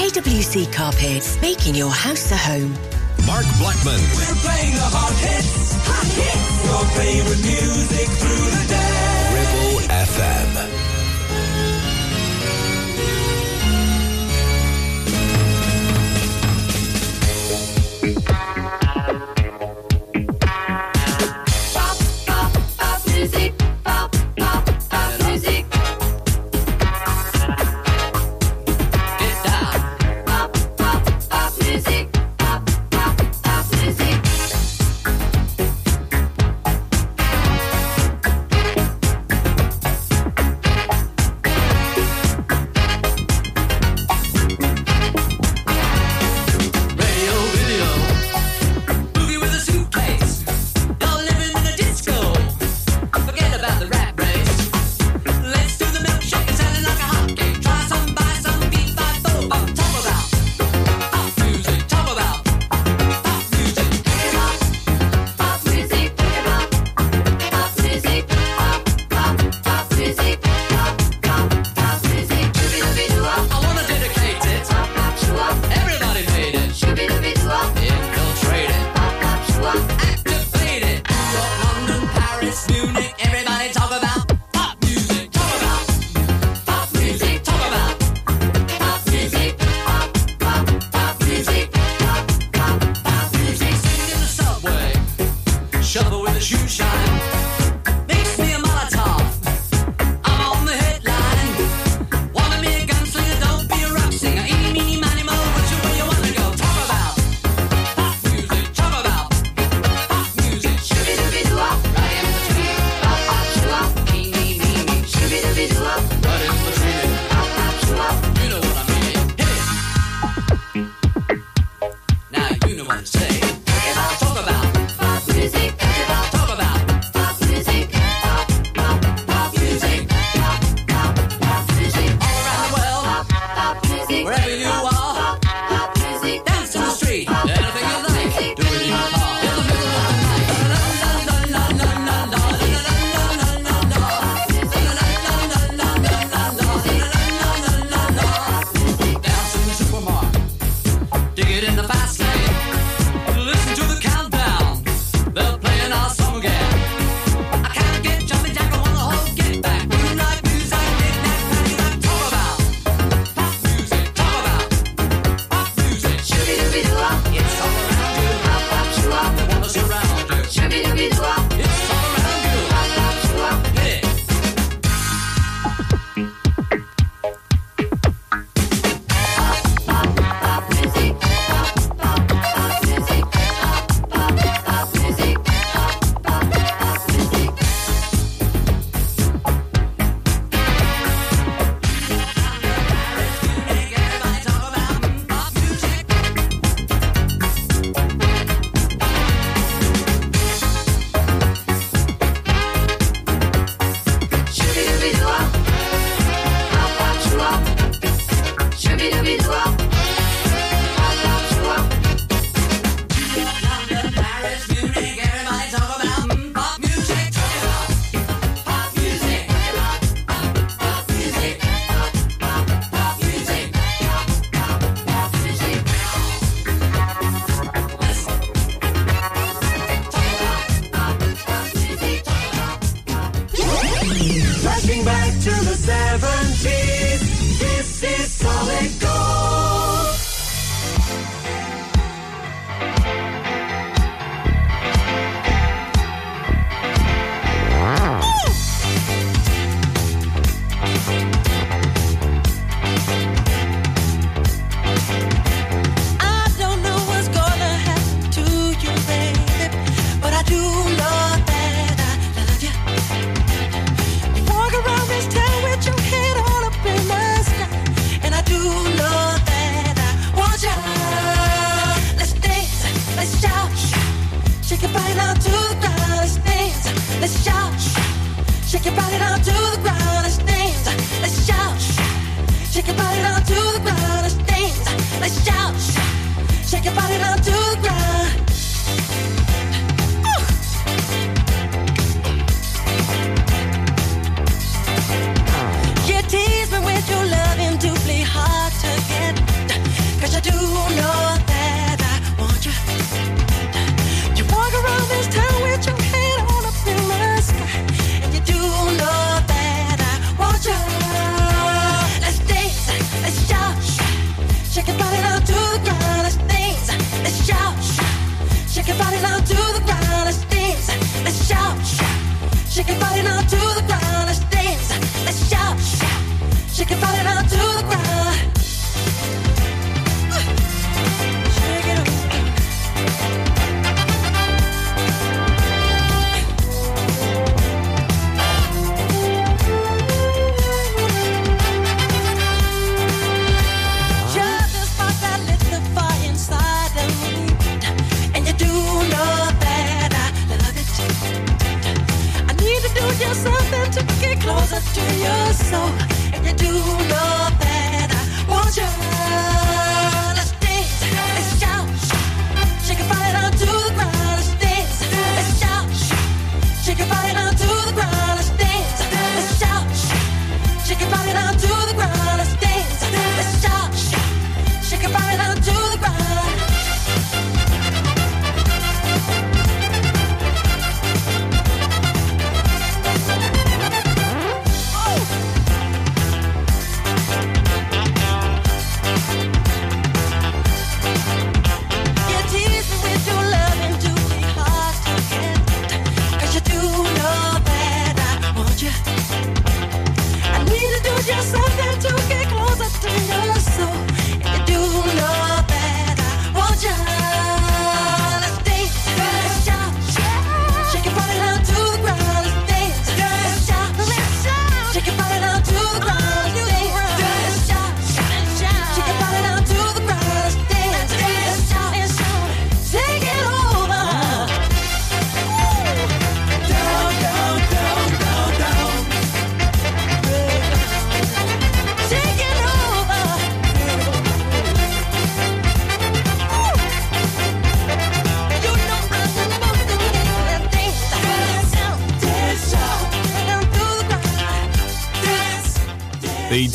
KWC 0.00 0.72
Carpets, 0.72 1.38
making 1.42 1.74
your 1.74 1.90
house 1.90 2.32
a 2.32 2.36
home. 2.36 2.72
Mark 3.26 3.44
Blackman. 3.58 4.00
We're 4.16 4.40
playing 4.40 4.72
the 4.72 4.88
hot 4.88 5.12
hits. 5.20 5.74
Hot 5.84 6.08
hits. 6.16 6.64
Your 6.64 6.84
favorite 6.96 7.42
music 7.44 8.08
through 8.08 8.48
the 8.48 8.64
day. 8.66 9.10
Ribble 9.36 9.80
FM. 9.92 10.79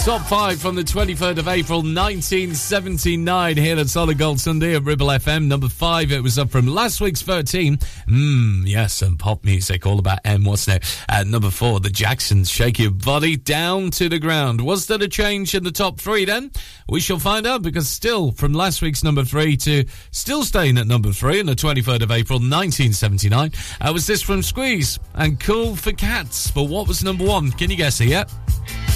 Top 0.05 0.21
five 0.27 0.61
from 0.61 0.75
the 0.75 0.83
23rd 0.83 1.39
of 1.39 1.47
April 1.47 1.79
1979 1.79 3.57
here 3.57 3.79
at 3.79 3.89
Solid 3.89 4.19
Gold 4.19 4.39
Sunday 4.39 4.75
at 4.75 4.83
Ribble 4.83 5.07
FM. 5.07 5.47
Number 5.47 5.67
five, 5.67 6.11
it 6.11 6.21
was 6.21 6.37
up 6.37 6.51
from 6.51 6.67
last 6.67 7.01
week's 7.01 7.23
13. 7.23 7.77
Mmm, 8.07 8.61
yes, 8.67 8.93
some 8.93 9.17
pop 9.17 9.43
music, 9.43 9.87
all 9.87 9.97
about 9.97 10.19
M, 10.23 10.43
wasn't 10.43 10.83
it? 10.83 11.03
At 11.09 11.25
number 11.25 11.49
four, 11.49 11.79
the 11.79 11.89
Jacksons, 11.89 12.51
Shake 12.51 12.77
Your 12.77 12.91
Body 12.91 13.35
Down 13.35 13.89
to 13.91 14.07
the 14.07 14.19
Ground. 14.19 14.61
Was 14.61 14.85
there 14.85 15.01
a 15.01 15.07
change 15.07 15.55
in 15.55 15.63
the 15.63 15.71
top 15.71 15.99
three 15.99 16.23
then? 16.23 16.51
We 16.87 16.99
shall 16.99 17.17
find 17.17 17.47
out 17.47 17.63
because 17.63 17.89
still 17.89 18.31
from 18.31 18.53
last 18.53 18.83
week's 18.83 19.03
number 19.03 19.23
three 19.23 19.57
to 19.57 19.85
still 20.11 20.43
staying 20.43 20.77
at 20.77 20.85
number 20.85 21.13
three 21.13 21.39
on 21.39 21.47
the 21.47 21.55
23rd 21.55 22.03
of 22.03 22.11
April 22.11 22.37
1979. 22.37 23.53
Uh, 23.81 23.91
was 23.91 24.05
this 24.05 24.21
from 24.21 24.43
Squeeze 24.43 24.99
and 25.15 25.39
Cool 25.39 25.75
for 25.75 25.93
Cats. 25.93 26.51
But 26.51 26.65
what 26.65 26.87
was 26.87 27.03
number 27.03 27.25
one? 27.25 27.51
Can 27.53 27.71
you 27.71 27.75
guess 27.75 27.99
it 28.01 28.09
yet? 28.09 28.31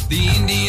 The 0.10 0.28
Indians 0.28 0.69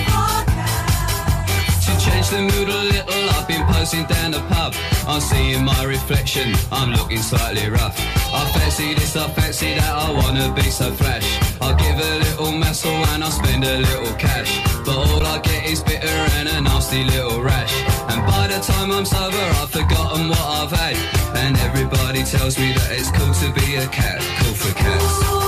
The 2.31 2.41
mood 2.43 2.69
a 2.69 2.83
little, 2.83 3.29
I've 3.35 3.45
been 3.45 3.65
posing 3.65 4.05
down 4.05 4.31
the 4.31 4.39
pub. 4.47 4.73
I'm 5.05 5.19
seeing 5.19 5.65
my 5.65 5.83
reflection, 5.83 6.55
I'm 6.71 6.93
looking 6.93 7.17
slightly 7.17 7.69
rough. 7.69 7.99
I 8.33 8.49
fancy 8.53 8.93
this, 8.93 9.17
I 9.17 9.29
fancy 9.31 9.73
that, 9.73 9.83
I 9.83 10.11
wanna 10.13 10.49
be 10.53 10.61
so 10.71 10.93
flash. 10.93 11.27
I'll 11.59 11.75
give 11.75 11.99
a 11.99 12.19
little 12.19 12.53
muscle 12.53 12.89
and 13.11 13.21
I'll 13.21 13.31
spend 13.31 13.65
a 13.65 13.79
little 13.79 14.13
cash. 14.15 14.63
But 14.85 14.95
all 14.95 15.25
I 15.25 15.39
get 15.39 15.65
is 15.65 15.83
bitter 15.83 16.07
and 16.07 16.47
a 16.47 16.61
nasty 16.61 17.03
little 17.03 17.41
rash. 17.41 17.73
And 18.07 18.25
by 18.25 18.47
the 18.47 18.61
time 18.63 18.93
I'm 18.93 19.03
sober, 19.03 19.45
I've 19.59 19.69
forgotten 19.69 20.29
what 20.29 20.39
I've 20.39 20.71
had. 20.71 20.95
And 21.35 21.57
everybody 21.57 22.23
tells 22.23 22.57
me 22.57 22.71
that 22.71 22.91
it's 22.91 23.11
cool 23.11 23.33
to 23.43 23.51
be 23.59 23.75
a 23.75 23.87
cat, 23.87 24.21
cool 24.39 24.53
for 24.53 24.73
cats. 24.73 25.40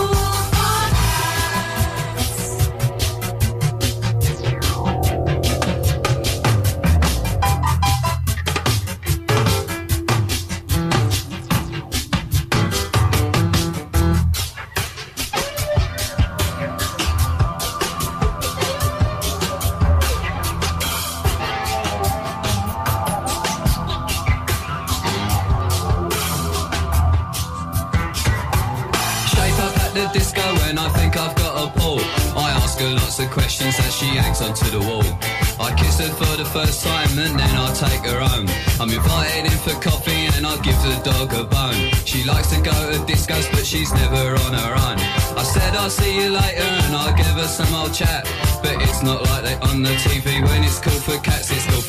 Some 47.54 47.74
old 47.76 47.94
chat. 47.94 48.26
But 48.64 48.82
it's 48.82 49.04
not 49.04 49.22
like 49.30 49.44
they 49.44 49.56
on 49.70 49.84
the 49.84 49.94
TV 50.02 50.42
when 50.42 50.64
it's 50.64 50.80
cool 50.80 51.00
for 51.06 51.18
cats, 51.22 51.52
it's 51.52 51.66
cool 51.68 51.83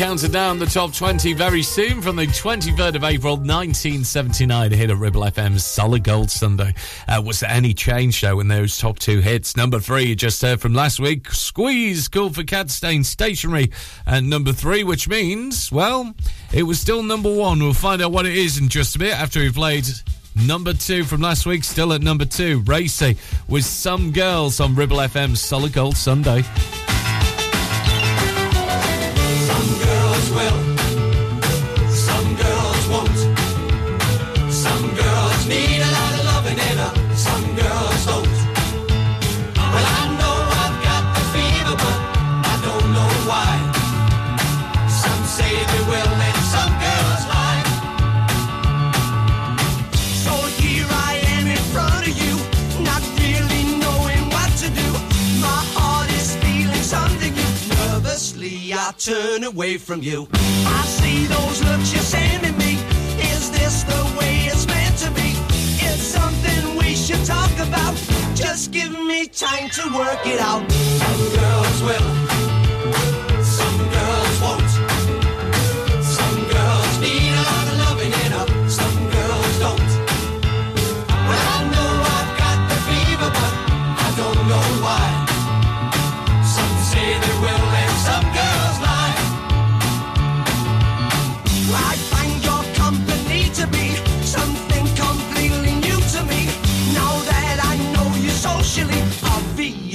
counted 0.00 0.32
down 0.32 0.58
the 0.58 0.64
top 0.64 0.94
20 0.94 1.34
very 1.34 1.62
soon 1.62 2.00
from 2.00 2.16
the 2.16 2.24
23rd 2.24 2.94
of 2.94 3.04
April 3.04 3.36
1979 3.36 4.72
here 4.72 4.90
at 4.90 4.96
Ribble 4.96 5.20
FM's 5.24 5.62
Solid 5.62 6.04
Gold 6.04 6.30
Sunday. 6.30 6.72
Uh, 7.06 7.20
was 7.22 7.40
there 7.40 7.50
any 7.50 7.74
change 7.74 8.18
though 8.22 8.40
in 8.40 8.48
those 8.48 8.78
top 8.78 8.98
two 8.98 9.20
hits? 9.20 9.58
Number 9.58 9.78
three, 9.78 10.04
you 10.04 10.16
just 10.16 10.40
heard 10.40 10.58
from 10.58 10.72
last 10.72 11.00
week, 11.00 11.30
Squeeze, 11.30 12.08
Cool 12.08 12.30
for 12.30 12.44
Cat 12.44 12.70
Stain 12.70 13.04
Stationary. 13.04 13.72
And 14.06 14.30
number 14.30 14.54
three, 14.54 14.84
which 14.84 15.06
means, 15.06 15.70
well, 15.70 16.14
it 16.50 16.62
was 16.62 16.80
still 16.80 17.02
number 17.02 17.30
one. 17.30 17.58
We'll 17.58 17.74
find 17.74 18.00
out 18.00 18.10
what 18.10 18.24
it 18.24 18.34
is 18.34 18.56
in 18.56 18.70
just 18.70 18.96
a 18.96 18.98
bit 18.98 19.12
after 19.12 19.40
we've 19.40 19.54
played 19.54 19.84
Number 20.46 20.72
two 20.72 21.04
from 21.04 21.20
last 21.20 21.44
week, 21.44 21.62
still 21.62 21.92
at 21.92 22.00
number 22.00 22.24
two, 22.24 22.60
Racey 22.60 23.18
with 23.48 23.66
Some 23.66 24.12
Girls 24.12 24.60
on 24.60 24.74
Ribble 24.74 24.96
FM's 24.96 25.42
Solid 25.42 25.74
Gold 25.74 25.96
Sunday. 25.98 26.42
I 58.90 58.92
turn 58.94 59.44
away 59.44 59.76
from 59.76 60.02
you. 60.02 60.26
I 60.32 60.82
see 60.84 61.24
those 61.26 61.62
looks 61.62 61.92
you're 61.92 62.02
sending 62.02 62.58
me. 62.58 62.74
Is 63.22 63.48
this 63.52 63.84
the 63.84 64.16
way 64.18 64.46
it's 64.50 64.66
meant 64.66 64.98
to 64.98 65.10
be? 65.12 65.30
It's 65.78 66.02
something 66.02 66.76
we 66.76 66.96
should 66.96 67.24
talk 67.24 67.52
about. 67.68 67.94
Just 68.34 68.72
give 68.72 68.90
me 68.90 69.28
time 69.28 69.70
to 69.70 69.82
work 69.96 70.26
it 70.26 70.40
out. 70.40 70.68
Some 70.72 71.22
girls 71.38 71.82
will, 71.84 73.44
some 73.44 73.78
girls 73.78 74.40
won't. 74.42 74.89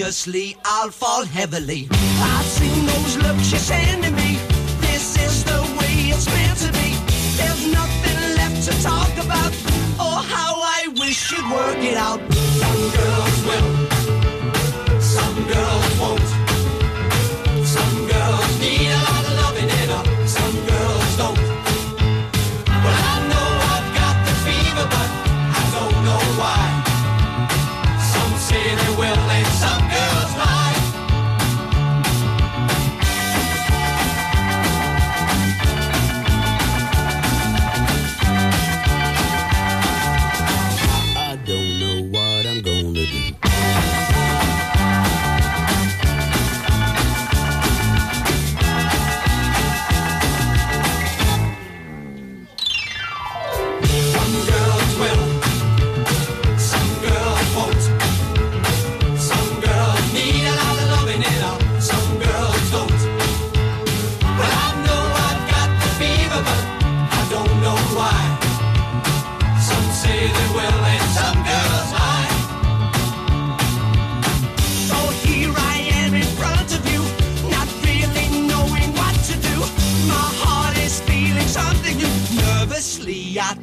Obviously 0.05 0.55
I'll 0.63 0.91
fall 0.91 1.25
heavily. 1.25 1.87
I've 1.91 2.45
seen 2.45 2.85
those 2.85 3.17
looks 3.17 3.49
you're 3.49 3.59
sending 3.59 4.15
me. 4.15 4.37
This 4.81 5.17
is 5.17 5.43
the 5.43 5.61
way 5.79 6.13
it's 6.13 6.27
meant 6.27 6.59
to 6.59 6.71
be. 6.73 6.93
There's 7.37 7.65
nothing 7.73 8.35
left 8.37 8.61
to 8.67 8.83
talk 8.83 9.11
about. 9.17 9.51
Oh, 9.99 10.23
how 10.29 10.61
I 10.61 10.89
wish 10.99 11.31
you'd 11.31 11.49
work 11.49 11.77
it 11.77 11.97
out. 11.97 12.19
Some 12.61 12.81
girls 12.97 13.37
will, 13.47 15.01
some 15.01 15.47
girls 15.47 15.99
won't. 15.99 16.44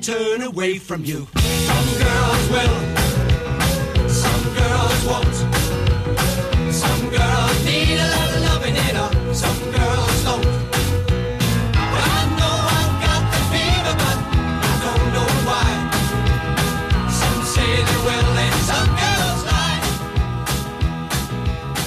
Turn 0.03 0.43
away 0.43 0.79
from 0.79 1.05
you. 1.05 1.29
Some 1.37 1.87
girls 2.03 2.51
will, 2.51 2.77
some 4.09 4.45
girls 4.53 5.05
won't. 5.07 5.35
Some 6.75 7.09
girls 7.09 7.65
need 7.65 8.01
a 8.01 8.11
lot 8.11 8.35
of 8.35 8.43
loving 8.43 8.77
and 8.77 8.97
uh, 8.97 9.33
some 9.33 9.71
girls 9.71 10.25
don't. 10.25 10.72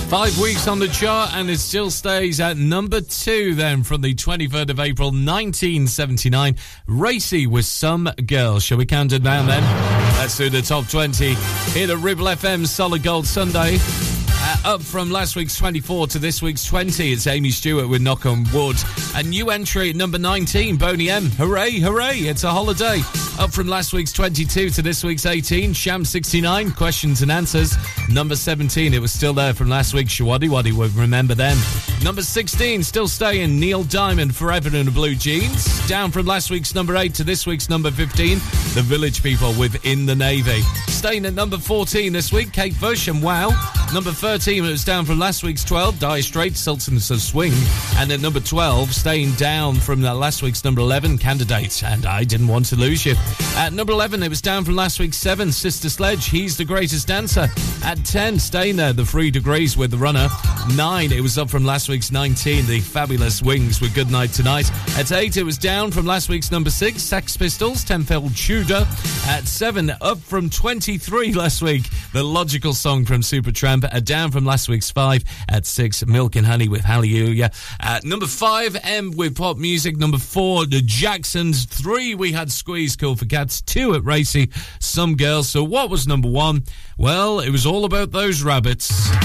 Five 0.09 0.38
weeks 0.38 0.67
on 0.67 0.77
the 0.77 0.88
chart, 0.88 1.32
and 1.34 1.50
it 1.50 1.58
still 1.58 1.90
stays 1.90 2.40
at 2.40 2.58
number 2.58 3.01
two. 3.01 3.56
Then 3.56 3.84
from 3.84 4.01
the 4.01 4.14
23rd 4.14 4.69
of 4.69 4.80
April 4.80 5.08
1979, 5.08 6.56
Racey 6.88 7.48
with 7.48 7.66
some 7.66 8.09
girls. 8.27 8.64
Shall 8.64 8.77
we 8.77 8.85
count 8.85 9.14
it 9.14 9.24
down 9.24 9.48
then? 9.48 9.64
Let's 10.17 10.38
do 10.38 10.50
the 10.50 10.61
top 10.61 10.88
20 10.88 11.34
here 11.74 11.92
at 11.92 11.98
Ribble 11.98 12.25
FM 12.25 12.67
Solid 12.67 13.03
Gold 13.03 13.25
Sunday. 13.25 13.77
Uh, 14.48 14.57
up 14.75 14.82
from 14.82 15.09
last 15.09 15.35
week's 15.35 15.57
24 15.57 16.06
to 16.06 16.19
this 16.19 16.40
week's 16.40 16.64
20, 16.65 17.11
it's 17.14 17.25
Amii 17.25 17.51
Stewart 17.51 17.90
with 17.90 18.03
Knock 18.03 18.27
on 18.27 18.45
Wood. 18.53 18.75
A 19.15 19.24
new 19.24 19.49
entry 19.49 19.90
at 19.90 19.95
number 19.95 20.19
19, 20.19 20.77
Boney 20.77 21.09
M. 21.09 21.32
Hooray, 21.32 21.80
hooray, 21.80 22.19
it's 22.19 22.43
a 22.43 22.51
holiday. 22.51 23.01
Up 23.40 23.51
from 23.51 23.67
last 23.67 23.91
week's 23.91 24.14
22 24.14 24.69
to 24.69 24.82
this 24.83 25.03
week's 25.03 25.25
18, 25.25 25.74
Sham 25.74 26.06
69, 26.06 26.72
Questions 26.74 27.24
and 27.24 27.32
Answers. 27.32 27.75
Number 28.07 28.35
17, 28.35 28.93
it 28.93 28.99
was 29.01 29.11
still 29.11 29.33
there 29.33 29.53
from 29.56 29.69
last 29.69 29.95
week's 29.95 30.14
Showaddywaddy, 30.14 30.74
would 30.74 30.93
remember 30.95 31.33
them. 31.33 31.57
Number 32.03 32.22
16, 32.22 32.83
still 32.83 33.07
staying, 33.07 33.59
Neil 33.59 33.83
Diamond, 33.83 34.35
Forever 34.35 34.75
in 34.77 34.88
Blue 34.91 35.15
Jeans. 35.15 35.88
Down 35.88 36.11
from 36.11 36.27
last 36.27 36.51
week's 36.51 36.75
number 36.75 36.95
8 36.95 37.15
to 37.15 37.24
this 37.24 37.48
week's 37.48 37.67
number 37.67 37.90
15, 37.90 38.38
The 38.75 38.83
Village 38.85 39.24
People 39.24 39.53
within 39.53 40.06
the 40.06 40.15
Navy. 40.15 40.61
Staying 40.88 41.25
at 41.25 41.33
number 41.33 41.57
14 41.57 42.14
this 42.14 42.32
week, 42.32 42.53
Kate 42.53 42.80
Bush 42.80 43.07
and 43.07 43.24
Wow. 43.24 43.49
Number 43.93 44.11
13, 44.11 44.34
it 44.35 44.61
was 44.61 44.83
down 44.83 45.05
from 45.05 45.17
last 45.17 45.43
week's 45.43 45.64
12, 45.64 45.97
Dire 45.97 46.22
Straits, 46.22 46.59
Sultans 46.59 47.09
of 47.09 47.22
Swing. 47.22 47.53
And 47.95 48.11
at 48.11 48.19
number 48.19 48.41
12, 48.41 48.93
staying 48.93 49.31
down 49.35 49.75
from 49.75 50.01
that 50.01 50.15
last 50.15 50.43
week's 50.43 50.65
number 50.65 50.81
11, 50.81 51.19
Kandidates, 51.19 51.81
and 51.83 52.05
I 52.05 52.25
Didn't 52.25 52.49
Want 52.49 52.65
to 52.65 52.75
Lose 52.75 53.05
You. 53.05 53.15
At 53.55 53.72
number 53.72 53.93
11, 53.93 54.22
it 54.23 54.27
was 54.27 54.41
down 54.41 54.65
from 54.65 54.75
last 54.75 54.99
week's 54.99 55.15
7, 55.15 55.53
Sister 55.53 55.88
Sledge, 55.88 56.27
He's 56.27 56.57
the 56.57 56.65
Greatest 56.65 57.07
Dancer. 57.07 57.47
At 57.85 58.03
10, 58.03 58.38
staying 58.38 58.75
there, 58.75 58.91
The 58.91 59.05
Three 59.05 59.31
Degrees 59.31 59.77
with 59.77 59.91
The 59.91 59.97
Runner. 59.97 60.27
9, 60.75 61.11
it 61.14 61.22
was 61.22 61.38
up 61.38 61.49
from 61.49 61.64
last 61.64 61.88
week's 61.88 62.11
19, 62.11 62.65
The 62.65 62.81
Fabulous 62.81 63.41
Wings 63.41 63.80
with 63.80 63.95
Good 63.95 64.11
Night 64.11 64.33
Tonight. 64.33 64.69
At 64.97 65.14
8, 65.14 65.38
it 65.38 65.43
was 65.43 65.57
down 65.57 65.91
from 65.91 66.05
last 66.05 66.27
week's 66.27 66.51
number 66.51 66.69
6, 66.69 67.01
Sex 67.01 67.38
Pistols, 67.38 67.85
Tenpole 67.85 68.30
Tudor. 68.31 68.85
At 69.27 69.47
7, 69.47 69.93
up 70.01 70.19
from 70.19 70.49
23 70.49 71.33
last 71.33 71.61
week, 71.61 71.89
The 72.11 72.23
Logical 72.23 72.73
Song 72.73 73.05
from 73.05 73.22
Supertramp. 73.22 73.88
Uh, 73.91 74.01
down 74.01 74.24
from 74.31 74.45
last 74.45 74.69
week's 74.69 74.91
5. 74.91 75.23
At 75.49 75.65
6, 75.65 76.05
Milk 76.05 76.35
and 76.35 76.45
Honey 76.45 76.67
with 76.67 76.81
Hallelujah. 76.81 77.51
At 77.79 78.03
number 78.03 78.27
5, 78.27 78.77
M 78.83 79.11
with 79.11 79.37
Pop 79.37 79.57
Music. 79.57 79.97
Number 79.97 80.17
4, 80.17 80.65
The 80.65 80.81
Jacksons. 80.81 81.65
3, 81.65 82.15
we 82.15 82.31
had 82.31 82.51
Squeeze 82.51 82.95
Cool 82.95 83.15
for 83.15 83.25
Cats. 83.25 83.61
2 83.61 83.95
at 83.95 84.03
Racey, 84.03 84.49
Some 84.79 85.15
Girls. 85.15 85.49
So 85.49 85.63
what 85.63 85.89
was 85.89 86.07
number 86.07 86.29
1? 86.29 86.63
Well, 86.97 87.39
it 87.39 87.49
was 87.49 87.65
all 87.65 87.85
about 87.85 88.11
those 88.11 88.43
rabbits. 88.43 89.09
The 89.09 89.15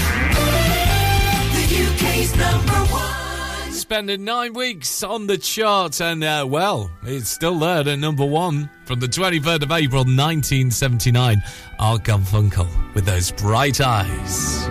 UK's 1.93 2.35
number 2.35 2.73
one. 2.91 3.71
Spending 3.71 4.23
nine 4.23 4.53
weeks 4.53 5.03
on 5.03 5.27
the 5.27 5.37
chart, 5.37 5.99
and 6.01 6.23
uh, 6.23 6.45
well, 6.47 6.89
it's 7.03 7.29
still 7.29 7.57
there 7.59 7.87
at 7.87 7.99
number 7.99 8.25
one 8.25 8.69
from 8.85 8.99
the 8.99 9.07
23rd 9.07 9.63
of 9.63 9.71
April 9.71 10.03
1979. 10.03 11.41
Art 11.79 12.03
Garfunkel 12.03 12.67
with 12.93 13.05
those 13.05 13.31
bright 13.31 13.81
eyes. 13.81 14.67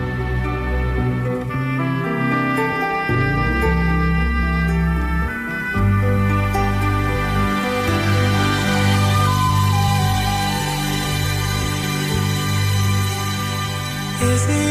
Is 14.21 14.45
it 14.47 14.70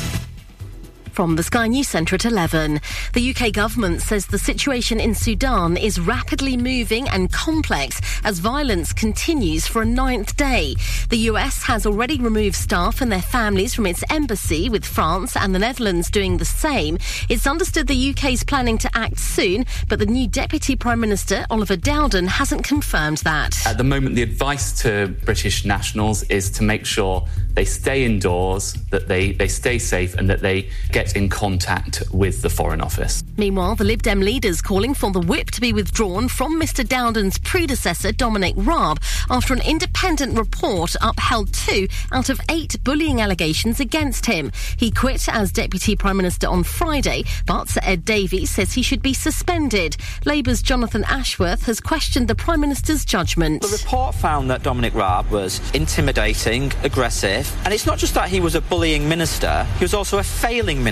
From 1.11 1.35
the 1.35 1.43
Sky 1.43 1.67
News 1.67 1.89
Centre 1.89 2.15
at 2.15 2.23
11. 2.23 2.79
The 3.13 3.35
UK 3.35 3.51
government 3.51 4.01
says 4.01 4.27
the 4.27 4.39
situation 4.39 4.99
in 4.99 5.13
Sudan 5.13 5.75
is 5.75 5.99
rapidly 5.99 6.55
moving 6.55 7.09
and 7.09 7.31
complex 7.31 7.99
as 8.23 8.39
violence 8.39 8.93
continues 8.93 9.67
for 9.67 9.81
a 9.81 9.85
ninth 9.85 10.37
day. 10.37 10.75
The 11.09 11.17
US 11.31 11.63
has 11.63 11.85
already 11.85 12.17
removed 12.17 12.55
staff 12.55 13.01
and 13.01 13.11
their 13.11 13.21
families 13.21 13.73
from 13.73 13.87
its 13.87 14.05
embassy, 14.09 14.69
with 14.69 14.85
France 14.85 15.35
and 15.35 15.53
the 15.53 15.59
Netherlands 15.59 16.09
doing 16.09 16.37
the 16.37 16.45
same. 16.45 16.97
It's 17.27 17.45
understood 17.45 17.87
the 17.87 18.11
UK 18.11 18.31
is 18.31 18.43
planning 18.45 18.77
to 18.79 18.89
act 18.97 19.19
soon, 19.19 19.65
but 19.89 19.99
the 19.99 20.05
new 20.05 20.27
Deputy 20.27 20.77
Prime 20.77 21.01
Minister, 21.01 21.45
Oliver 21.49 21.75
Dowden, 21.75 22.27
hasn't 22.27 22.63
confirmed 22.63 23.17
that. 23.19 23.57
At 23.67 23.77
the 23.77 23.83
moment, 23.83 24.15
the 24.15 24.23
advice 24.23 24.81
to 24.83 25.13
British 25.25 25.65
nationals 25.65 26.23
is 26.23 26.49
to 26.51 26.63
make 26.63 26.85
sure 26.85 27.27
they 27.53 27.65
stay 27.65 28.05
indoors, 28.05 28.73
that 28.91 29.09
they, 29.09 29.33
they 29.33 29.49
stay 29.49 29.77
safe, 29.77 30.15
and 30.15 30.29
that 30.29 30.39
they 30.39 30.69
get 30.91 31.00
in 31.09 31.29
contact 31.29 32.03
with 32.11 32.41
the 32.41 32.49
Foreign 32.49 32.81
Office. 32.81 33.23
Meanwhile, 33.37 33.75
the 33.75 33.83
Lib 33.83 34.01
Dem 34.03 34.21
leaders 34.21 34.61
calling 34.61 34.93
for 34.93 35.11
the 35.11 35.19
whip 35.19 35.51
to 35.51 35.61
be 35.61 35.73
withdrawn 35.73 36.27
from 36.27 36.59
Mr 36.59 36.87
Dowden's 36.87 37.37
predecessor, 37.39 38.11
Dominic 38.11 38.53
Raab, 38.57 38.99
after 39.29 39.53
an 39.53 39.61
independent 39.61 40.37
report 40.37 40.95
upheld 41.01 41.53
two 41.53 41.87
out 42.11 42.29
of 42.29 42.39
eight 42.49 42.75
bullying 42.83 43.21
allegations 43.21 43.79
against 43.79 44.25
him. 44.25 44.51
He 44.77 44.91
quit 44.91 45.27
as 45.27 45.51
Deputy 45.51 45.95
Prime 45.95 46.17
Minister 46.17 46.47
on 46.47 46.63
Friday, 46.63 47.23
but 47.45 47.69
Sir 47.69 47.81
Ed 47.83 48.05
Davies 48.05 48.51
says 48.51 48.73
he 48.73 48.83
should 48.83 49.01
be 49.01 49.13
suspended. 49.13 49.97
Labour's 50.25 50.61
Jonathan 50.61 51.03
Ashworth 51.05 51.65
has 51.65 51.79
questioned 51.79 52.27
the 52.27 52.35
Prime 52.35 52.61
Minister's 52.61 53.05
judgment. 53.05 53.61
The 53.61 53.67
report 53.69 54.15
found 54.15 54.49
that 54.49 54.63
Dominic 54.63 54.93
Raab 54.93 55.29
was 55.31 55.59
intimidating, 55.73 56.71
aggressive, 56.83 57.51
and 57.65 57.73
it's 57.73 57.85
not 57.85 57.97
just 57.97 58.13
that 58.13 58.29
he 58.29 58.39
was 58.39 58.55
a 58.55 58.61
bullying 58.61 59.07
minister, 59.09 59.65
he 59.77 59.83
was 59.83 59.93
also 59.93 60.19
a 60.19 60.23
failing 60.23 60.83
minister, 60.83 60.90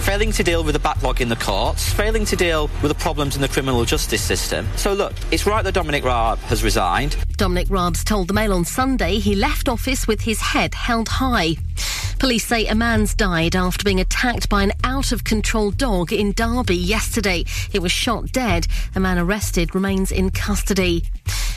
failing 0.00 0.32
to 0.32 0.42
deal 0.42 0.64
with 0.64 0.74
the 0.74 0.80
backlog 0.80 1.20
in 1.20 1.28
the 1.28 1.36
courts, 1.36 1.92
failing 1.92 2.24
to 2.26 2.36
deal 2.36 2.68
with 2.82 2.90
the 2.90 2.94
problems 2.94 3.36
in 3.36 3.42
the 3.42 3.48
criminal 3.48 3.84
justice 3.84 4.22
system. 4.22 4.66
So 4.76 4.92
look, 4.92 5.12
it's 5.30 5.46
right 5.46 5.62
that 5.62 5.72
Dominic 5.72 6.04
Raab 6.04 6.38
has 6.40 6.62
resigned. 6.62 7.16
Dominic 7.36 7.68
Raab's 7.68 8.04
told 8.04 8.28
the 8.28 8.34
Mail 8.34 8.52
on 8.52 8.64
Sunday 8.64 9.18
he 9.18 9.34
left 9.34 9.68
office 9.68 10.06
with 10.06 10.20
his 10.22 10.40
head 10.40 10.74
held 10.74 11.08
high. 11.08 11.56
Police 12.18 12.46
say 12.46 12.66
a 12.66 12.74
man's 12.74 13.14
died 13.14 13.56
after 13.56 13.82
being 13.82 13.98
attacked 13.98 14.50
by 14.50 14.62
an 14.62 14.72
out 14.84 15.10
of 15.10 15.24
control 15.24 15.70
dog 15.70 16.12
in 16.12 16.32
Derby 16.32 16.76
yesterday. 16.76 17.44
He 17.70 17.78
was 17.78 17.92
shot 17.92 18.30
dead. 18.30 18.66
A 18.94 19.00
man 19.00 19.18
arrested 19.18 19.74
remains 19.74 20.12
in 20.12 20.30
custody. 20.30 21.02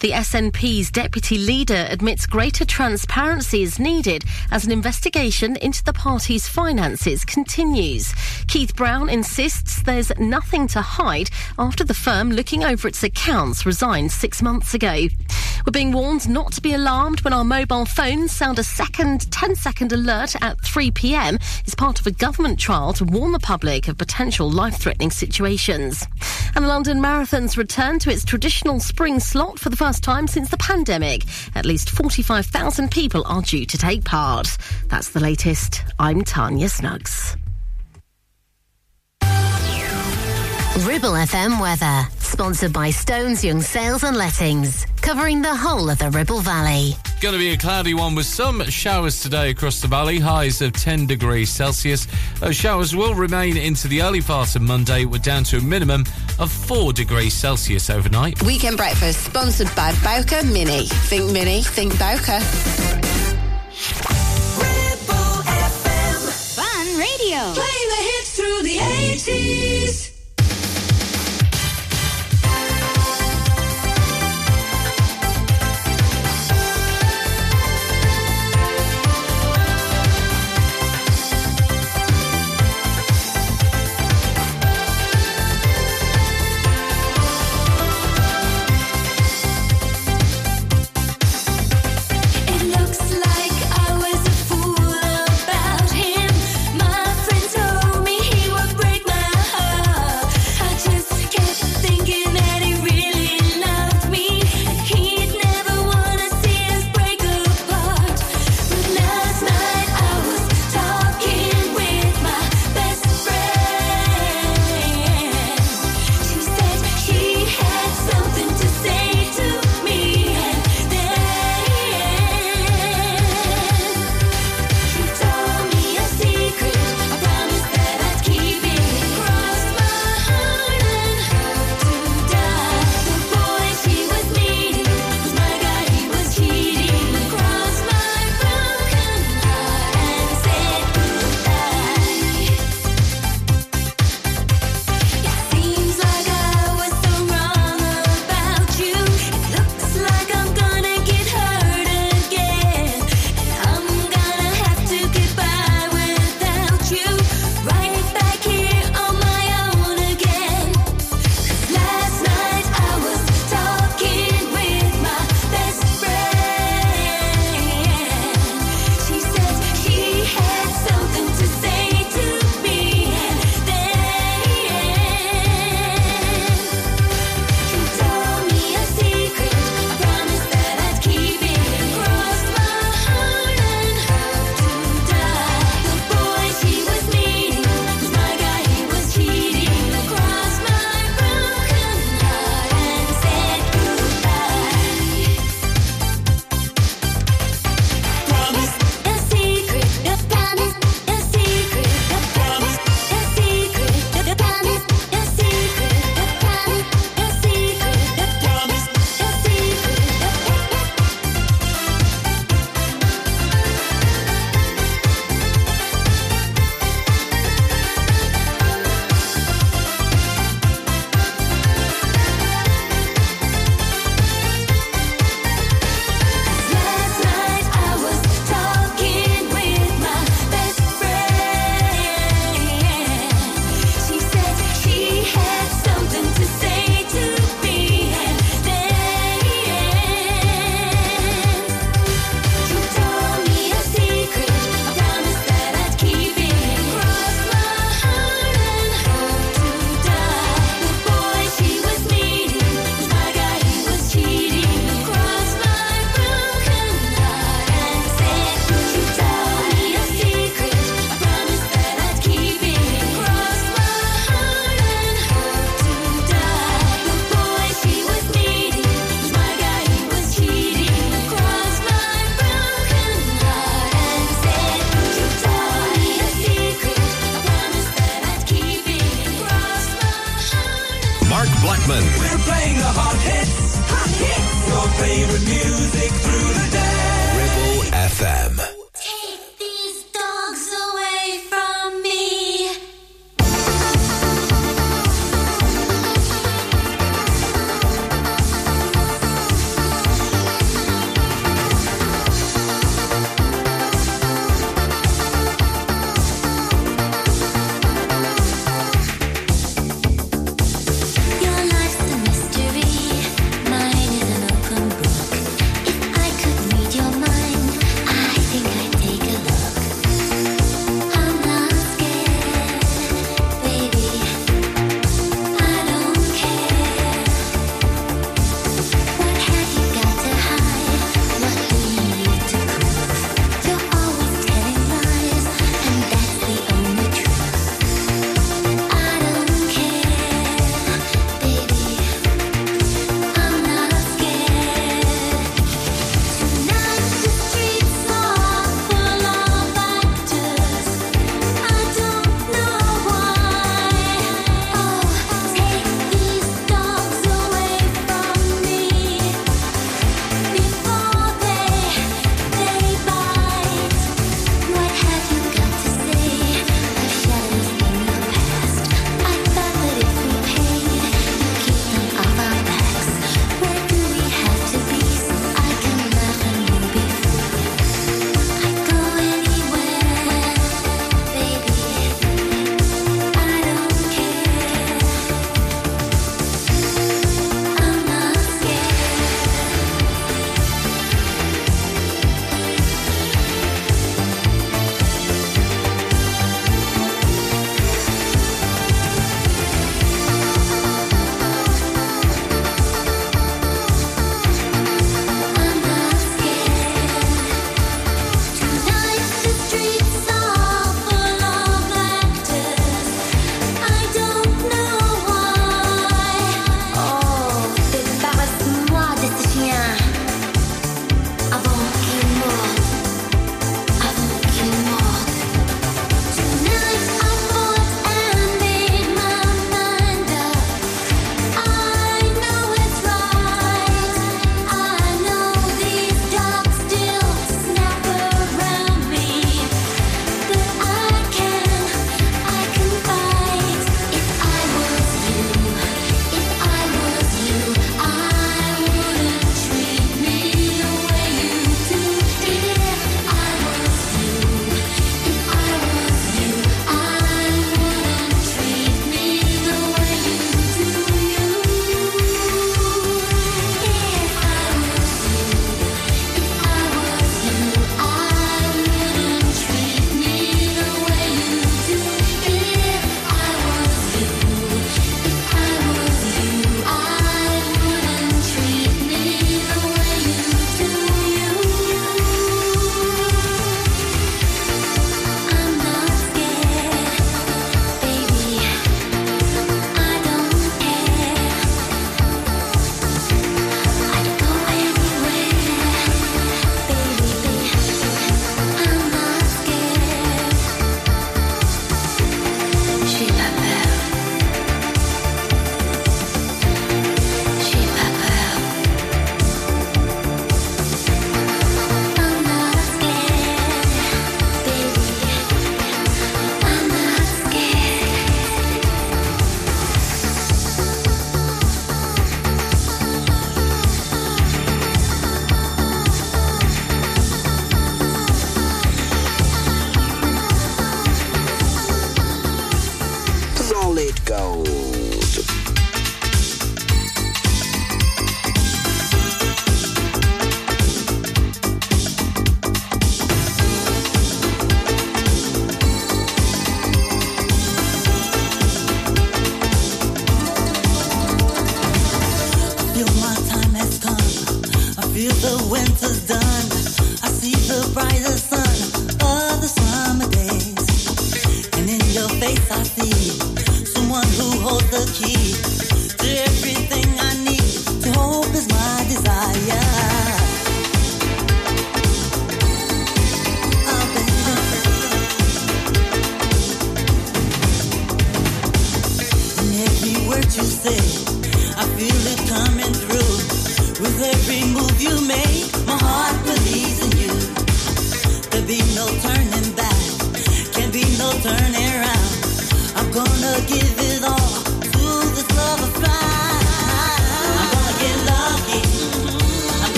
The 0.00 0.12
SNP's 0.12 0.90
deputy 0.90 1.38
leader 1.38 1.86
admits 1.88 2.26
greater 2.26 2.64
transparency 2.64 3.62
is 3.62 3.78
needed 3.78 4.24
as 4.50 4.64
an 4.64 4.72
investigation 4.72 5.56
into 5.56 5.82
the 5.84 5.92
party's 5.92 6.46
finances 6.48 7.24
continues. 7.24 7.65
Keith 8.46 8.76
Brown 8.76 9.08
insists 9.08 9.82
there's 9.82 10.16
nothing 10.18 10.66
to 10.68 10.80
hide 10.80 11.30
after 11.58 11.84
the 11.84 11.94
firm 11.94 12.30
looking 12.30 12.64
over 12.64 12.86
its 12.86 13.02
accounts 13.02 13.66
resigned 13.66 14.12
six 14.12 14.40
months 14.40 14.72
ago. 14.72 15.08
We're 15.66 15.72
being 15.72 15.90
warned 15.90 16.28
not 16.28 16.52
to 16.52 16.60
be 16.60 16.74
alarmed 16.74 17.22
when 17.22 17.32
our 17.32 17.44
mobile 17.44 17.84
phones 17.84 18.30
sound 18.30 18.60
a 18.60 18.62
second 18.62 19.30
10 19.32 19.56
second 19.56 19.92
alert 19.92 20.40
at 20.40 20.60
3 20.60 20.92
pm. 20.92 21.38
It's 21.64 21.74
part 21.74 21.98
of 21.98 22.06
a 22.06 22.12
government 22.12 22.60
trial 22.60 22.92
to 22.94 23.04
warn 23.04 23.32
the 23.32 23.40
public 23.40 23.88
of 23.88 23.98
potential 23.98 24.48
life 24.48 24.76
threatening 24.76 25.10
situations. 25.10 26.06
And 26.54 26.64
the 26.64 26.68
London 26.68 27.00
Marathon's 27.00 27.58
returned 27.58 28.00
to 28.02 28.10
its 28.10 28.24
traditional 28.24 28.78
spring 28.78 29.18
slot 29.18 29.58
for 29.58 29.70
the 29.70 29.76
first 29.76 30.04
time 30.04 30.28
since 30.28 30.50
the 30.50 30.56
pandemic. 30.56 31.24
At 31.56 31.66
least 31.66 31.90
45,000 31.90 32.90
people 32.90 33.24
are 33.26 33.42
due 33.42 33.66
to 33.66 33.76
take 33.76 34.04
part. 34.04 34.56
That's 34.86 35.10
the 35.10 35.20
latest. 35.20 35.82
I'm 35.98 36.22
Tanya 36.22 36.68
Snuggs. 36.68 37.36
Ribble 40.84 41.12
FM 41.12 41.58
weather, 41.58 42.06
sponsored 42.18 42.72
by 42.72 42.90
Stones 42.90 43.42
Young 43.42 43.62
Sales 43.62 44.04
and 44.04 44.14
Lettings, 44.14 44.84
covering 45.00 45.40
the 45.40 45.54
whole 45.54 45.88
of 45.88 45.98
the 45.98 46.10
Ribble 46.10 46.40
Valley. 46.40 46.92
Going 47.22 47.32
to 47.32 47.38
be 47.38 47.52
a 47.52 47.56
cloudy 47.56 47.94
one 47.94 48.14
with 48.14 48.26
some 48.26 48.62
showers 48.64 49.22
today 49.22 49.48
across 49.48 49.80
the 49.80 49.88
valley, 49.88 50.18
highs 50.18 50.60
of 50.60 50.74
10 50.74 51.06
degrees 51.06 51.48
Celsius. 51.48 52.06
Those 52.40 52.56
showers 52.56 52.94
will 52.94 53.14
remain 53.14 53.56
into 53.56 53.88
the 53.88 54.02
early 54.02 54.20
part 54.20 54.54
of 54.54 54.60
Monday, 54.62 55.06
we're 55.06 55.18
down 55.18 55.44
to 55.44 55.56
a 55.56 55.62
minimum 55.62 56.04
of 56.38 56.52
4 56.52 56.92
degrees 56.92 57.32
Celsius 57.32 57.88
overnight. 57.88 58.42
Weekend 58.42 58.76
breakfast 58.76 59.24
sponsored 59.24 59.74
by 59.74 59.94
Bowker 60.04 60.44
Mini. 60.44 60.86
Think 61.08 61.32
Mini, 61.32 61.62
think 61.62 61.98
Bowker. 61.98 62.40
Ribble 64.60 65.42
FM. 65.42 66.20
Fun 66.54 66.86
radio. 66.98 67.54
Playing 67.54 67.88
the 67.88 68.02
hits 68.02 68.36
through 68.36 68.62
the 68.62 68.76
80s. 68.76 70.15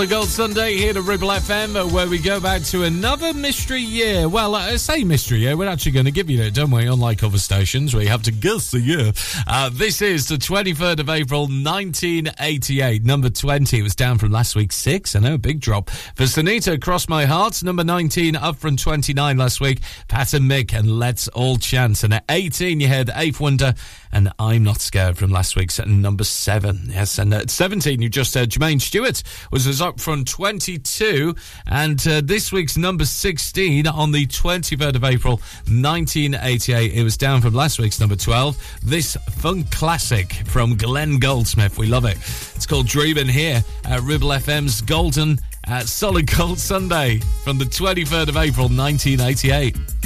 the 0.00 0.06
Gold 0.06 0.28
Sunday 0.28 0.78
here 0.78 0.94
to 0.94 1.02
Ribble 1.02 1.28
FM, 1.28 1.92
where 1.92 2.08
we 2.08 2.18
go 2.18 2.40
back 2.40 2.62
to 2.62 2.84
another 2.84 3.34
mystery 3.34 3.82
year. 3.82 4.30
Well, 4.30 4.54
I 4.54 4.76
say 4.76 5.04
mystery 5.04 5.40
year, 5.40 5.58
we're 5.58 5.68
actually 5.68 5.92
going 5.92 6.06
to 6.06 6.10
give 6.10 6.30
you 6.30 6.40
it, 6.40 6.54
don't 6.54 6.70
we? 6.70 6.86
Unlike 6.86 7.22
other 7.22 7.36
stations 7.36 7.92
where 7.92 8.02
you 8.02 8.08
have 8.08 8.22
to 8.22 8.32
guess 8.32 8.70
the 8.70 8.80
year. 8.80 9.12
Uh, 9.46 9.68
this 9.70 10.00
is 10.00 10.26
the 10.26 10.36
23rd 10.36 11.00
of 11.00 11.10
April, 11.10 11.42
1988. 11.42 13.04
Number 13.04 13.28
20 13.28 13.78
it 13.78 13.82
was 13.82 13.94
down 13.94 14.16
from 14.16 14.30
last 14.30 14.56
week's 14.56 14.76
six. 14.76 15.14
I 15.14 15.18
know, 15.18 15.36
big 15.36 15.60
drop. 15.60 15.90
For 15.90 16.22
Sinitta, 16.22 16.80
Cross 16.80 17.10
My 17.10 17.26
Heart. 17.26 17.62
Number 17.62 17.84
19, 17.84 18.36
up 18.36 18.56
from 18.56 18.76
29 18.76 19.36
last 19.36 19.60
week. 19.60 19.80
Pat 20.08 20.32
and 20.32 20.50
Mick, 20.50 20.72
and 20.72 20.98
Let's 20.98 21.28
All 21.28 21.58
Chant. 21.58 22.04
And 22.04 22.14
at 22.14 22.24
18, 22.30 22.80
you 22.80 22.88
had 22.88 23.10
Eighth 23.14 23.38
Wonder 23.38 23.74
and 24.20 24.30
I'm 24.38 24.64
Not 24.64 24.82
Scared 24.82 25.16
from 25.16 25.30
last 25.30 25.56
week's 25.56 25.78
number 25.86 26.24
seven. 26.24 26.90
Yes, 26.90 27.18
and 27.18 27.32
at 27.32 27.48
17, 27.48 28.02
you 28.02 28.10
just 28.10 28.34
heard 28.34 28.50
Jermaine 28.50 28.78
Stewart 28.78 29.22
was, 29.50 29.80
up 29.80 29.98
from 29.98 30.26
22, 30.26 31.34
and 31.66 32.06
uh, 32.06 32.20
this 32.22 32.52
week's 32.52 32.76
number 32.76 33.06
16 33.06 33.86
on 33.86 34.12
the 34.12 34.26
23rd 34.26 34.96
of 34.96 35.04
April 35.04 35.36
1988. 35.68 36.92
It 36.92 37.02
was 37.02 37.16
down 37.16 37.40
from 37.40 37.54
last 37.54 37.78
week's 37.78 37.98
number 37.98 38.14
12. 38.14 38.80
This 38.82 39.16
funk 39.38 39.70
classic 39.70 40.34
from 40.46 40.76
Glenn 40.76 41.18
Goldsmith. 41.18 41.78
We 41.78 41.86
love 41.86 42.04
it. 42.04 42.18
It's 42.18 42.66
called 42.66 42.88
Dreamin' 42.88 43.26
here 43.26 43.64
at 43.86 44.02
Ribble 44.02 44.28
FM's 44.28 44.82
Golden 44.82 45.38
at 45.64 45.86
Solid 45.86 46.30
Gold 46.30 46.58
Sunday 46.58 47.20
from 47.42 47.56
the 47.56 47.64
23rd 47.64 48.28
of 48.28 48.36
April 48.36 48.68
1988. 48.68 49.99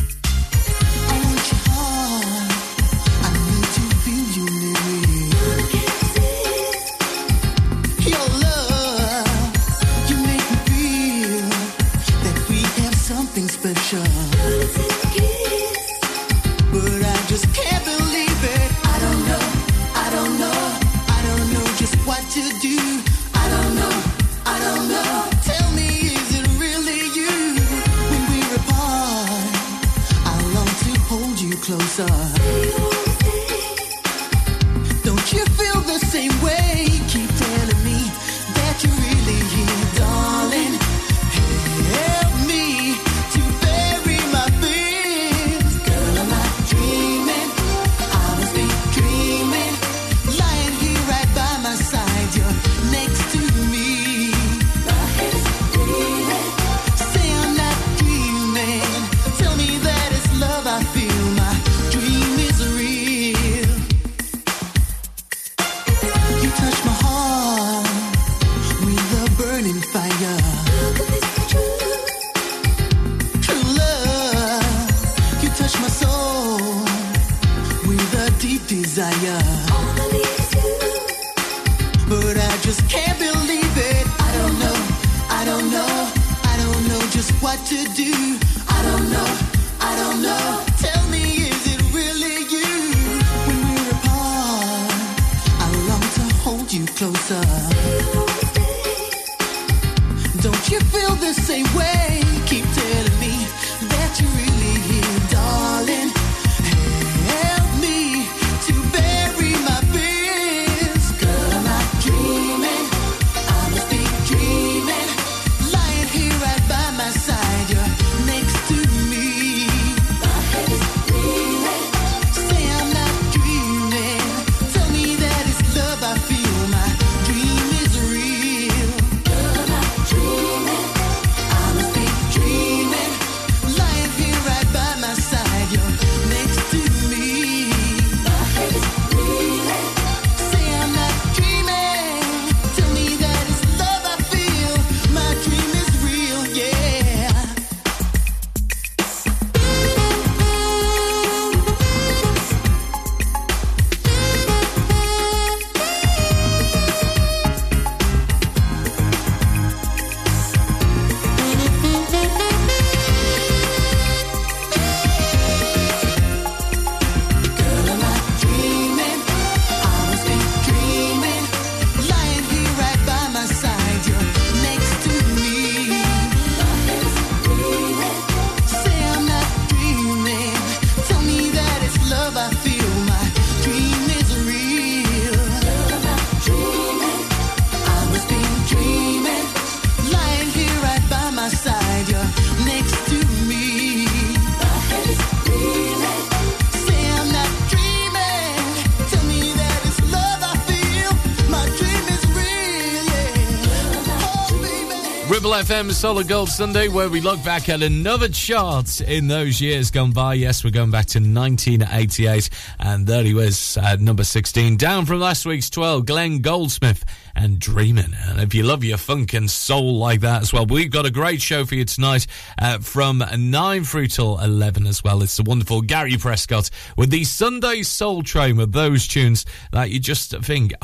FM 205.65 205.93
Solid 205.93 206.29
Gold 206.29 206.51
Sunday, 206.51 206.89
where 206.89 207.09
we 207.09 207.23
look 207.23 207.43
back 207.43 207.71
at 207.71 207.81
another 207.81 208.29
chart 208.29 209.01
in 209.01 209.29
those 209.29 209.63
years 209.63 209.91
gone 209.91 210.13
by. 210.13 210.35
Yes, 210.35 210.63
we're 210.63 210.69
going 210.69 210.91
back 210.91 211.07
to 211.07 211.21
1988, 211.21 212.51
and 212.79 213.07
there 213.07 213.25
he 213.25 213.33
was 213.33 213.79
at 213.79 213.99
number 213.99 214.25
16, 214.25 214.77
down 214.77 215.07
from 215.07 215.21
last 215.21 215.47
week's 215.47 215.71
12, 215.71 216.05
Glenn 216.05 216.41
Goldsmith 216.41 217.03
and 217.35 217.59
Dreamin'. 217.59 218.15
And 218.29 218.41
if 218.41 218.55
you 218.55 218.63
love 218.63 218.85
your 218.85 218.99
funk 218.99 219.33
and 219.33 219.51
soul 219.51 219.97
like 219.97 220.21
that 220.21 220.43
as 220.43 220.53
well, 220.53 220.67
we've 220.67 220.91
got 220.91 221.07
a 221.07 221.11
great 221.11 221.41
show 221.41 221.65
for 221.65 221.77
you 221.77 221.87
tonight 221.87 222.27
uh, 222.61 222.79
from 222.81 223.25
9 223.35 223.85
through 223.85 224.09
till 224.09 224.39
11 224.41 224.87
as 224.87 225.03
well. 225.03 225.23
It's 225.23 225.39
the 225.39 225.45
wonderful 225.45 225.81
Gary 225.81 226.19
Prescott 226.19 226.69
with 226.97 227.09
the 227.09 227.25
Sunday 227.25 227.83
Soul 227.83 228.23
Train 228.23 228.59
with 228.59 228.73
those 228.73 229.09
tunes 229.09 229.47
that 229.73 229.91
you 229.91 229.99
just 229.99 230.37
think, 230.43 230.75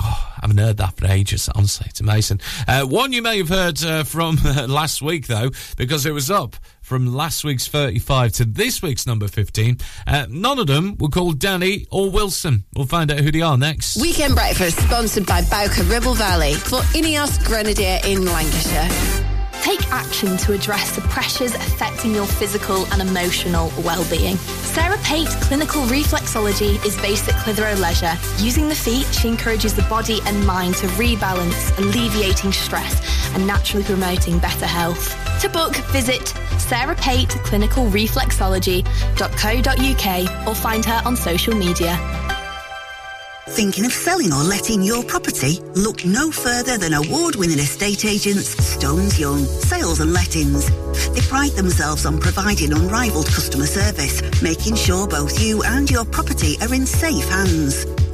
haven't 0.50 0.66
heard 0.66 0.76
that 0.78 0.96
for 0.96 1.06
ages. 1.06 1.48
Honestly, 1.54 1.86
it's 1.88 2.00
amazing. 2.00 2.40
Uh, 2.66 2.84
one 2.84 3.12
you 3.12 3.22
may 3.22 3.38
have 3.38 3.48
heard 3.48 3.82
uh, 3.84 4.02
from 4.02 4.36
last 4.66 5.00
week, 5.00 5.26
though, 5.28 5.50
because 5.76 6.06
it 6.06 6.12
was 6.12 6.30
up 6.30 6.56
from 6.82 7.14
last 7.14 7.44
week's 7.44 7.68
35 7.68 8.32
to 8.32 8.44
this 8.44 8.82
week's 8.82 9.06
number 9.06 9.28
15. 9.28 9.78
Uh, 10.06 10.26
none 10.28 10.58
of 10.58 10.66
them 10.66 10.96
were 10.98 11.08
called 11.08 11.38
Danny 11.38 11.86
or 11.90 12.10
Wilson. 12.10 12.64
We'll 12.74 12.86
find 12.86 13.12
out 13.12 13.20
who 13.20 13.30
they 13.30 13.42
are 13.42 13.56
next. 13.56 14.00
Weekend 14.00 14.34
Breakfast 14.34 14.78
sponsored 14.80 15.26
by 15.26 15.42
Bowker 15.42 15.84
Ribble 15.84 16.14
Valley 16.14 16.54
for 16.54 16.80
Ineos 16.94 17.44
Grenadier 17.46 18.00
in 18.04 18.24
Lancashire. 18.24 19.26
Take 19.62 19.86
action 19.92 20.36
to 20.38 20.52
address 20.52 20.96
the 20.96 21.02
pressures 21.02 21.54
affecting 21.54 22.14
your 22.14 22.26
physical 22.26 22.86
and 22.92 23.02
emotional 23.02 23.70
well-being. 23.84 24.36
Sarah 24.72 24.98
Pate 24.98 25.28
Clinical 25.40 25.82
Reflexology 25.86 26.84
is 26.86 26.96
based 26.98 27.28
at 27.28 27.34
Clitheroe 27.42 27.74
Leisure. 27.74 28.16
Using 28.38 28.68
the 28.68 28.74
feet, 28.74 29.04
she 29.06 29.26
encourages 29.26 29.74
the 29.74 29.82
body 29.82 30.20
and 30.26 30.46
mind 30.46 30.76
to 30.76 30.86
rebalance, 30.88 31.76
alleviating 31.78 32.52
stress 32.52 33.02
and 33.34 33.44
naturally 33.44 33.82
promoting 33.82 34.38
better 34.38 34.66
health. 34.66 35.16
To 35.40 35.48
book, 35.48 35.74
visit 35.90 36.28
Sarah 36.58 36.94
Pate 36.94 37.30
Clinical 37.42 37.86
Reflexology.co.uk 37.86 40.46
or 40.46 40.54
find 40.54 40.84
her 40.84 41.02
on 41.04 41.16
social 41.16 41.56
media. 41.56 42.29
Thinking 43.50 43.84
of 43.84 43.92
selling 43.92 44.32
or 44.32 44.44
letting 44.44 44.80
your 44.80 45.02
property? 45.02 45.60
Look 45.74 46.04
no 46.04 46.30
further 46.30 46.78
than 46.78 46.94
award-winning 46.94 47.58
estate 47.58 48.04
agents 48.04 48.48
Stones 48.64 49.18
Young 49.18 49.44
Sales 49.44 50.00
and 50.00 50.12
Lettings. 50.12 50.70
They 51.12 51.20
pride 51.22 51.52
themselves 51.52 52.06
on 52.06 52.20
providing 52.20 52.72
unrivaled 52.72 53.26
customer 53.26 53.66
service, 53.66 54.22
making 54.40 54.76
sure 54.76 55.06
both 55.06 55.40
you 55.42 55.62
and 55.64 55.90
your 55.90 56.04
property 56.04 56.56
are 56.62 56.72
in 56.72 56.86
safe 56.86 57.28
hands. 57.28 57.99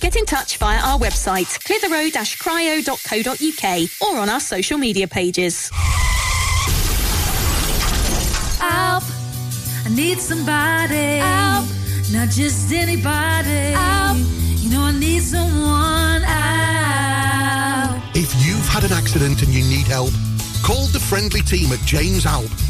Get 0.00 0.16
in 0.16 0.24
touch 0.24 0.56
via 0.56 0.80
our 0.80 0.98
website, 0.98 1.58
clitheroe-cryo.co.uk 1.64 3.90
or 4.00 4.18
on 4.18 4.30
our 4.30 4.40
social 4.40 4.78
media 4.78 5.06
pages. 5.06 5.68
Help! 8.58 9.04
I 9.84 9.88
need 9.94 10.18
somebody. 10.18 11.18
Help! 11.18 11.66
Not 12.12 12.30
just 12.30 12.72
anybody. 12.72 13.74
Help! 13.76 14.16
You 14.62 14.70
know 14.70 14.84
I 14.84 14.92
need 14.92 15.22
someone. 15.22 16.22
Help! 16.22 18.00
If 18.16 18.34
you've 18.42 18.66
had 18.68 18.84
an 18.84 18.92
accident 18.92 19.42
and 19.42 19.52
you 19.52 19.62
need 19.64 19.86
help, 19.86 20.12
call 20.62 20.86
the 20.86 20.98
friendly 21.00 21.42
team 21.42 21.70
at 21.72 21.80
James 21.80 22.24
Alpe. 22.24 22.69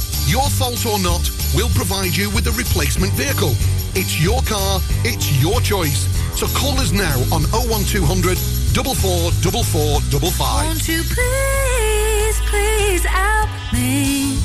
Your 0.27 0.49
fault 0.49 0.85
or 0.85 0.99
not, 0.99 1.29
we'll 1.55 1.69
provide 1.69 2.15
you 2.15 2.29
with 2.31 2.47
a 2.47 2.51
replacement 2.51 3.13
vehicle. 3.13 3.53
It's 3.95 4.21
your 4.21 4.41
car, 4.43 4.79
it's 5.03 5.31
your 5.41 5.59
choice. 5.61 6.07
So 6.37 6.47
call 6.57 6.79
us 6.79 6.91
now 6.91 7.19
on 7.31 7.43
01200 7.51 8.37
444455. 8.71 10.65
Won't 10.65 10.87
you 10.87 11.03
please, 11.03 12.39
please 12.49 13.03
help 13.03 13.49
me? 13.73 14.37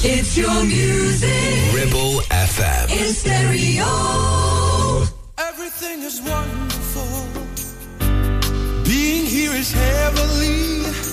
It's 0.00 0.36
your 0.36 0.64
music. 0.64 1.74
Ribble 1.74 2.22
FM. 2.30 2.90
In 2.90 3.12
stereo. 3.12 3.84
Everything 5.38 6.02
is 6.02 6.20
wonderful. 6.22 7.26
Being 8.84 9.26
here 9.26 9.52
is 9.52 9.72
heavenly. 9.72 11.07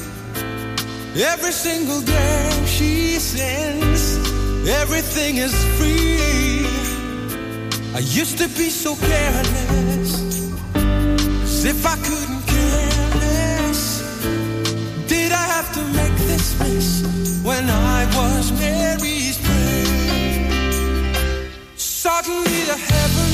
Every 1.18 1.54
single 1.54 2.02
day 2.02 2.64
she 2.68 3.20
sends, 3.20 4.18
everything 4.68 5.38
is 5.38 5.56
free. 5.78 6.66
I 7.96 8.00
used 8.00 8.38
to 8.40 8.50
be 8.50 8.70
so 8.70 8.98
careless, 8.98 10.12
as 10.76 11.64
if 11.64 11.86
I 11.86 11.96
couldn't 11.96 12.44
care 12.48 13.10
less. 13.22 14.04
Did 15.08 15.32
I 15.32 15.46
have 15.56 15.72
to 15.76 15.82
make 16.00 16.18
this 16.28 16.60
mess 16.60 17.44
when 17.46 17.70
I 17.70 18.06
was 18.18 18.52
Mary's 18.60 19.38
prayer? 19.38 19.88
Suddenly 21.78 22.66
the 22.66 22.76
heavens. 22.76 23.25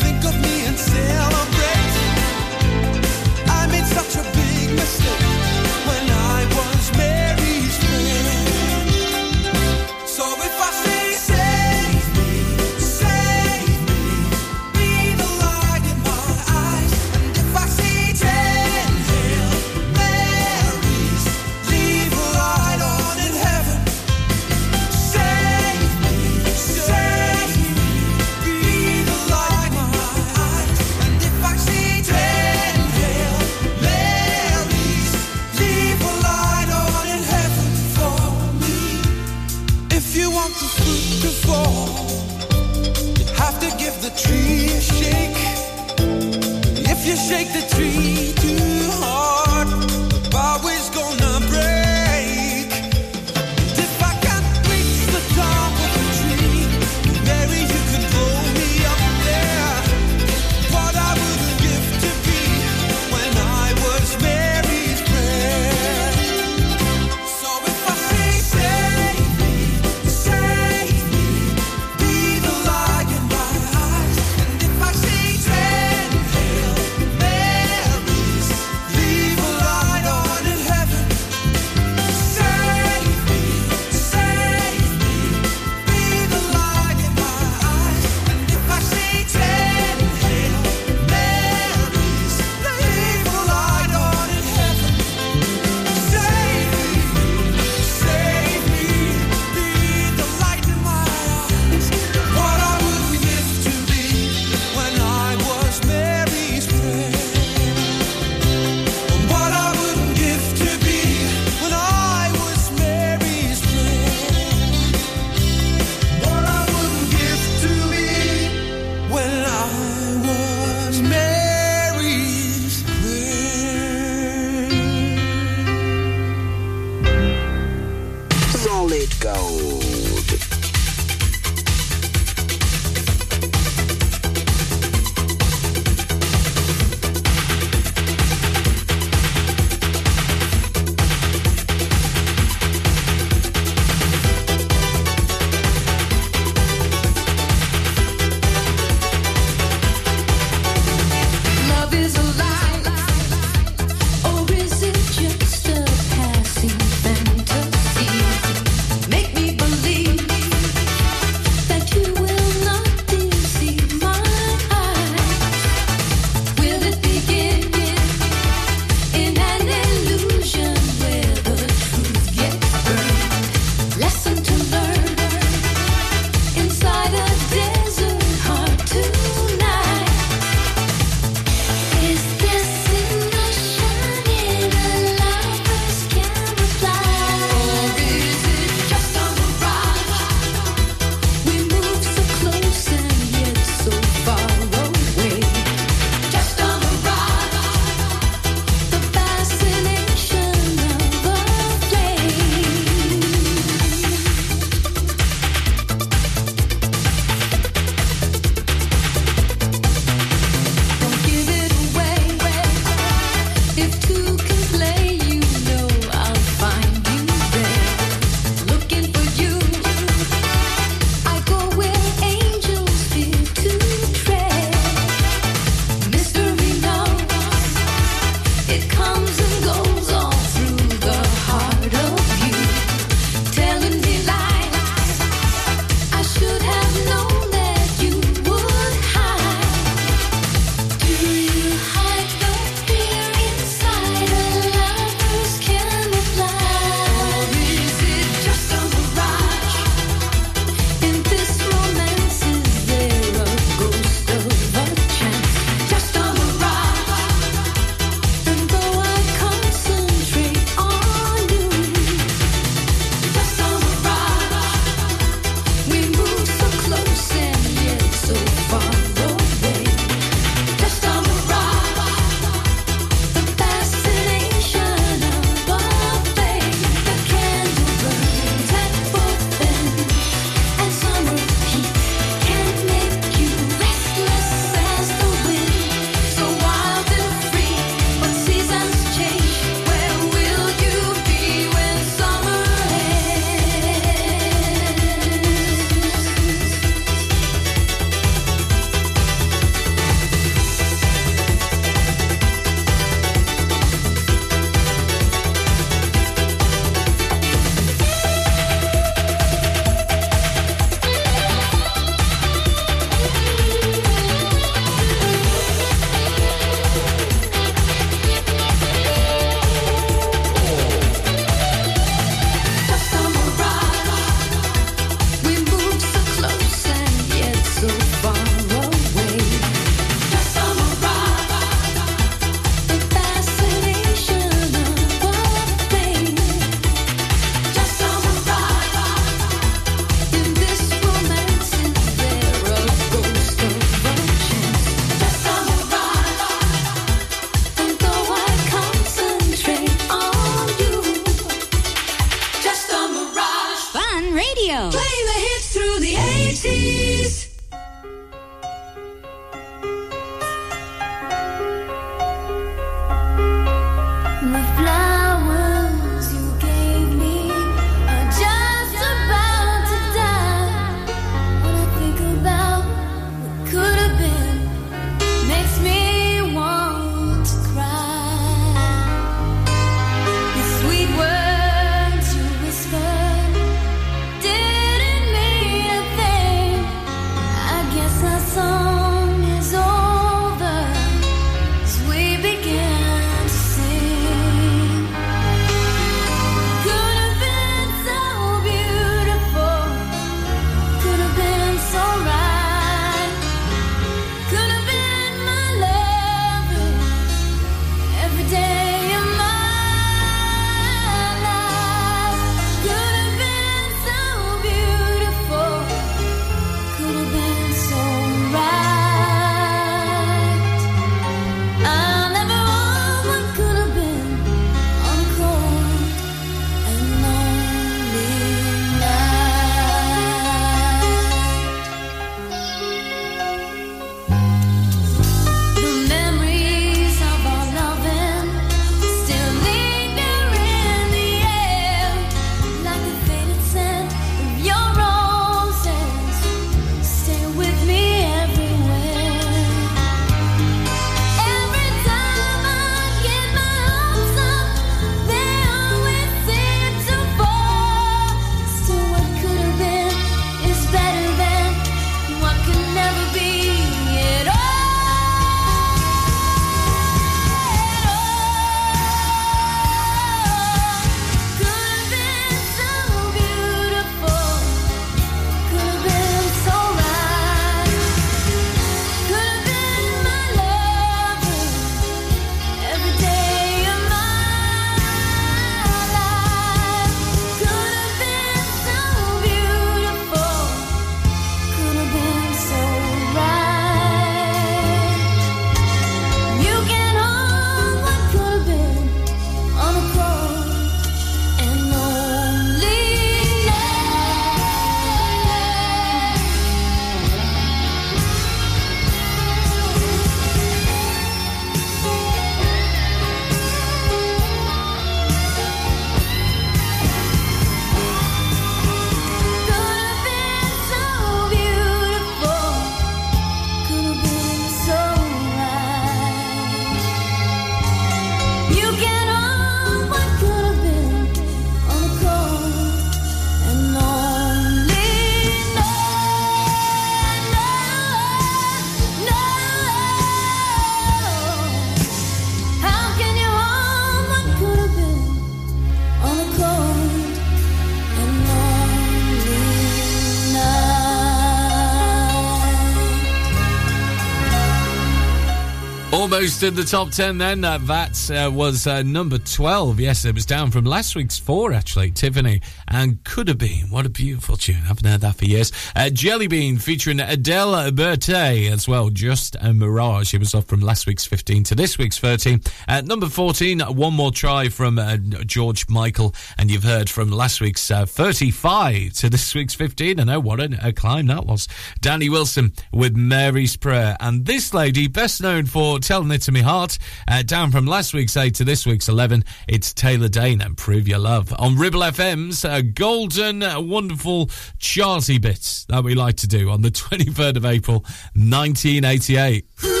Almost 556.21 556.61
in 556.61 556.75
the 556.75 556.83
top 556.83 557.09
10 557.09 557.39
then. 557.39 557.65
Uh, 557.65 557.79
that 557.79 558.29
uh, 558.29 558.51
was 558.51 558.85
uh, 558.85 559.01
number 559.01 559.39
12. 559.39 559.99
Yes, 559.99 560.23
it 560.23 560.35
was 560.35 560.45
down 560.45 560.69
from 560.69 560.85
last 560.85 561.15
week's 561.15 561.39
four, 561.39 561.73
actually. 561.73 562.11
Tiffany 562.11 562.61
and 562.87 563.23
Could 563.23 563.47
Have 563.47 563.57
Been. 563.57 563.89
What 563.89 564.05
a 564.05 564.09
beautiful 564.09 564.55
tune. 564.55 564.75
I 564.83 564.89
haven't 564.89 565.07
heard 565.07 565.21
that 565.21 565.33
for 565.33 565.45
years. 565.45 565.71
Uh, 565.95 566.11
Jelly 566.11 566.45
Bean 566.45 566.77
featuring 566.77 567.19
Adele 567.19 567.89
Bertei 567.91 568.69
as 568.71 568.87
well. 568.87 569.09
Just 569.09 569.55
a 569.61 569.73
Mirage. 569.73 570.35
It 570.35 570.37
was 570.37 570.53
off 570.53 570.65
from 570.65 570.81
last 570.81 571.07
week's 571.07 571.25
15 571.25 571.63
to 571.63 571.75
this 571.75 571.97
week's 571.97 572.19
13. 572.19 572.61
At 572.87 573.07
number 573.07 573.27
14, 573.27 573.79
One 573.79 574.13
More 574.13 574.31
Try 574.31 574.69
from 574.69 574.99
uh, 574.99 575.17
George 575.17 575.89
Michael. 575.89 576.35
And 576.59 576.69
you've 576.69 576.83
heard 576.83 577.09
from 577.09 577.31
last 577.31 577.61
week's 577.61 577.89
uh, 577.89 578.05
35 578.05 579.13
to 579.13 579.29
this 579.31 579.55
week's 579.55 579.73
15. 579.73 580.19
I 580.19 580.23
know 580.25 580.39
what 580.39 580.59
a, 580.59 580.77
a 580.83 580.93
climb 580.93 581.25
that 581.27 581.47
was. 581.47 581.67
Danny 581.99 582.29
Wilson 582.29 582.73
with 582.93 583.17
Mary's 583.17 583.75
Prayer. 583.75 584.15
And 584.19 584.45
this 584.45 584.71
lady, 584.71 585.07
best 585.07 585.41
known 585.41 585.65
for 585.65 585.97
Telling 586.11 586.31
It 586.31 586.41
to 586.41 586.51
Me 586.51 586.59
Heart, 586.59 586.97
uh, 587.29 587.41
down 587.41 587.71
from 587.71 587.85
last 587.85 588.13
week's 588.13 588.35
8 588.35 588.53
to 588.55 588.65
this 588.65 588.85
week's 588.85 589.07
11, 589.07 589.45
it's 589.69 589.93
Taylor 589.93 590.27
Dayne 590.27 590.59
and 590.59 590.75
Prove 590.75 591.07
Your 591.07 591.19
Love. 591.19 591.53
On 591.57 591.77
Ribble 591.77 592.01
FM's 592.01 592.65
uh, 592.65 592.81
golden, 592.81 593.63
uh, 593.63 593.79
wonderful 593.79 594.47
charty 594.77 595.39
bits 595.39 595.85
that 595.85 596.03
we 596.03 596.13
like 596.13 596.35
to 596.35 596.47
do 596.49 596.69
on 596.69 596.81
the 596.81 596.91
23rd 596.91 597.55
of 597.55 597.65
April, 597.65 597.99
1988. 598.33 600.00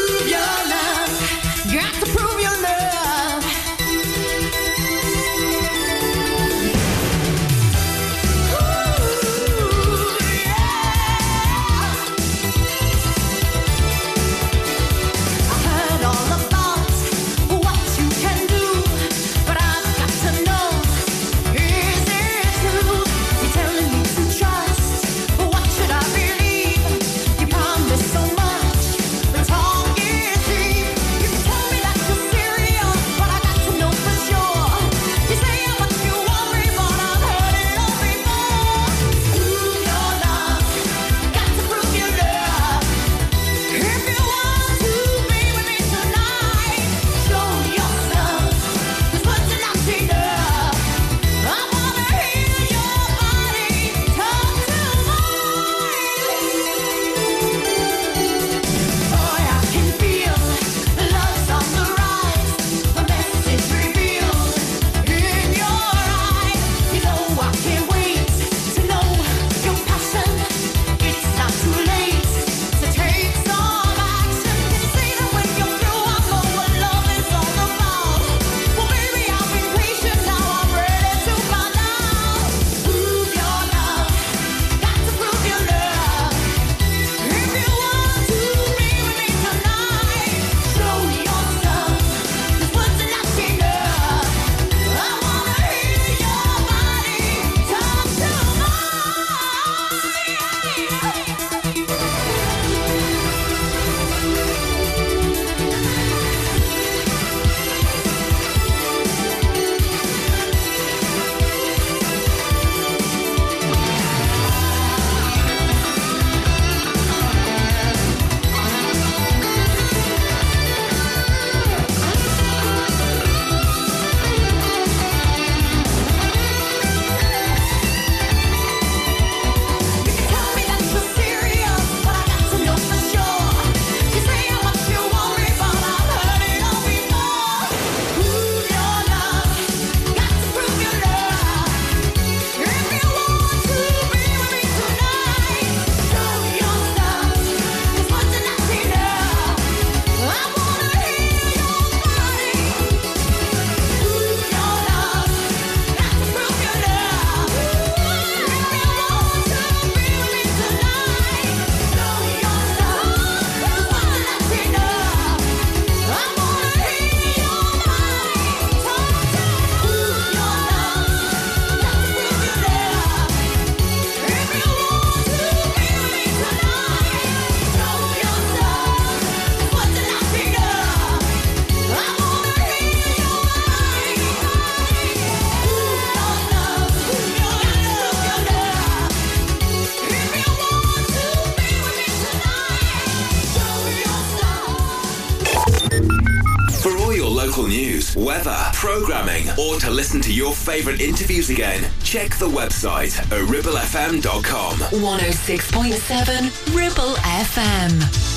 Favourite 200.71 201.01
interviews 201.01 201.49
again, 201.49 201.83
check 202.01 202.29
the 202.37 202.47
website 202.47 203.19
at 203.19 203.45
ribblefm.com. 203.49 204.77
106.7 204.77 206.73
Ribble 206.73 207.15
FM. 207.15 208.31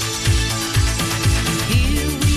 Here 1.70 2.08
we 2.18 2.34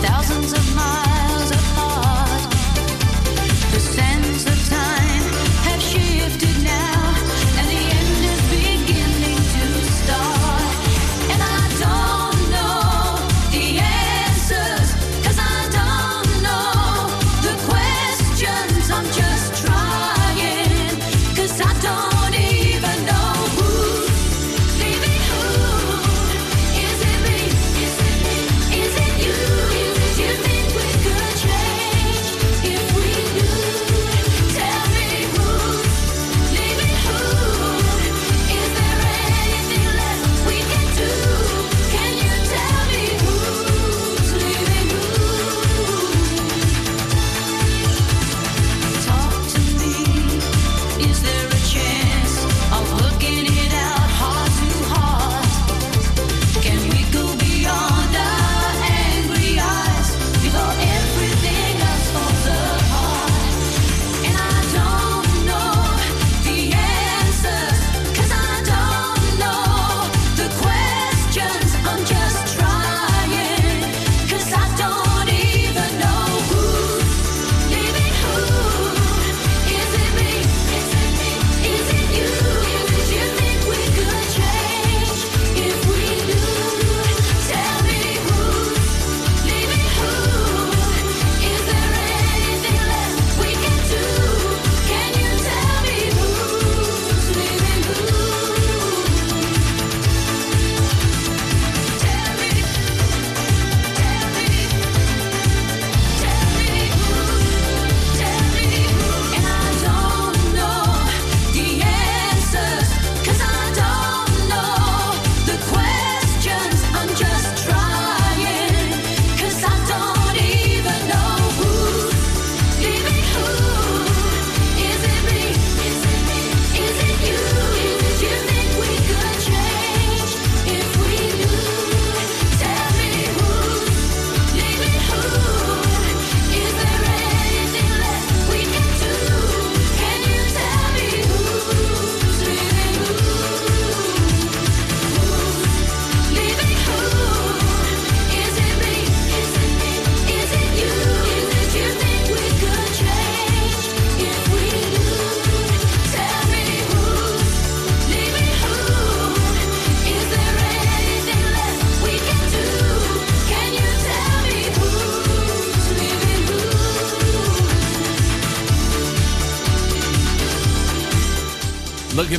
thousands 0.00 0.52
of 0.52 0.76
miles 0.76 1.07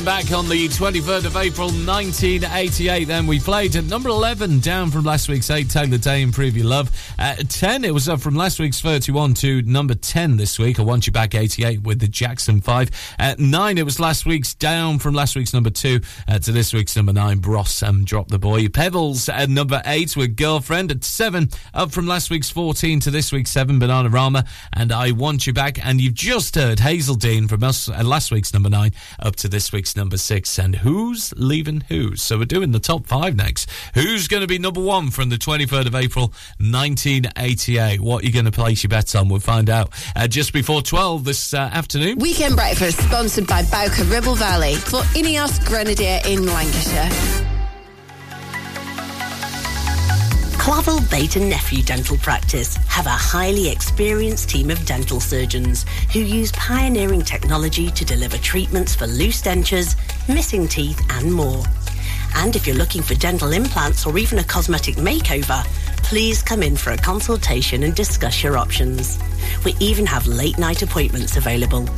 Looking 0.00 0.28
back 0.28 0.32
on 0.32 0.48
the 0.48 0.66
23rd 0.66 1.26
of 1.26 1.36
April 1.36 1.66
1988, 1.68 3.04
then 3.04 3.26
we 3.26 3.38
played 3.38 3.76
at 3.76 3.84
number 3.84 4.08
11, 4.08 4.60
down 4.60 4.90
from 4.90 5.04
last 5.04 5.28
week's 5.28 5.50
8, 5.50 5.68
Take 5.68 5.90
the 5.90 5.98
Day, 5.98 6.22
Improve 6.22 6.56
Your 6.56 6.68
Love. 6.68 6.90
At 7.20 7.50
10, 7.50 7.84
it 7.84 7.92
was 7.92 8.08
up 8.08 8.18
from 8.18 8.34
last 8.34 8.58
week's 8.58 8.80
31 8.80 9.34
to 9.34 9.60
number 9.60 9.92
10 9.92 10.38
this 10.38 10.58
week. 10.58 10.80
I 10.80 10.82
Want 10.82 11.06
You 11.06 11.12
Back 11.12 11.34
88 11.34 11.82
with 11.82 12.00
the 12.00 12.08
Jackson 12.08 12.62
5. 12.62 13.16
At 13.18 13.38
9, 13.38 13.76
it 13.76 13.84
was 13.84 14.00
last 14.00 14.24
week's 14.24 14.54
down 14.54 14.98
from 14.98 15.12
last 15.12 15.36
week's 15.36 15.52
number 15.52 15.68
2 15.68 16.00
uh, 16.26 16.38
to 16.38 16.50
this 16.50 16.72
week's 16.72 16.96
number 16.96 17.12
9, 17.12 17.40
Bros 17.40 17.82
um, 17.82 18.06
Drop 18.06 18.28
the 18.28 18.38
Boy. 18.38 18.68
Pebbles 18.68 19.28
at 19.28 19.50
number 19.50 19.82
8 19.84 20.16
with 20.16 20.34
Girlfriend. 20.34 20.90
At 20.90 21.04
7, 21.04 21.50
up 21.74 21.92
from 21.92 22.06
last 22.06 22.30
week's 22.30 22.48
14 22.48 23.00
to 23.00 23.10
this 23.10 23.32
week's 23.32 23.50
7, 23.50 23.78
Bananarama 23.78 24.48
and 24.72 24.90
I 24.90 25.10
Want 25.10 25.46
You 25.46 25.52
Back. 25.52 25.84
And 25.84 26.00
you've 26.00 26.14
just 26.14 26.54
heard 26.54 26.78
Hazell 26.78 27.18
Dean 27.18 27.48
from 27.48 27.62
us, 27.62 27.90
uh, 27.90 28.02
last 28.02 28.32
week's 28.32 28.54
number 28.54 28.70
9 28.70 28.92
up 29.18 29.36
to 29.36 29.48
this 29.48 29.72
week's 29.72 29.94
number 29.94 30.16
6. 30.16 30.58
And 30.58 30.76
who's 30.76 31.34
leaving 31.36 31.82
who? 31.82 32.16
So 32.16 32.38
we're 32.38 32.46
doing 32.46 32.72
the 32.72 32.80
top 32.80 33.06
5 33.06 33.36
next. 33.36 33.68
Who's 33.92 34.26
going 34.26 34.40
to 34.40 34.46
be 34.46 34.58
number 34.58 34.80
1 34.80 35.10
from 35.10 35.28
the 35.28 35.36
23rd 35.36 35.86
of 35.86 35.94
April 35.94 36.32
1988? 37.10 38.00
What 38.00 38.22
are 38.22 38.26
you 38.26 38.32
going 38.32 38.44
to 38.44 38.52
place 38.52 38.82
your 38.82 38.88
bets 38.88 39.14
on? 39.14 39.28
We'll 39.28 39.40
find 39.40 39.68
out 39.68 39.90
uh, 40.14 40.28
just 40.28 40.52
before 40.52 40.82
12 40.82 41.24
this 41.24 41.54
uh, 41.54 41.58
afternoon. 41.58 42.18
Weekend 42.18 42.54
breakfast 42.54 42.98
sponsored 42.98 43.46
by 43.46 43.62
Bowker 43.64 44.04
Ribble 44.04 44.36
Valley 44.36 44.76
for 44.76 45.00
Ineos 45.14 45.64
Grenadier 45.66 46.20
in 46.26 46.46
Lancashire. 46.46 47.46
Clavel 50.58 51.00
Bait 51.10 51.36
and 51.36 51.48
Nephew 51.48 51.82
Dental 51.82 52.16
Practice 52.18 52.76
have 52.86 53.06
a 53.06 53.10
highly 53.10 53.70
experienced 53.70 54.50
team 54.50 54.70
of 54.70 54.84
dental 54.84 55.18
surgeons 55.18 55.84
who 56.12 56.20
use 56.20 56.52
pioneering 56.52 57.22
technology 57.22 57.90
to 57.90 58.04
deliver 58.04 58.36
treatments 58.38 58.94
for 58.94 59.06
loose 59.06 59.42
dentures, 59.42 59.96
missing 60.28 60.68
teeth, 60.68 61.00
and 61.10 61.32
more. 61.32 61.64
And 62.36 62.54
if 62.54 62.66
you're 62.66 62.76
looking 62.76 63.02
for 63.02 63.14
dental 63.14 63.52
implants 63.52 64.06
or 64.06 64.16
even 64.18 64.38
a 64.38 64.44
cosmetic 64.44 64.96
makeover, 64.96 65.66
please 66.10 66.42
come 66.42 66.60
in 66.60 66.76
for 66.76 66.90
a 66.90 66.96
consultation 66.96 67.84
and 67.84 67.94
discuss 67.94 68.42
your 68.42 68.58
options. 68.58 69.16
We 69.64 69.76
even 69.78 70.04
have 70.06 70.26
late 70.26 70.58
night 70.58 70.82
appointments 70.82 71.36
available. 71.36 71.88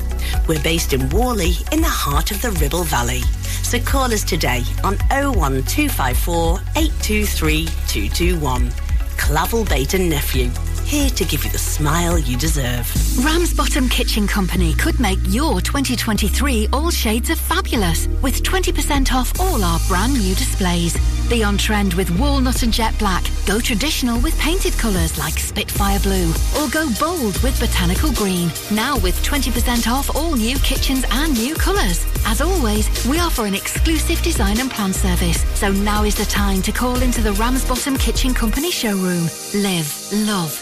We're 0.47 0.63
based 0.63 0.93
in 0.93 1.09
Whalley 1.09 1.53
in 1.73 1.81
the 1.81 1.89
heart 1.89 2.31
of 2.31 2.43
the 2.43 2.51
Ribble 2.51 2.85
Valley. 2.85 3.23
So 3.63 3.81
call 3.81 4.13
us 4.13 4.23
today 4.23 4.65
on 4.85 4.99
01254 5.09 6.61
823 6.77 7.65
221. 7.65 8.71
Clavel 9.17 9.65
Bait 9.65 9.95
and 9.95 10.11
Nephew, 10.11 10.51
here 10.85 11.09
to 11.09 11.25
give 11.25 11.43
you 11.45 11.51
the 11.51 11.57
smile 11.57 12.19
you 12.19 12.37
deserve. 12.37 12.93
Ramsbottom 13.25 13.89
Kitchen 13.89 14.27
Company 14.27 14.75
could 14.75 15.01
make 15.01 15.21
your 15.29 15.63
2023 15.63 16.69
all 16.71 16.91
shades 16.91 17.31
of 17.31 17.39
fabulous 17.39 18.09
with 18.21 18.43
20% 18.43 19.11
off 19.15 19.41
all 19.41 19.65
our 19.65 19.81
brand 19.89 20.13
new 20.13 20.35
displays. 20.35 20.99
Be 21.33 21.43
on 21.43 21.57
trend 21.57 21.95
with 21.95 22.11
walnut 22.21 22.63
and 22.63 22.71
jet 22.71 22.93
black. 22.99 23.25
Go 23.47 23.59
traditional 23.59 24.21
with 24.21 24.39
painted 24.39 24.75
colours 24.75 25.17
like 25.17 25.39
Spitfire 25.39 25.99
Blue. 26.01 26.29
Or 26.59 26.69
go 26.69 26.91
bold 27.01 27.43
with 27.43 27.59
botanical 27.59 28.13
green. 28.13 28.51
Now 28.71 28.99
with 28.99 29.17
20% 29.23 29.91
off 29.91 30.15
all 30.15 30.35
new 30.35 30.59
kitchens 30.59 31.07
and 31.11 31.33
new 31.33 31.55
colours. 31.55 32.05
As 32.27 32.43
always, 32.43 32.87
we 33.07 33.19
offer 33.19 33.47
an 33.47 33.55
exclusive 33.55 34.21
design 34.21 34.61
and 34.61 34.71
plan 34.71 34.93
service. 34.93 35.43
So 35.59 35.73
now 35.73 36.05
is 36.05 36.17
the 36.17 36.27
time 36.27 36.61
to 36.63 36.71
call 36.71 37.01
into 37.01 37.23
the 37.23 37.33
Ramsbottom 37.33 37.97
Kitchen 37.97 38.35
Company 38.35 38.71
showroom. 38.71 39.27
Live, 39.55 40.13
love, 40.13 40.62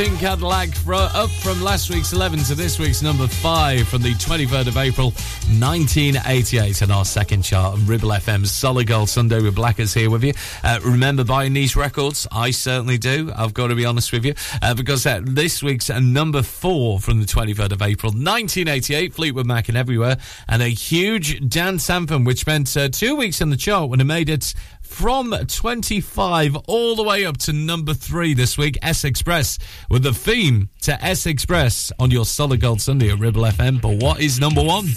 Pink 0.00 0.18
Cadillac 0.18 0.70
up 0.88 1.28
from 1.28 1.60
last 1.60 1.90
week's 1.90 2.14
11 2.14 2.38
to 2.44 2.54
this 2.54 2.78
week's 2.78 3.02
number 3.02 3.26
5 3.26 3.86
from 3.86 4.00
the 4.00 4.14
23rd 4.14 4.68
of 4.68 4.78
April 4.78 5.10
1988 5.58 6.80
and 6.80 6.90
our 6.90 7.04
second 7.04 7.42
chart 7.42 7.74
on 7.74 7.84
Ribble 7.84 8.08
FM's 8.08 8.50
Solid 8.50 8.86
Gold 8.86 9.10
Sunday 9.10 9.42
with 9.42 9.56
Blackers 9.56 9.92
here 9.92 10.08
with 10.08 10.24
you. 10.24 10.32
Uh, 10.64 10.80
remember 10.82 11.22
buying 11.22 11.52
these 11.52 11.76
records? 11.76 12.26
I 12.32 12.50
certainly 12.50 12.96
do. 12.96 13.30
I've 13.36 13.52
got 13.52 13.66
to 13.66 13.74
be 13.74 13.84
honest 13.84 14.10
with 14.10 14.24
you 14.24 14.32
uh, 14.62 14.72
because 14.72 15.04
uh, 15.04 15.20
this 15.22 15.62
week's 15.62 15.90
uh, 15.90 16.00
number 16.00 16.42
4 16.42 16.98
from 16.98 17.20
the 17.20 17.26
23rd 17.26 17.72
of 17.72 17.82
April 17.82 18.10
1988 18.10 19.12
Fleetwood 19.12 19.44
Mac 19.44 19.68
and 19.68 19.76
Everywhere 19.76 20.16
and 20.48 20.62
a 20.62 20.68
huge 20.68 21.46
dance 21.46 21.90
anthem 21.90 22.24
which 22.24 22.40
spent 22.40 22.74
uh, 22.74 22.88
two 22.88 23.16
weeks 23.16 23.42
on 23.42 23.50
the 23.50 23.56
chart 23.58 23.90
when 23.90 24.00
it 24.00 24.04
made 24.04 24.30
its 24.30 24.54
From 24.90 25.32
25 25.32 26.56
all 26.66 26.94
the 26.94 27.02
way 27.02 27.24
up 27.24 27.38
to 27.38 27.54
number 27.54 27.94
three 27.94 28.34
this 28.34 28.58
week, 28.58 28.76
S 28.82 29.02
Express 29.04 29.56
with 29.88 30.02
the 30.02 30.12
theme 30.12 30.68
to 30.82 31.02
S 31.02 31.24
Express 31.24 31.90
on 31.98 32.10
your 32.10 32.26
Solid 32.26 32.60
Gold 32.60 32.82
Sunday 32.82 33.10
at 33.10 33.18
Ribble 33.18 33.44
FM. 33.44 33.80
But 33.80 34.02
what 34.02 34.20
is 34.20 34.38
number 34.38 34.62
one? 34.62 34.88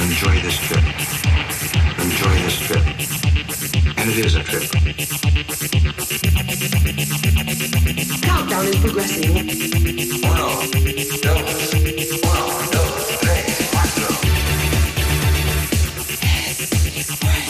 Enjoy 0.00 0.34
this 0.40 0.58
trip. 0.58 0.82
Enjoy 2.00 2.34
this 2.42 2.58
trip. 2.58 2.82
And 3.98 4.10
it 4.10 4.18
is 4.26 4.34
a 4.34 4.42
trip. 4.42 4.64
Countdown 8.22 8.66
is 8.66 8.76
progressing. 8.80 9.30
Uno, 10.24 10.48
dos, 11.22 11.74
uno, 12.24 12.70
dos, 12.72 13.18
tres, 13.20 13.70
cuatro. 13.70 14.08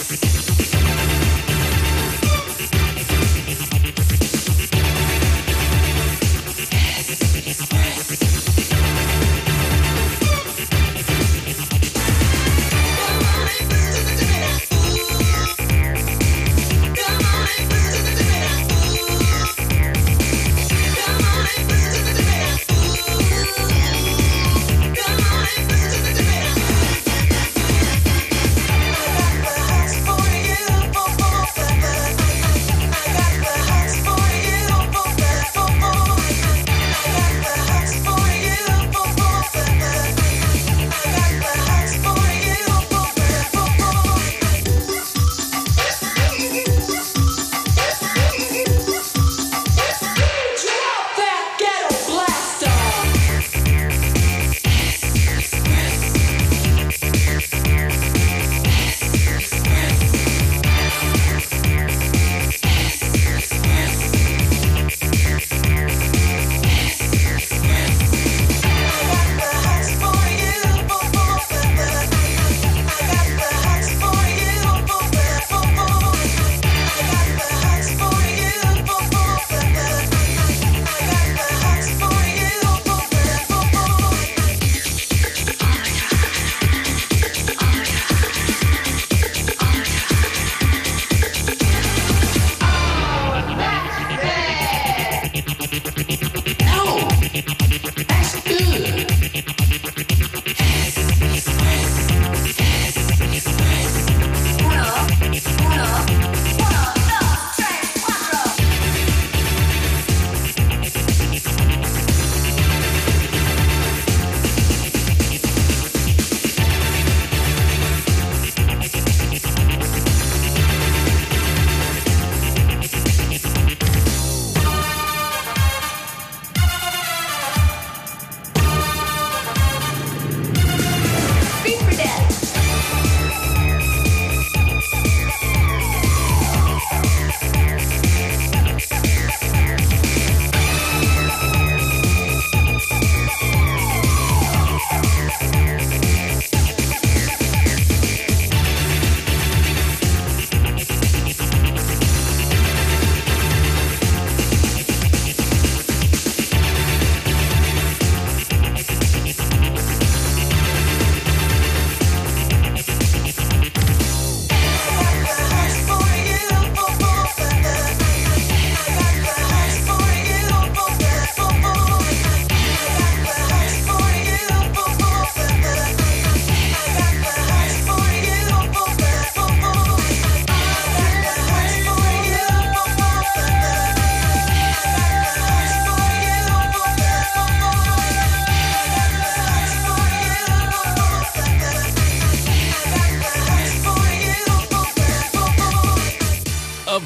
That 0.07 0.54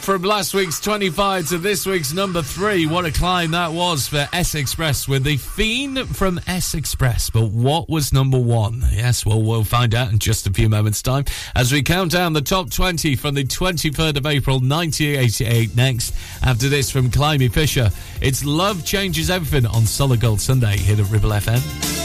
from 0.09 0.23
last 0.23 0.55
week's 0.55 0.79
25 0.79 1.49
to 1.49 1.59
this 1.59 1.85
week's 1.85 2.13
number 2.13 2.41
three. 2.41 2.87
What 2.87 3.05
a 3.05 3.11
climb 3.11 3.51
that 3.51 3.71
was 3.71 4.07
for 4.07 4.27
S 4.33 4.55
Express 4.55 5.07
with 5.07 5.23
the 5.23 5.37
Fiend 5.37 6.15
from 6.17 6.41
S 6.47 6.73
Express. 6.73 7.29
But 7.29 7.51
what 7.51 7.87
was 7.87 8.11
number 8.11 8.39
one? 8.39 8.83
Yes, 8.91 9.23
well, 9.23 9.39
we'll 9.39 9.63
find 9.63 9.93
out 9.93 10.11
in 10.11 10.17
just 10.17 10.47
a 10.47 10.51
few 10.51 10.67
moments' 10.67 11.03
time 11.03 11.25
as 11.55 11.71
we 11.71 11.83
count 11.83 12.11
down 12.11 12.33
the 12.33 12.41
top 12.41 12.71
20 12.71 13.17
from 13.17 13.35
the 13.35 13.43
23rd 13.43 14.17
of 14.17 14.25
April 14.25 14.55
1988 14.55 15.75
next. 15.75 16.15
After 16.41 16.69
this 16.69 16.89
from 16.89 17.11
Climie 17.11 17.53
Fisher, 17.53 17.91
it's 18.19 18.43
Love 18.43 18.83
Changes 18.83 19.29
Everything 19.29 19.67
on 19.67 19.85
Solid 19.85 20.21
Gold 20.21 20.41
Sunday 20.41 20.77
here 20.77 20.99
at 20.99 21.11
Ribble 21.11 21.29
FM. 21.29 21.98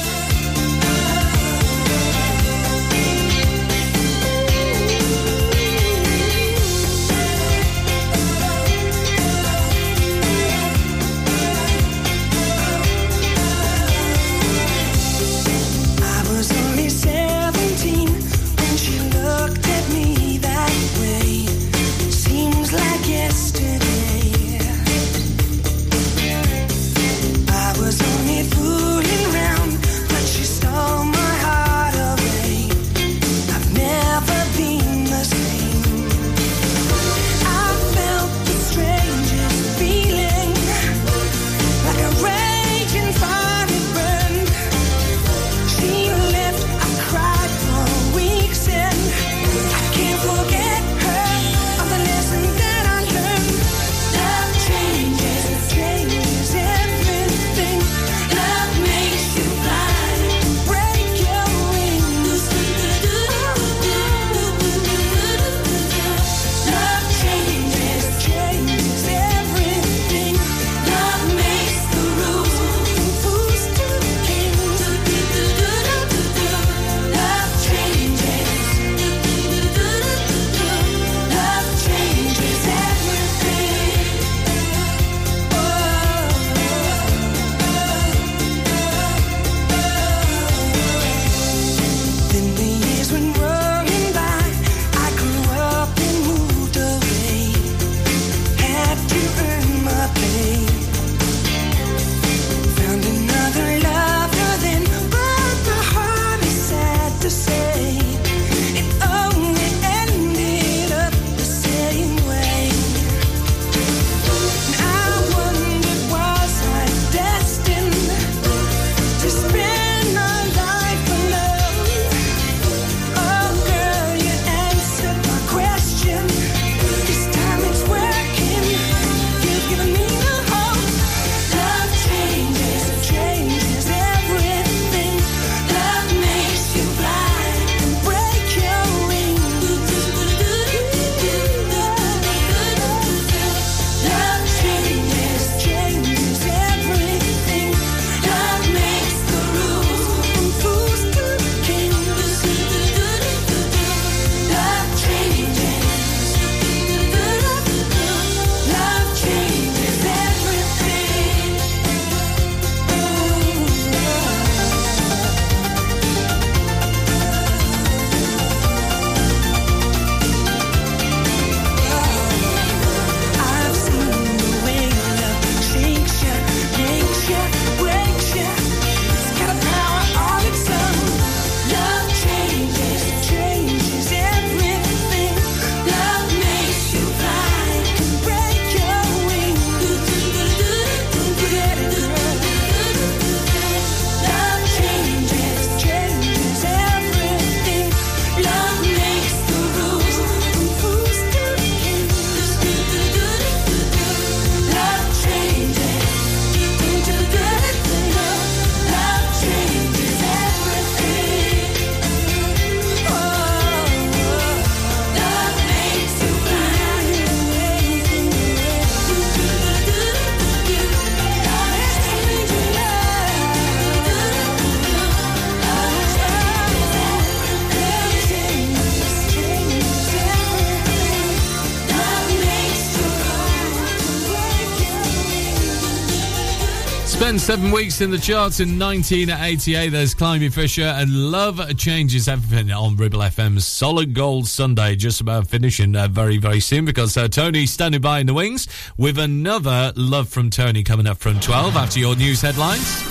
Seven 237.44 237.72
weeks 237.72 238.00
in 238.00 238.10
the 238.10 238.16
charts 238.16 238.60
in 238.60 238.78
1988. 238.78 239.90
There's 239.90 240.14
Climie 240.14 240.50
Fisher 240.50 240.80
and 240.80 241.30
Love 241.30 241.76
Changes 241.76 242.26
Everything 242.26 242.72
on 242.72 242.96
Ribble 242.96 243.18
FM's 243.18 243.66
Solid 243.66 244.14
Gold 244.14 244.48
Sunday. 244.48 244.96
Just 244.96 245.20
about 245.20 245.46
finishing 245.46 245.94
uh, 245.94 246.08
very, 246.08 246.38
very 246.38 246.60
soon 246.60 246.86
because 246.86 247.18
uh, 247.18 247.28
Tony's 247.28 247.70
standing 247.70 248.00
by 248.00 248.20
in 248.20 248.26
the 248.28 248.32
wings 248.32 248.66
with 248.96 249.18
another 249.18 249.92
Love 249.94 250.30
from 250.30 250.48
Tony 250.48 250.82
coming 250.82 251.06
up 251.06 251.18
from 251.18 251.38
12 251.38 251.76
after 251.76 252.00
your 252.00 252.16
news 252.16 252.40
headlines. 252.40 253.04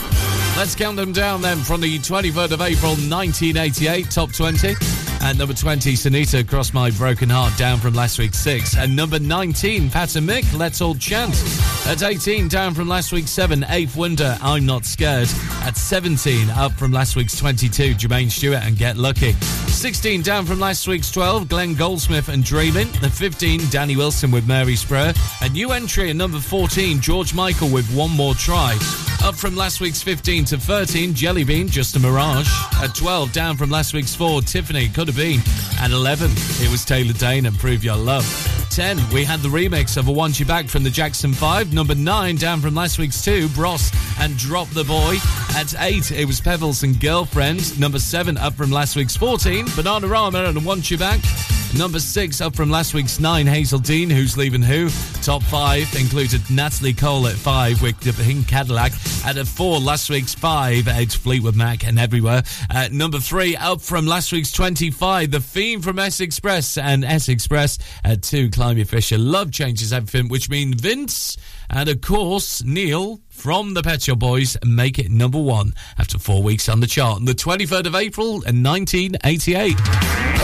Let's 0.57 0.73
count 0.73 0.97
them 0.97 1.11
down 1.11 1.43
then 1.43 1.59
from 1.59 1.81
the 1.81 1.99
23rd 1.99 2.53
of 2.53 2.61
April 2.61 2.93
1988, 2.93 4.09
top 4.09 4.33
20. 4.33 4.73
At 5.21 5.37
number 5.37 5.53
20, 5.53 5.93
Sinitta, 5.93 6.49
Cross 6.49 6.73
My 6.73 6.89
Broken 6.89 7.29
Heart, 7.29 7.55
down 7.55 7.77
from 7.77 7.93
last 7.93 8.17
week's 8.17 8.39
6. 8.39 8.77
And 8.77 8.95
number 8.95 9.19
19, 9.19 9.91
Pat 9.91 10.15
and 10.15 10.27
Mick, 10.27 10.57
Let's 10.57 10.81
All 10.81 10.95
Chant. 10.95 11.35
At 11.85 12.01
18, 12.01 12.47
down 12.47 12.73
from 12.73 12.87
last 12.87 13.11
week's 13.11 13.29
7, 13.31 13.65
Eighth 13.67 13.97
Wonder, 13.97 14.37
I'm 14.41 14.65
Not 14.65 14.85
Scared. 14.85 15.27
At 15.63 15.75
17, 15.75 16.49
up 16.51 16.71
from 16.71 16.93
last 16.93 17.17
week's 17.17 17.37
22, 17.37 17.95
Jermaine 17.95 18.31
Stewart 18.31 18.63
and 18.63 18.77
Get 18.77 18.95
Lucky. 18.95 19.33
16, 19.33 20.21
down 20.21 20.45
from 20.45 20.61
last 20.61 20.87
week's 20.87 21.11
12, 21.11 21.49
Glenn 21.49 21.75
Goldsmith 21.75 22.29
and 22.29 22.43
Dreaming. 22.43 22.87
At 23.03 23.11
15, 23.11 23.69
Danny 23.69 23.97
Wilson 23.97 24.31
with 24.31 24.47
Mary's 24.47 24.83
Prayer. 24.83 25.13
A 25.41 25.49
new 25.49 25.71
entry 25.73 26.09
at 26.09 26.15
number 26.15 26.39
14, 26.39 27.01
George 27.01 27.33
Michael 27.35 27.69
with 27.69 27.93
One 27.93 28.11
More 28.11 28.33
Try. 28.33 28.79
Up 29.21 29.35
from 29.35 29.55
last 29.55 29.81
week's 29.81 30.01
15 30.01 30.45
to 30.45 30.57
13, 30.57 31.13
Jellybean, 31.13 31.69
Just 31.69 31.97
a 31.97 31.99
Mirage. 31.99 32.49
At 32.81 32.95
12, 32.95 33.33
down 33.33 33.57
from 33.57 33.69
last 33.69 33.93
week's 33.93 34.15
4, 34.15 34.41
Tiffany, 34.41 34.87
Could 34.87 35.09
Have 35.09 35.17
Been. 35.17 35.41
At 35.79 35.91
11, 35.91 36.31
it 36.31 36.71
was 36.71 36.85
Taylor 36.85 37.13
Dayne 37.13 37.45
and 37.45 37.59
Prove 37.59 37.83
Your 37.83 37.97
Love. 37.97 38.52
10, 38.75 39.09
we 39.13 39.23
had 39.23 39.39
the 39.41 39.49
remix 39.49 39.97
of 39.97 40.07
A 40.07 40.11
Want 40.11 40.39
You 40.39 40.47
Back 40.47 40.67
from 40.67 40.81
the 40.83 40.89
Jackson 40.89 41.31
5. 41.31 41.73
Number 41.73 41.93
9, 41.93 42.37
down 42.37 42.59
from 42.59 42.73
last 42.73 42.97
week's 42.97 43.23
2, 43.23 43.49
Bros 43.49 43.91
and 44.19 44.35
Drop 44.35 44.67
the 44.69 44.83
Boy. 44.83 45.17
At 45.55 45.79
8, 45.79 46.11
it 46.11 46.25
was 46.25 46.41
Pebbles 46.41 46.81
and 46.81 46.99
Girlfriend. 46.99 47.79
Number 47.79 47.99
7, 47.99 48.35
up 48.35 48.53
from 48.53 48.71
last 48.71 48.95
week's 48.95 49.15
14, 49.15 49.67
Bananarama 49.67 50.49
and 50.49 50.57
I 50.57 50.61
Want 50.63 50.89
You 50.89 50.97
Back. 50.97 51.19
Number 51.75 51.99
6, 51.99 52.39
up 52.39 52.55
from 52.55 52.69
last 52.69 52.93
week's 52.93 53.19
9, 53.19 53.47
Hazell 53.47 53.83
Dean, 53.83 54.07
Who's 54.07 54.37
Leaving 54.37 54.61
Who. 54.61 54.89
Top 55.23 55.41
5 55.41 55.95
included 55.99 56.41
Natalie 56.51 56.93
Cole 56.93 57.25
at 57.25 57.33
5 57.33 57.81
with 57.81 57.99
the 57.99 58.13
Pink 58.13 58.47
Cadillac. 58.47 58.91
At 59.25 59.37
a 59.37 59.45
4, 59.45 59.79
last 59.79 60.07
week's 60.11 60.35
5, 60.35 60.87
it's 60.87 61.15
Fleetwood 61.15 61.55
Mac 61.55 61.83
and 61.83 61.97
Everywhere. 61.97 62.43
At 62.69 62.91
number 62.91 63.19
3, 63.19 63.55
up 63.55 63.81
from 63.81 64.05
last 64.05 64.31
week's 64.31 64.51
25, 64.51 65.31
The 65.31 65.39
Fiend 65.39 65.83
from 65.83 65.97
S 65.97 66.19
Express 66.19 66.77
and 66.77 67.03
S 67.03 67.27
Express. 67.27 67.79
At 68.03 68.21
2, 68.21 68.51
Climie 68.51 68.87
Fisher, 68.87 69.17
Love 69.17 69.51
Changes 69.51 69.91
Everything, 69.91 70.29
which 70.29 70.51
means 70.51 70.79
Vince. 70.79 71.37
And 71.71 71.89
of 71.89 72.01
course, 72.01 72.63
Neil 72.63 73.19
from 73.29 73.73
the 73.73 73.81
Pet 73.81 74.03
Shop 74.03 74.19
Boys 74.19 74.55
make 74.63 74.99
it 74.99 75.09
number 75.09 75.41
one 75.41 75.73
after 75.97 76.19
four 76.19 76.43
weeks 76.43 76.69
on 76.69 76.81
the 76.81 76.87
chart 76.87 77.15
on 77.15 77.25
the 77.25 77.33
23rd 77.33 77.87
of 77.87 77.95
April 77.95 78.43
in 78.43 78.61
1988. 78.61 80.42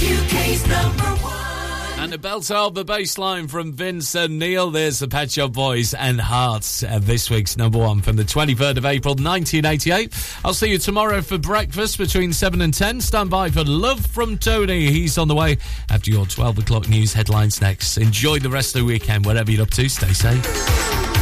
The 0.00 0.06
UK's 0.06 0.66
number 0.66 1.04
one. 1.22 2.00
And 2.00 2.14
a 2.14 2.18
belt 2.18 2.50
out 2.50 2.72
the 2.72 2.86
baseline 2.86 3.50
from 3.50 3.74
Vince 3.74 4.14
and 4.14 4.38
Neil. 4.38 4.70
There's 4.70 5.00
the 5.00 5.08
Pet 5.08 5.30
Shop 5.30 5.52
Boys 5.52 5.92
and 5.92 6.18
Hearts, 6.18 6.82
uh, 6.82 7.00
this 7.02 7.28
week's 7.28 7.58
number 7.58 7.78
one 7.78 8.00
from 8.00 8.16
the 8.16 8.22
23rd 8.22 8.78
of 8.78 8.86
April 8.86 9.12
1988. 9.12 10.38
I'll 10.42 10.54
see 10.54 10.70
you 10.70 10.78
tomorrow 10.78 11.20
for 11.20 11.36
breakfast 11.36 11.98
between 11.98 12.32
7 12.32 12.62
and 12.62 12.72
10. 12.72 13.02
Stand 13.02 13.28
by 13.28 13.50
for 13.50 13.62
Love 13.64 14.06
from 14.06 14.38
Tony. 14.38 14.90
He's 14.90 15.18
on 15.18 15.28
the 15.28 15.34
way 15.34 15.58
after 15.90 16.10
your 16.10 16.24
12 16.24 16.60
o'clock 16.60 16.88
news 16.88 17.12
headlines 17.12 17.60
next. 17.60 17.98
Enjoy 17.98 18.38
the 18.38 18.48
rest 18.48 18.74
of 18.74 18.80
the 18.80 18.86
weekend, 18.86 19.26
wherever 19.26 19.50
you're 19.50 19.62
up 19.62 19.70
to. 19.72 19.86
Stay 19.90 20.14
safe. 20.14 21.19